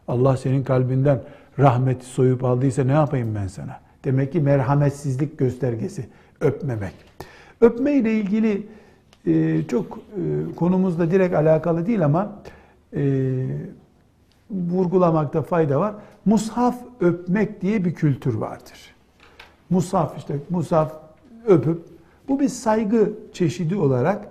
Allah 0.08 0.36
senin 0.36 0.64
kalbinden 0.64 1.20
rahmeti 1.58 2.06
soyup 2.06 2.44
aldıysa 2.44 2.84
ne 2.84 2.92
yapayım 2.92 3.34
ben 3.34 3.46
sana? 3.46 3.80
Demek 4.04 4.32
ki 4.32 4.40
merhametsizlik 4.40 5.38
göstergesi 5.38 6.06
öpmemek. 6.40 6.94
Öpme 7.60 7.92
ile 7.92 8.14
ilgili 8.14 8.66
e, 9.26 9.62
çok 9.68 9.98
e, 9.98 10.54
konumuzla 10.56 11.10
direkt 11.10 11.34
alakalı 11.34 11.86
değil 11.86 12.04
ama 12.04 12.32
e, 12.96 13.02
vurgulamakta 14.50 15.42
fayda 15.42 15.80
var. 15.80 15.94
Mushaf 16.24 16.76
öpmek 17.00 17.60
diye 17.60 17.84
bir 17.84 17.94
kültür 17.94 18.34
vardır. 18.34 18.94
Mushaf 19.70 20.18
işte 20.18 20.36
mushaf 20.50 20.92
öpüp 21.46 21.82
bu 22.28 22.40
bir 22.40 22.48
saygı 22.48 23.12
çeşidi 23.32 23.76
olarak 23.76 24.28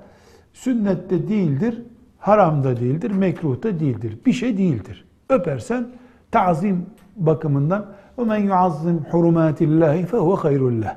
sünnette 0.53 1.27
değildir, 1.27 1.81
haramda 2.19 2.79
değildir, 2.79 3.11
mekruhta 3.11 3.79
değildir. 3.79 4.17
Bir 4.25 4.33
şey 4.33 4.57
değildir. 4.57 5.05
Öpersen 5.29 5.87
tazim 6.31 6.85
bakımından 7.15 7.85
وَمَنْ 8.17 8.41
يُعَظِّمْ 8.51 8.97
حُرُمَاتِ 9.11 9.57
اللّٰهِ 9.57 10.05
فَهُوَ 10.05 10.35
خَيْرُ 10.35 10.59
اللّٰهِ 10.59 10.95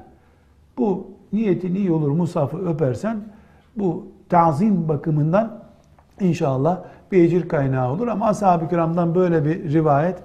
Bu 0.79 1.07
niyetin 1.33 1.75
iyi 1.75 1.93
olur 1.93 2.11
musafı 2.11 2.69
öpersen 2.69 3.25
bu 3.76 4.08
tazim 4.30 4.88
bakımından 4.88 5.64
inşallah 6.20 6.80
bir 7.12 7.24
ecir 7.24 7.48
kaynağı 7.48 7.92
olur. 7.92 8.08
Ama 8.08 8.28
ashab-ı 8.28 8.70
kiramdan 8.70 9.16
böyle 9.16 9.46
bir 9.46 9.74
rivayet 9.74 10.18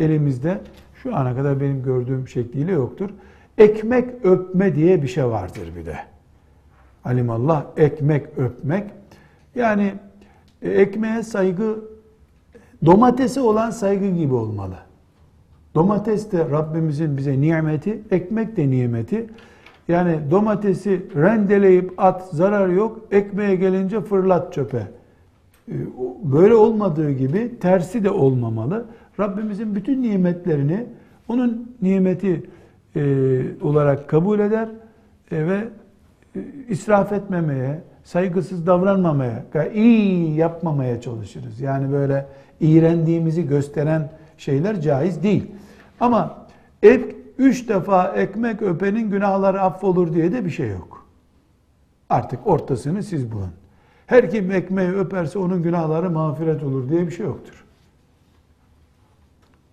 elimizde 0.00 0.60
şu 1.02 1.16
ana 1.16 1.36
kadar 1.36 1.60
benim 1.60 1.82
gördüğüm 1.82 2.28
şekliyle 2.28 2.72
yoktur. 2.72 3.10
Ekmek 3.58 4.24
öpme 4.24 4.74
diye 4.74 5.02
bir 5.02 5.08
şey 5.08 5.26
vardır 5.26 5.72
bir 5.76 5.86
de. 5.86 5.96
Alimallah 7.04 7.64
ekmek 7.76 8.26
öpmek. 8.38 8.90
Yani 9.54 9.94
e, 10.62 10.70
ekmeğe 10.70 11.22
saygı 11.22 11.78
domatese 12.86 13.40
olan 13.40 13.70
saygı 13.70 14.10
gibi 14.10 14.34
olmalı. 14.34 14.76
Domates 15.74 16.32
de 16.32 16.50
Rabbimizin 16.50 17.16
bize 17.16 17.40
nimeti, 17.40 18.02
ekmek 18.10 18.56
de 18.56 18.70
nimeti. 18.70 19.26
Yani 19.88 20.18
domatesi 20.30 21.02
rendeleyip 21.16 21.92
at 21.98 22.28
zarar 22.32 22.68
yok, 22.68 23.00
ekmeğe 23.10 23.56
gelince 23.56 24.00
fırlat 24.00 24.52
çöpe. 24.52 24.82
Ee, 25.68 25.72
böyle 26.22 26.54
olmadığı 26.54 27.10
gibi 27.10 27.58
tersi 27.60 28.04
de 28.04 28.10
olmamalı. 28.10 28.86
Rabbimizin 29.20 29.74
bütün 29.74 30.02
nimetlerini 30.02 30.86
onun 31.28 31.76
nimeti 31.82 32.42
e, 32.96 33.42
olarak 33.62 34.08
kabul 34.08 34.38
eder 34.38 34.68
e, 35.32 35.46
ve 35.46 35.64
e, 36.36 36.40
israf 36.68 37.12
etmemeye, 37.12 37.80
saygısız 38.04 38.66
davranmamaya, 38.66 39.44
iyi 39.74 40.36
yapmamaya 40.36 41.00
çalışırız. 41.00 41.60
Yani 41.60 41.92
böyle 41.92 42.26
iğrendiğimizi 42.60 43.46
gösteren 43.46 44.10
şeyler 44.38 44.80
caiz 44.80 45.22
değil. 45.22 45.46
Ama 46.00 46.46
ek, 46.82 47.15
üç 47.38 47.68
defa 47.68 48.08
ekmek 48.08 48.62
öpenin 48.62 49.10
günahları 49.10 49.62
affolur 49.62 50.14
diye 50.14 50.32
de 50.32 50.44
bir 50.44 50.50
şey 50.50 50.70
yok. 50.70 51.06
Artık 52.10 52.46
ortasını 52.46 53.02
siz 53.02 53.32
bulun. 53.32 53.52
Her 54.06 54.30
kim 54.30 54.50
ekmeği 54.50 54.90
öperse 54.90 55.38
onun 55.38 55.62
günahları 55.62 56.10
mağfiret 56.10 56.62
olur 56.62 56.88
diye 56.88 57.06
bir 57.06 57.12
şey 57.12 57.26
yoktur. 57.26 57.64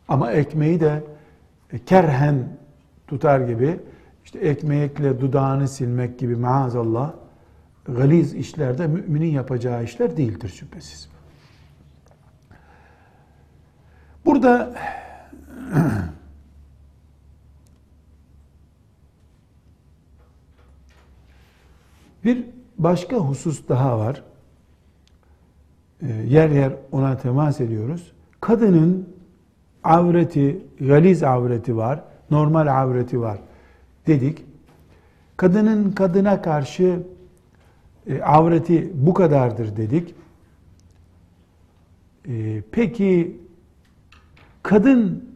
Ama 0.07 0.31
ekmeği 0.31 0.79
de 0.79 1.03
kerhen 1.85 2.47
tutar 3.07 3.39
gibi 3.39 3.79
işte 4.25 4.39
ekmekle 4.39 5.21
dudağını 5.21 5.67
silmek 5.67 6.19
gibi 6.19 6.35
maazallah 6.35 7.13
galiz 7.85 8.33
işlerde 8.33 8.87
müminin 8.87 9.31
yapacağı 9.31 9.83
işler 9.83 10.17
değildir 10.17 10.49
şüphesiz. 10.49 11.09
Burada 14.25 14.75
bir 22.25 22.45
başka 22.77 23.17
husus 23.17 23.69
daha 23.69 23.99
var. 23.99 24.23
Ee, 26.01 26.07
yer 26.27 26.49
yer 26.49 26.73
ona 26.91 27.17
temas 27.17 27.61
ediyoruz. 27.61 28.11
Kadının 28.41 29.09
avreti, 29.83 30.65
galiz 30.79 31.23
avreti 31.23 31.77
var, 31.77 32.03
normal 32.31 32.67
avreti 32.67 33.21
var 33.21 33.39
dedik. 34.07 34.45
Kadının 35.37 35.91
kadına 35.91 36.41
karşı 36.41 37.03
e, 38.07 38.21
avreti 38.21 38.91
bu 38.93 39.13
kadardır 39.13 39.77
dedik. 39.77 40.15
E, 42.27 42.61
peki 42.71 43.37
kadın 44.63 45.29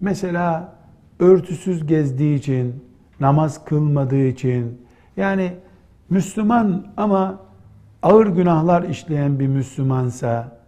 mesela 0.00 0.76
örtüsüz 1.18 1.86
gezdiği 1.86 2.38
için, 2.38 2.84
namaz 3.20 3.64
kılmadığı 3.64 4.26
için, 4.26 4.80
yani 5.16 5.52
Müslüman 6.10 6.86
ama 6.96 7.40
ağır 8.02 8.26
günahlar 8.26 8.82
işleyen 8.82 9.38
bir 9.38 9.46
Müslümansa 9.46 10.58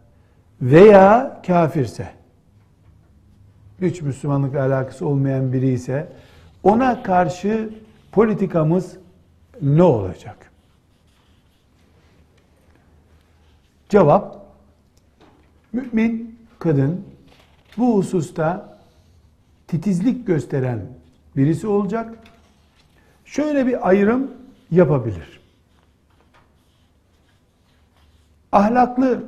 veya 0.63 1.43
kafirse, 1.47 2.09
hiç 3.81 4.03
Müslümanlıkla 4.03 4.61
alakası 4.61 5.07
olmayan 5.07 5.53
biri 5.53 5.69
ise 5.69 6.13
ona 6.63 7.03
karşı 7.03 7.71
politikamız 8.13 8.97
ne 9.63 9.83
olacak? 9.83 10.51
Cevap, 13.89 14.47
mümin 15.73 16.39
kadın 16.59 17.05
bu 17.77 17.97
hususta 17.97 18.79
titizlik 19.67 20.27
gösteren 20.27 20.81
birisi 21.37 21.67
olacak. 21.67 22.15
Şöyle 23.25 23.67
bir 23.67 23.89
ayrım 23.89 24.31
yapabilir. 24.71 25.41
Ahlaklı, 28.53 29.25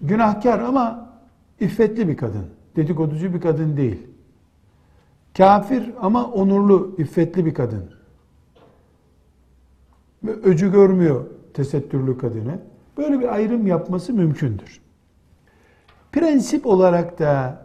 günahkar 0.00 0.60
ama 0.60 1.12
iffetli 1.60 2.08
bir 2.08 2.16
kadın. 2.16 2.46
Dedikoducu 2.76 3.34
bir 3.34 3.40
kadın 3.40 3.76
değil. 3.76 4.06
Kafir 5.36 5.90
ama 6.00 6.26
onurlu, 6.26 6.94
iffetli 6.98 7.46
bir 7.46 7.54
kadın. 7.54 7.90
Öcü 10.26 10.72
görmüyor 10.72 11.26
tesettürlü 11.54 12.18
kadını. 12.18 12.58
Böyle 12.96 13.20
bir 13.20 13.34
ayrım 13.34 13.66
yapması 13.66 14.12
mümkündür. 14.12 14.80
Prensip 16.12 16.66
olarak 16.66 17.18
da 17.18 17.62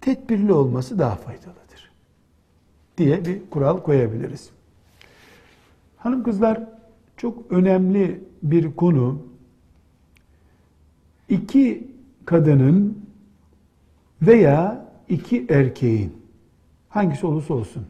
tedbirli 0.00 0.52
olması 0.52 0.98
daha 0.98 1.16
faydalıdır 1.16 1.92
diye 2.98 3.24
bir 3.24 3.50
kural 3.50 3.82
koyabiliriz. 3.82 4.50
Hanım 5.98 6.22
kızlar 6.22 6.60
çok 7.16 7.52
önemli 7.52 8.24
bir 8.42 8.76
konu. 8.76 9.22
iki 11.28 11.90
kadının 12.24 13.08
veya 14.22 14.88
iki 15.08 15.46
erkeğin 15.48 16.16
hangisi 16.88 17.26
olursa 17.26 17.54
olsun 17.54 17.86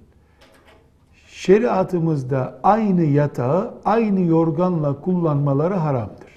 şeriatımızda 1.27 2.61
aynı 2.63 3.03
yatağı 3.03 3.75
aynı 3.85 4.21
yorganla 4.21 5.01
kullanmaları 5.01 5.75
haramdır. 5.75 6.29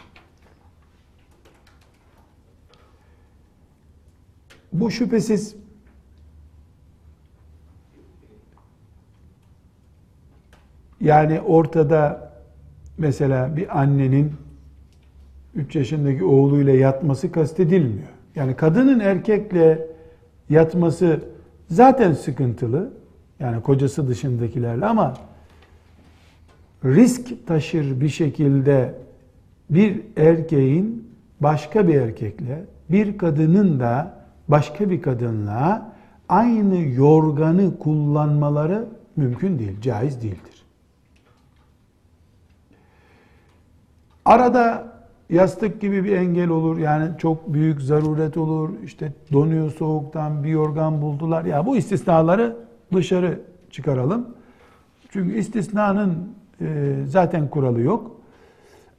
Bu 4.73 4.91
şüphesiz 4.91 5.55
yani 11.01 11.41
ortada 11.41 12.31
mesela 12.97 13.57
bir 13.57 13.81
annenin 13.81 14.33
3 15.55 15.75
yaşındaki 15.75 16.23
oğluyla 16.23 16.73
yatması 16.73 17.31
kastedilmiyor. 17.31 18.07
Yani 18.35 18.55
kadının 18.55 18.99
erkekle 18.99 19.87
yatması 20.49 21.19
zaten 21.69 22.13
sıkıntılı. 22.13 22.93
Yani 23.39 23.61
kocası 23.61 24.07
dışındakilerle 24.07 24.85
ama 24.85 25.13
risk 26.85 27.47
taşır 27.47 28.01
bir 28.01 28.09
şekilde 28.09 28.93
bir 29.69 30.01
erkeğin 30.17 31.11
başka 31.39 31.87
bir 31.87 31.95
erkekle, 31.95 32.65
bir 32.89 33.17
kadının 33.17 33.79
da 33.79 34.13
başka 34.47 34.89
bir 34.89 35.01
kadınla 35.01 35.93
aynı 36.29 36.77
yorganı 36.77 37.79
kullanmaları 37.79 38.85
mümkün 39.15 39.59
değil, 39.59 39.81
caiz 39.81 40.21
değildir. 40.21 40.60
Arada 44.25 44.91
yastık 45.29 45.81
gibi 45.81 46.03
bir 46.03 46.11
engel 46.11 46.49
olur. 46.49 46.77
Yani 46.77 47.09
çok 47.17 47.53
büyük 47.53 47.81
zaruret 47.81 48.37
olur. 48.37 48.69
İşte 48.83 49.13
donuyor 49.33 49.71
soğuktan 49.71 50.43
bir 50.43 50.49
yorgan 50.49 51.01
buldular. 51.01 51.45
Ya 51.45 51.65
bu 51.65 51.77
istisnaları 51.77 52.57
dışarı 52.93 53.39
çıkaralım. 53.71 54.27
Çünkü 55.09 55.37
istisnanın 55.37 56.33
e, 56.61 56.95
zaten 57.05 57.47
kuralı 57.47 57.81
yok. 57.81 58.11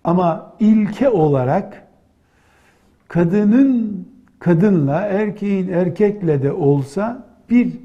Ama 0.05 0.53
ilke 0.61 1.09
olarak 1.09 1.87
kadının 3.09 4.07
kadınla, 4.39 5.01
erkeğin 5.01 5.69
erkekle 5.69 6.43
de 6.43 6.53
olsa 6.53 7.27
bir 7.51 7.79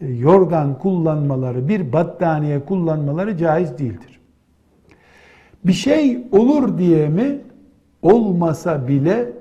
e, 0.00 0.06
yorgan 0.06 0.78
kullanmaları, 0.78 1.68
bir 1.68 1.92
battaniye 1.92 2.64
kullanmaları 2.64 3.36
caiz 3.36 3.78
değildir. 3.78 4.09
Bir 5.64 5.72
şey 5.72 6.26
olur 6.32 6.78
diye 6.78 7.08
mi 7.08 7.40
olmasa 8.02 8.88
bile 8.88 9.32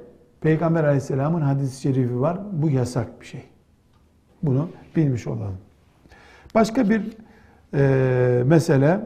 Peygamber 0.42 0.84
aleyhisselamın 0.84 1.42
hadis-i 1.42 1.82
şerifi 1.82 2.22
var. 2.22 2.40
Bu 2.52 2.70
yasak 2.70 3.22
bir 3.22 3.26
şey. 3.26 3.44
Bunu 4.44 4.70
bilmiş 4.96 5.28
olalım. 5.28 5.58
Başka 6.56 6.90
bir 6.90 7.02
e, 7.74 8.44
mesele 8.46 9.00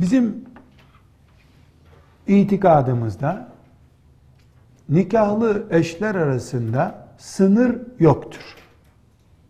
bizim 0.00 0.44
itikadımızda 2.26 3.48
nikahlı 4.88 5.66
eşler 5.70 6.14
arasında 6.14 7.08
sınır 7.18 7.78
yoktur. 7.98 8.56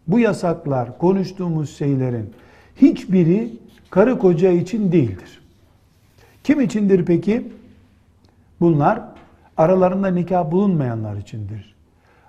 Bu 0.06 0.20
yasaklar, 0.20 0.98
konuştuğumuz 0.98 1.76
şeylerin 1.76 2.34
hiçbiri 2.76 3.52
karı 3.90 4.18
koca 4.18 4.50
için 4.50 4.92
değildir. 4.92 5.40
Kim 6.44 6.60
içindir 6.60 7.04
peki? 7.04 7.52
Bunlar 8.60 9.02
aralarında 9.56 10.08
nikah 10.08 10.50
bulunmayanlar 10.50 11.16
içindir. 11.16 11.74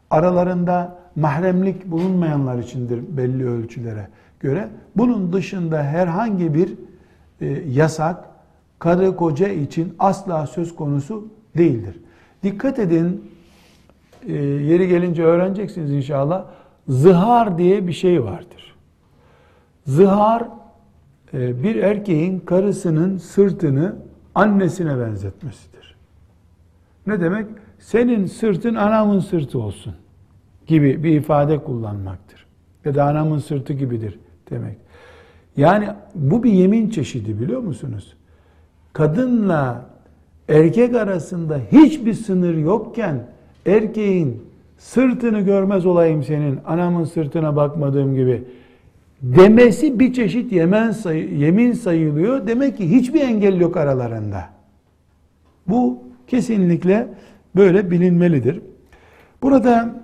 Aralarında 0.10 1.00
mahremlik 1.16 1.86
bulunmayanlar 1.86 2.60
içindir 2.60 3.18
belli 3.18 3.50
ölçülere 3.50 4.08
göre. 4.40 4.70
Bunun 4.96 5.34
dışında 5.34 5.84
herhangi 5.84 6.54
bir 6.54 6.74
e, 7.42 7.46
yasak 7.70 8.26
karı 8.80 9.16
koca 9.16 9.48
için 9.48 9.96
asla 10.00 10.48
söz 10.48 10.76
konusu 10.76 11.28
değildir. 11.58 12.00
Dikkat 12.44 12.80
edin, 12.80 13.32
e, 14.28 14.34
yeri 14.44 14.88
gelince 14.88 15.24
öğreneceksiniz 15.24 15.92
inşallah. 15.92 16.46
Zihar 16.88 17.58
diye 17.58 17.88
bir 17.88 17.94
şey 17.94 18.24
vardır. 18.24 18.76
Zihar 19.86 20.44
bir 21.34 21.76
erkeğin 21.76 22.40
karısının 22.40 23.18
sırtını 23.18 23.96
annesine 24.36 25.00
benzetmesidir. 25.00 25.96
Ne 27.08 27.22
demek? 27.22 27.46
Senin 27.80 28.26
sırtın 28.26 28.76
anamın 28.76 29.20
sırtı 29.20 29.60
olsun 29.60 29.94
gibi 30.68 31.04
bir 31.04 31.12
ifade 31.12 31.58
kullanmaktır. 31.58 32.46
Ya 32.86 32.96
da 32.96 33.04
anamın 33.04 33.40
sırtı 33.40 33.74
gibidir 33.74 34.20
demek. 34.50 34.78
Yani 35.58 35.88
bu 36.16 36.44
bir 36.44 36.52
yemin 36.52 36.90
çeşidi 36.90 37.40
biliyor 37.40 37.62
musunuz? 37.62 38.14
Kadınla 38.94 39.86
erkek 40.50 40.96
arasında 40.96 41.60
hiçbir 41.72 42.14
sınır 42.14 42.58
yokken 42.58 43.28
erkeğin 43.66 44.44
sırtını 44.78 45.42
görmez 45.42 45.86
olayım 45.86 46.24
senin 46.24 46.60
anamın 46.66 47.04
sırtına 47.04 47.56
bakmadığım 47.56 48.16
gibi 48.16 48.44
demesi 49.22 50.00
bir 50.00 50.14
çeşit 50.14 50.52
yemen 50.52 50.92
sayı, 50.92 51.38
yemin 51.38 51.74
sayılıyor. 51.74 52.48
Demek 52.48 52.78
ki 52.78 52.92
hiçbir 52.92 53.22
engel 53.22 53.60
yok 53.60 53.78
aralarında. 53.78 54.50
Bu 55.68 56.04
kesinlikle 56.28 57.08
böyle 57.56 57.92
bilinmelidir. 57.92 58.62
Burada 59.42 59.96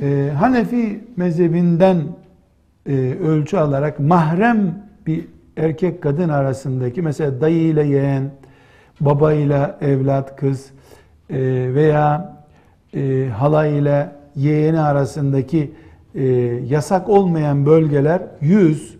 e, 0.00 0.30
Hanefi 0.38 1.04
mezhebinden 1.16 2.02
e, 2.86 2.92
ölçü 3.22 3.56
alarak 3.56 4.00
mahrem 4.00 4.84
bir 5.06 5.24
erkek 5.56 6.02
kadın 6.02 6.28
arasındaki 6.28 7.02
mesela 7.02 7.40
dayı 7.40 7.62
ile 7.62 7.86
yeğen, 7.86 8.30
baba 9.00 9.32
ile 9.32 9.74
evlat 9.80 10.36
kız 10.36 10.70
e, 11.30 11.38
veya 11.74 12.36
e, 12.94 13.28
hala 13.36 13.66
ile 13.66 14.10
yeğeni 14.36 14.80
arasındaki 14.80 15.72
e, 16.14 16.24
yasak 16.68 17.08
olmayan 17.08 17.66
bölgeler 17.66 18.22
yüz, 18.40 18.96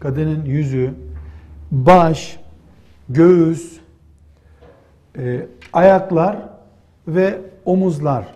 kadının 0.00 0.44
yüzü, 0.44 0.90
baş, 1.70 2.40
göğüs, 3.08 3.80
e, 5.18 5.46
ayaklar 5.72 6.36
ve 7.08 7.40
omuzlar 7.64 8.26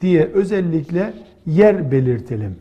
diye 0.00 0.24
özellikle 0.24 1.14
yer 1.46 1.90
belirtelim. 1.90 2.56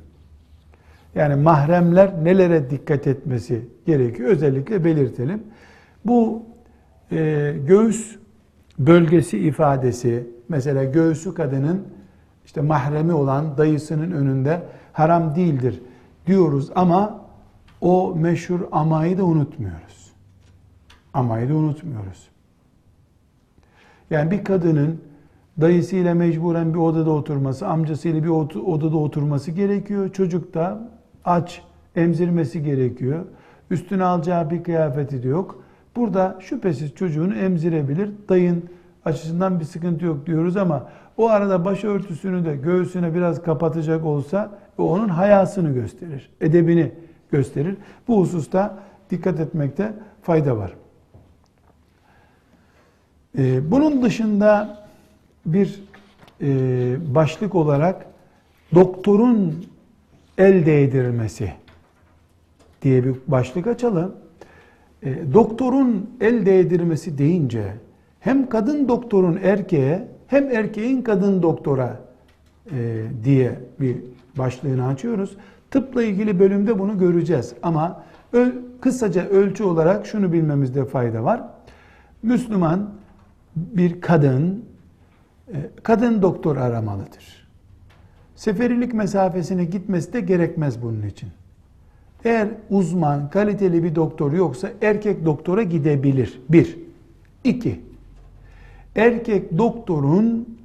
Yani 1.15 1.35
mahremler 1.35 2.23
nelere 2.23 2.69
dikkat 2.69 3.07
etmesi 3.07 3.61
gerekiyor 3.85 4.29
özellikle 4.29 4.83
belirtelim. 4.83 5.43
Bu 6.05 6.43
e, 7.11 7.53
göğüs 7.67 8.15
bölgesi 8.79 9.39
ifadesi 9.39 10.27
mesela 10.49 10.83
göğsü 10.83 11.33
kadının 11.33 11.87
işte 12.45 12.61
mahremi 12.61 13.13
olan 13.13 13.57
dayısının 13.57 14.11
önünde 14.11 14.61
haram 14.97 15.35
değildir 15.35 15.81
diyoruz 16.27 16.69
ama 16.75 17.21
o 17.81 18.15
meşhur 18.15 18.59
amayı 18.71 19.17
da 19.17 19.25
unutmuyoruz. 19.25 20.11
Amayı 21.13 21.49
da 21.49 21.53
unutmuyoruz. 21.55 22.27
Yani 24.09 24.31
bir 24.31 24.43
kadının 24.43 25.01
dayısıyla 25.61 26.15
mecburen 26.15 26.73
bir 26.73 26.79
odada 26.79 27.09
oturması, 27.09 27.67
amcasıyla 27.67 28.23
bir 28.23 28.29
odada 28.59 28.97
oturması 28.97 29.51
gerekiyor. 29.51 30.13
Çocuk 30.13 30.53
da 30.53 30.89
aç, 31.25 31.61
emzirmesi 31.95 32.63
gerekiyor. 32.63 33.25
Üstüne 33.71 34.03
alacağı 34.03 34.49
bir 34.49 34.63
kıyafeti 34.63 35.23
de 35.23 35.27
yok. 35.27 35.63
Burada 35.95 36.37
şüphesiz 36.39 36.95
çocuğunu 36.95 37.35
emzirebilir. 37.35 38.11
Dayın 38.29 38.65
açısından 39.05 39.59
bir 39.59 39.65
sıkıntı 39.65 40.05
yok 40.05 40.25
diyoruz 40.25 40.57
ama 40.57 40.89
o 41.17 41.29
arada 41.29 41.65
başörtüsünü 41.65 42.45
de 42.45 42.55
göğsüne 42.55 43.15
biraz 43.15 43.43
kapatacak 43.43 44.05
olsa 44.05 44.59
o 44.77 44.91
onun 44.91 45.09
hayasını 45.09 45.73
gösterir, 45.73 46.29
edebini 46.41 46.91
gösterir. 47.31 47.77
Bu 48.07 48.19
hususta 48.19 48.79
dikkat 49.09 49.39
etmekte 49.39 49.93
fayda 50.21 50.57
var. 50.57 50.73
Ee, 53.37 53.71
bunun 53.71 54.03
dışında 54.03 54.79
bir 55.45 55.83
e, 56.41 56.45
başlık 57.15 57.55
olarak 57.55 58.05
doktorun 58.75 59.65
el 60.37 60.65
değdirmesi 60.65 61.53
diye 62.81 63.05
bir 63.05 63.15
başlık 63.27 63.67
açalım. 63.67 64.15
E, 65.03 65.33
doktorun 65.33 66.09
el 66.21 66.45
değdirmesi 66.45 67.17
deyince 67.17 67.73
hem 68.19 68.49
kadın 68.49 68.87
doktorun 68.87 69.39
erkeğe 69.43 70.07
hem 70.27 70.51
erkeğin 70.51 71.01
kadın 71.01 71.41
doktora 71.41 71.99
e, 72.71 73.03
diye 73.23 73.59
bir 73.79 73.97
başlığını 74.37 74.87
açıyoruz. 74.87 75.37
Tıpla 75.71 76.03
ilgili 76.03 76.39
bölümde 76.39 76.79
bunu 76.79 76.97
göreceğiz 76.97 77.53
ama 77.63 78.03
öl, 78.33 78.51
kısaca 78.81 79.29
ölçü 79.29 79.63
olarak 79.63 80.05
şunu 80.05 80.33
bilmemizde 80.33 80.85
fayda 80.85 81.23
var. 81.23 81.43
Müslüman 82.23 82.89
bir 83.55 84.01
kadın 84.01 84.65
e, 85.53 85.55
kadın 85.83 86.21
doktor 86.21 86.57
aramalıdır. 86.57 87.47
Seferilik 88.35 88.93
mesafesine 88.93 89.65
gitmesi 89.65 90.13
de 90.13 90.21
gerekmez 90.21 90.81
bunun 90.81 91.01
için. 91.01 91.29
Eğer 92.23 92.47
uzman, 92.69 93.29
kaliteli 93.29 93.83
bir 93.83 93.95
doktor 93.95 94.33
yoksa 94.33 94.69
erkek 94.81 95.25
doktora 95.25 95.63
gidebilir. 95.63 96.41
Bir. 96.49 96.77
İki. 97.43 97.86
Erkek 98.97 99.57
doktorun 99.57 100.57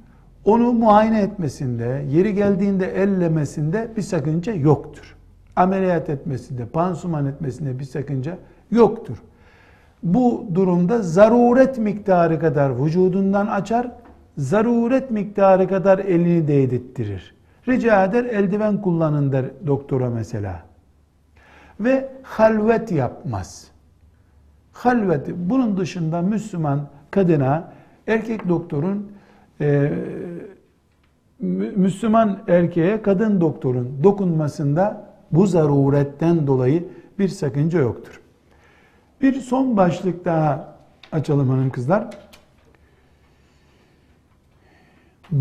onu 0.45 0.73
muayene 0.73 1.21
etmesinde, 1.21 2.05
yeri 2.09 2.33
geldiğinde 2.35 2.87
ellemesinde 2.87 3.91
bir 3.97 4.01
sakınca 4.01 4.53
yoktur. 4.53 5.15
Ameliyat 5.55 6.09
etmesinde, 6.09 6.65
pansuman 6.65 7.25
etmesinde 7.25 7.79
bir 7.79 7.83
sakınca 7.83 8.37
yoktur. 8.71 9.17
Bu 10.03 10.45
durumda 10.55 11.01
zaruret 11.01 11.77
miktarı 11.77 12.39
kadar 12.39 12.83
vücudundan 12.83 13.47
açar, 13.47 13.91
zaruret 14.37 15.11
miktarı 15.11 15.67
kadar 15.67 15.99
elini 15.99 16.47
değdirttirir. 16.47 17.35
Rica 17.67 18.05
eder 18.05 18.25
eldiven 18.25 18.81
kullanın 18.81 19.31
der 19.31 19.45
doktora 19.67 20.09
mesela. 20.09 20.63
Ve 21.79 22.09
halvet 22.23 22.91
yapmaz. 22.91 23.67
Halvet, 24.71 25.27
bunun 25.35 25.77
dışında 25.77 26.21
Müslüman 26.21 26.87
kadına 27.11 27.72
erkek 28.07 28.49
doktorun 28.49 29.11
e, 29.61 29.91
Müslüman 31.75 32.43
erkeğe 32.47 33.01
kadın 33.01 33.41
doktorun 33.41 34.03
dokunmasında 34.03 35.13
bu 35.31 35.47
zaruretten 35.47 36.47
dolayı 36.47 36.87
bir 37.19 37.27
sakınca 37.27 37.79
yoktur. 37.79 38.21
Bir 39.21 39.33
son 39.33 39.77
başlık 39.77 40.25
daha 40.25 40.75
açalım 41.11 41.49
hanım 41.49 41.69
kızlar. 41.69 42.09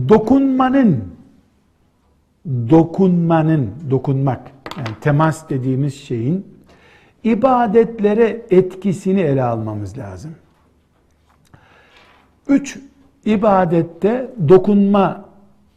Dokunmanın 0.09 1.05
dokunmanın 2.47 3.71
dokunmak 3.91 4.51
yani 4.77 5.01
temas 5.01 5.51
dediğimiz 5.51 5.95
şeyin 5.95 6.47
ibadetlere 7.25 8.47
etkisini 8.51 9.21
ele 9.21 9.43
almamız 9.43 9.99
lazım. 9.99 10.35
Üç 12.49 12.79
ibadette 13.25 14.31
dokunma 14.49 15.25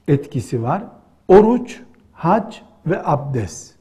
etkisi 0.07 0.63
var. 0.63 0.83
Oruç, 1.27 1.79
hac 2.13 2.55
ve 2.85 3.05
abdest. 3.05 3.75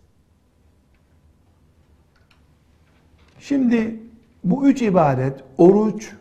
Şimdi 3.39 4.01
bu 4.45 4.68
üç 4.68 4.82
ibadet, 4.82 5.45
oruç, 5.59 6.12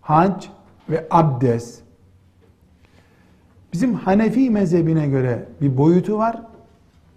hac 0.00 0.46
ve 0.90 1.06
abdest, 1.10 1.82
bizim 3.72 3.94
Hanefi 3.94 4.50
mezhebine 4.50 5.08
göre 5.08 5.44
bir 5.60 5.76
boyutu 5.76 6.18
var. 6.18 6.42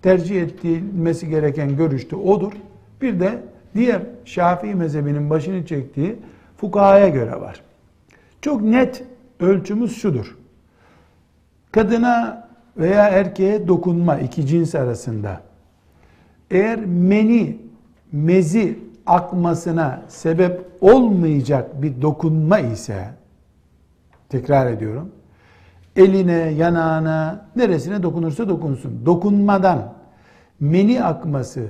Tercih 0.02 0.42
edilmesi 0.42 1.30
gereken 1.30 1.78
görüşte 1.78 2.16
odur. 2.16 2.54
Bir 3.02 3.20
de 3.20 3.44
diğer 3.76 4.02
Şafii 4.26 4.76
mezhebinin 4.76 5.30
başını 5.30 5.66
çektiği 5.66 6.16
fukahaya 6.58 7.10
göre 7.10 7.42
var. 7.42 7.62
Çok 8.46 8.62
net 8.62 9.04
ölçümüz 9.40 9.98
şudur. 9.98 10.38
Kadına 11.72 12.48
veya 12.78 13.08
erkeğe 13.08 13.68
dokunma 13.68 14.18
iki 14.18 14.48
cins 14.48 14.76
arasında 14.76 15.42
eğer 16.52 16.86
meni, 16.86 17.58
mezi 18.12 18.80
akmasına 19.06 20.02
sebep 20.08 20.62
olmayacak 20.82 21.82
bir 21.82 22.02
dokunma 22.02 22.60
ise 22.60 23.10
tekrar 24.30 24.72
ediyorum 24.72 25.12
eline, 25.96 26.34
yanağına, 26.34 27.46
neresine 27.56 28.04
dokunursa 28.04 28.50
dokunsun. 28.50 29.06
Dokunmadan 29.06 29.94
meni 30.60 31.04
akması 31.04 31.68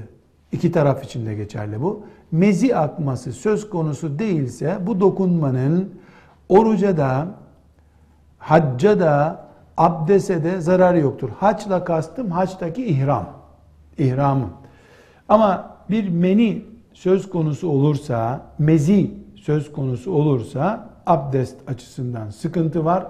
iki 0.52 0.72
taraf 0.72 1.04
için 1.04 1.26
de 1.26 1.36
geçerli 1.36 1.82
bu. 1.82 2.04
Mezi 2.32 2.76
akması 2.76 3.34
söz 3.34 3.70
konusu 3.70 4.20
değilse 4.20 4.78
bu 4.88 5.00
dokunmanın 5.00 5.90
oruca 6.50 6.98
da 6.98 7.28
hacca 8.38 9.00
da 9.00 9.46
abdese 9.78 10.44
de 10.44 10.62
zararı 10.62 11.00
yoktur. 11.00 11.30
Haçla 11.40 11.84
kastım 11.84 12.32
haçtaki 12.32 12.86
ihram. 12.86 13.28
İhramım. 13.98 14.50
Ama 15.30 15.78
bir 15.90 16.10
meni 16.10 16.66
söz 16.94 17.30
konusu 17.30 17.70
olursa, 17.70 18.42
mezi 18.60 19.12
söz 19.36 19.72
konusu 19.72 20.12
olursa 20.12 20.90
abdest 21.06 21.70
açısından 21.70 22.30
sıkıntı 22.30 22.86
var. 22.86 23.08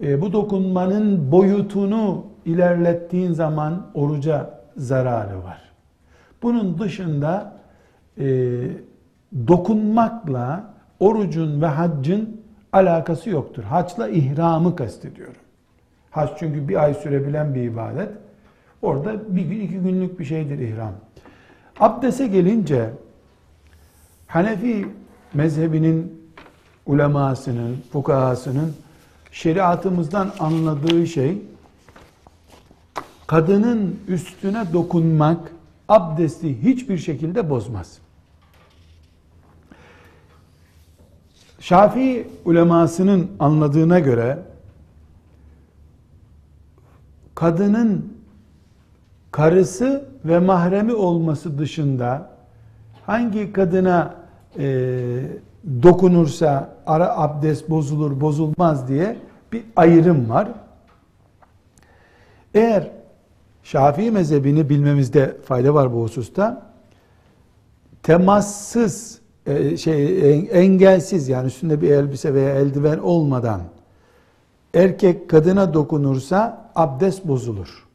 E, 0.00 0.20
bu 0.20 0.32
dokunmanın 0.32 1.32
boyutunu 1.32 2.26
ilerlettiğin 2.44 3.32
zaman 3.32 3.86
oruca 3.94 4.60
zararı 4.76 5.44
var. 5.44 5.62
Bunun 6.42 6.78
dışında 6.78 7.52
e, 8.18 8.24
dokunmakla 9.48 10.71
orucun 11.02 11.62
ve 11.62 11.66
haccın 11.66 12.40
alakası 12.72 13.30
yoktur. 13.30 13.64
Haçla 13.64 14.08
ihramı 14.08 14.76
kastediyorum. 14.76 15.34
Hac 16.10 16.30
çünkü 16.38 16.68
bir 16.68 16.82
ay 16.82 16.94
sürebilen 16.94 17.54
bir 17.54 17.62
ibadet. 17.62 18.08
Orada 18.82 19.36
bir 19.36 19.42
gün 19.42 19.60
iki 19.60 19.78
günlük 19.78 20.18
bir 20.20 20.24
şeydir 20.24 20.58
ihram. 20.58 20.92
Abdese 21.80 22.26
gelince 22.26 22.90
Hanefi 24.26 24.88
mezhebinin 25.34 26.22
ulemasının, 26.86 27.76
fukahasının 27.92 28.74
şeriatımızdan 29.32 30.32
anladığı 30.38 31.06
şey 31.06 31.42
kadının 33.26 34.00
üstüne 34.08 34.72
dokunmak 34.72 35.52
abdesti 35.88 36.62
hiçbir 36.62 36.98
şekilde 36.98 37.50
bozmaz. 37.50 37.98
Şafii 41.62 42.28
ulemasının 42.44 43.30
anladığına 43.38 43.98
göre 43.98 44.38
kadının 47.34 48.16
karısı 49.30 50.04
ve 50.24 50.38
mahremi 50.38 50.94
olması 50.94 51.58
dışında 51.58 52.30
hangi 53.06 53.52
kadına 53.52 54.14
e, 54.58 54.64
dokunursa 55.82 56.74
ara 56.86 57.18
abdest 57.18 57.70
bozulur 57.70 58.20
bozulmaz 58.20 58.88
diye 58.88 59.16
bir 59.52 59.64
ayrım 59.76 60.30
var. 60.30 60.48
Eğer 62.54 62.90
Şafii 63.62 64.10
mezhebini 64.10 64.68
bilmemizde 64.68 65.36
fayda 65.44 65.74
var 65.74 65.92
bu 65.92 66.02
hususta. 66.02 66.62
Temassız 68.02 69.21
e, 69.46 69.76
şey 69.76 70.48
engelsiz 70.52 71.28
yani 71.28 71.46
üstünde 71.46 71.82
bir 71.82 71.90
elbise 71.90 72.34
veya 72.34 72.50
eldiven 72.50 72.98
olmadan 72.98 73.60
erkek 74.74 75.30
kadına 75.30 75.74
dokunursa 75.74 76.70
abdest 76.74 77.28
bozulur. 77.28 77.86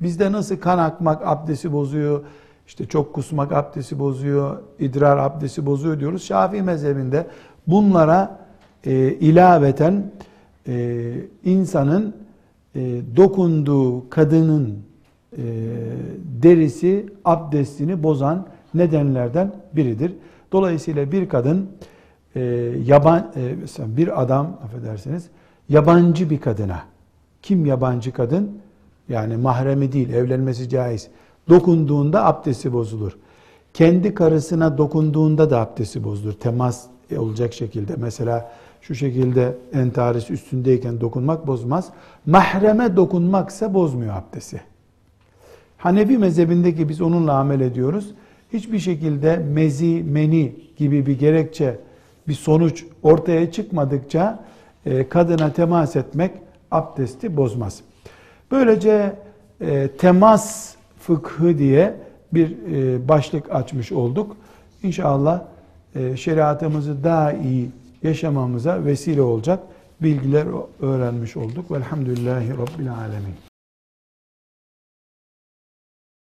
Bizde 0.00 0.32
nasıl 0.32 0.56
kan 0.56 0.78
akmak 0.78 1.26
abdesti 1.26 1.72
bozuyor, 1.72 2.20
işte 2.66 2.86
çok 2.86 3.12
kusmak 3.12 3.52
abdesti 3.52 3.98
bozuyor, 3.98 4.58
idrar 4.78 5.18
abdesti 5.18 5.66
bozuyor 5.66 6.00
diyoruz. 6.00 6.24
Şafii 6.24 6.62
mezhebinde 6.62 7.26
bunlara 7.66 8.38
e, 8.84 8.92
ilaveten 9.12 10.10
e, 10.68 11.12
insanın 11.44 12.14
e, 12.74 13.00
dokunduğu 13.16 14.10
kadının 14.10 14.78
e, 15.32 15.42
derisi 16.42 17.06
abdestini 17.24 18.02
bozan 18.02 18.46
nedenlerden 18.74 19.52
biridir. 19.72 20.12
Dolayısıyla 20.52 21.12
bir 21.12 21.28
kadın 21.28 21.68
e, 22.36 22.40
yaban 22.84 23.32
e, 23.36 23.96
bir 23.96 24.22
adam 24.22 24.58
affedersiniz 24.64 25.28
yabancı 25.68 26.30
bir 26.30 26.40
kadına 26.40 26.82
kim 27.42 27.66
yabancı 27.66 28.12
kadın 28.12 28.58
yani 29.08 29.36
mahremi 29.36 29.92
değil 29.92 30.12
evlenmesi 30.12 30.68
caiz 30.68 31.08
dokunduğunda 31.48 32.26
abdesti 32.26 32.72
bozulur. 32.72 33.16
Kendi 33.74 34.14
karısına 34.14 34.78
dokunduğunda 34.78 35.50
da 35.50 35.60
abdesti 35.60 36.04
bozulur. 36.04 36.32
Temas 36.32 36.86
olacak 37.16 37.54
şekilde. 37.54 37.96
Mesela 37.96 38.52
şu 38.80 38.94
şekilde 38.94 39.56
entaris 39.72 40.30
üstündeyken 40.30 41.00
dokunmak 41.00 41.46
bozmaz. 41.46 41.90
Mahreme 42.26 42.96
dokunmaksa 42.96 43.74
bozmuyor 43.74 44.14
abdesti. 44.14 44.60
Hanefi 45.78 46.18
mezhebindeki 46.18 46.88
biz 46.88 47.00
onunla 47.00 47.32
amel 47.32 47.60
ediyoruz. 47.60 48.14
Hiçbir 48.52 48.78
şekilde 48.78 49.36
mezi, 49.36 50.04
meni 50.08 50.52
gibi 50.76 51.06
bir 51.06 51.18
gerekçe, 51.18 51.78
bir 52.28 52.34
sonuç 52.34 52.84
ortaya 53.02 53.52
çıkmadıkça 53.52 54.44
e, 54.86 55.08
kadına 55.08 55.52
temas 55.52 55.96
etmek 55.96 56.30
abdesti 56.70 57.36
bozmaz. 57.36 57.80
Böylece 58.50 59.16
e, 59.60 59.88
temas 59.88 60.74
fıkhı 60.98 61.58
diye 61.58 61.94
bir 62.34 62.56
e, 62.72 63.08
başlık 63.08 63.54
açmış 63.54 63.92
olduk. 63.92 64.36
İnşallah 64.82 65.42
e, 65.94 66.16
şeriatımızı 66.16 67.04
daha 67.04 67.32
iyi 67.32 67.70
yaşamamıza 68.02 68.84
vesile 68.84 69.22
olacak 69.22 69.60
bilgiler 70.00 70.46
öğrenmiş 70.80 71.36
olduk. 71.36 71.70
Velhamdülillahi 71.70 72.50
Rabbil 72.50 72.92
Alemin. 72.92 73.51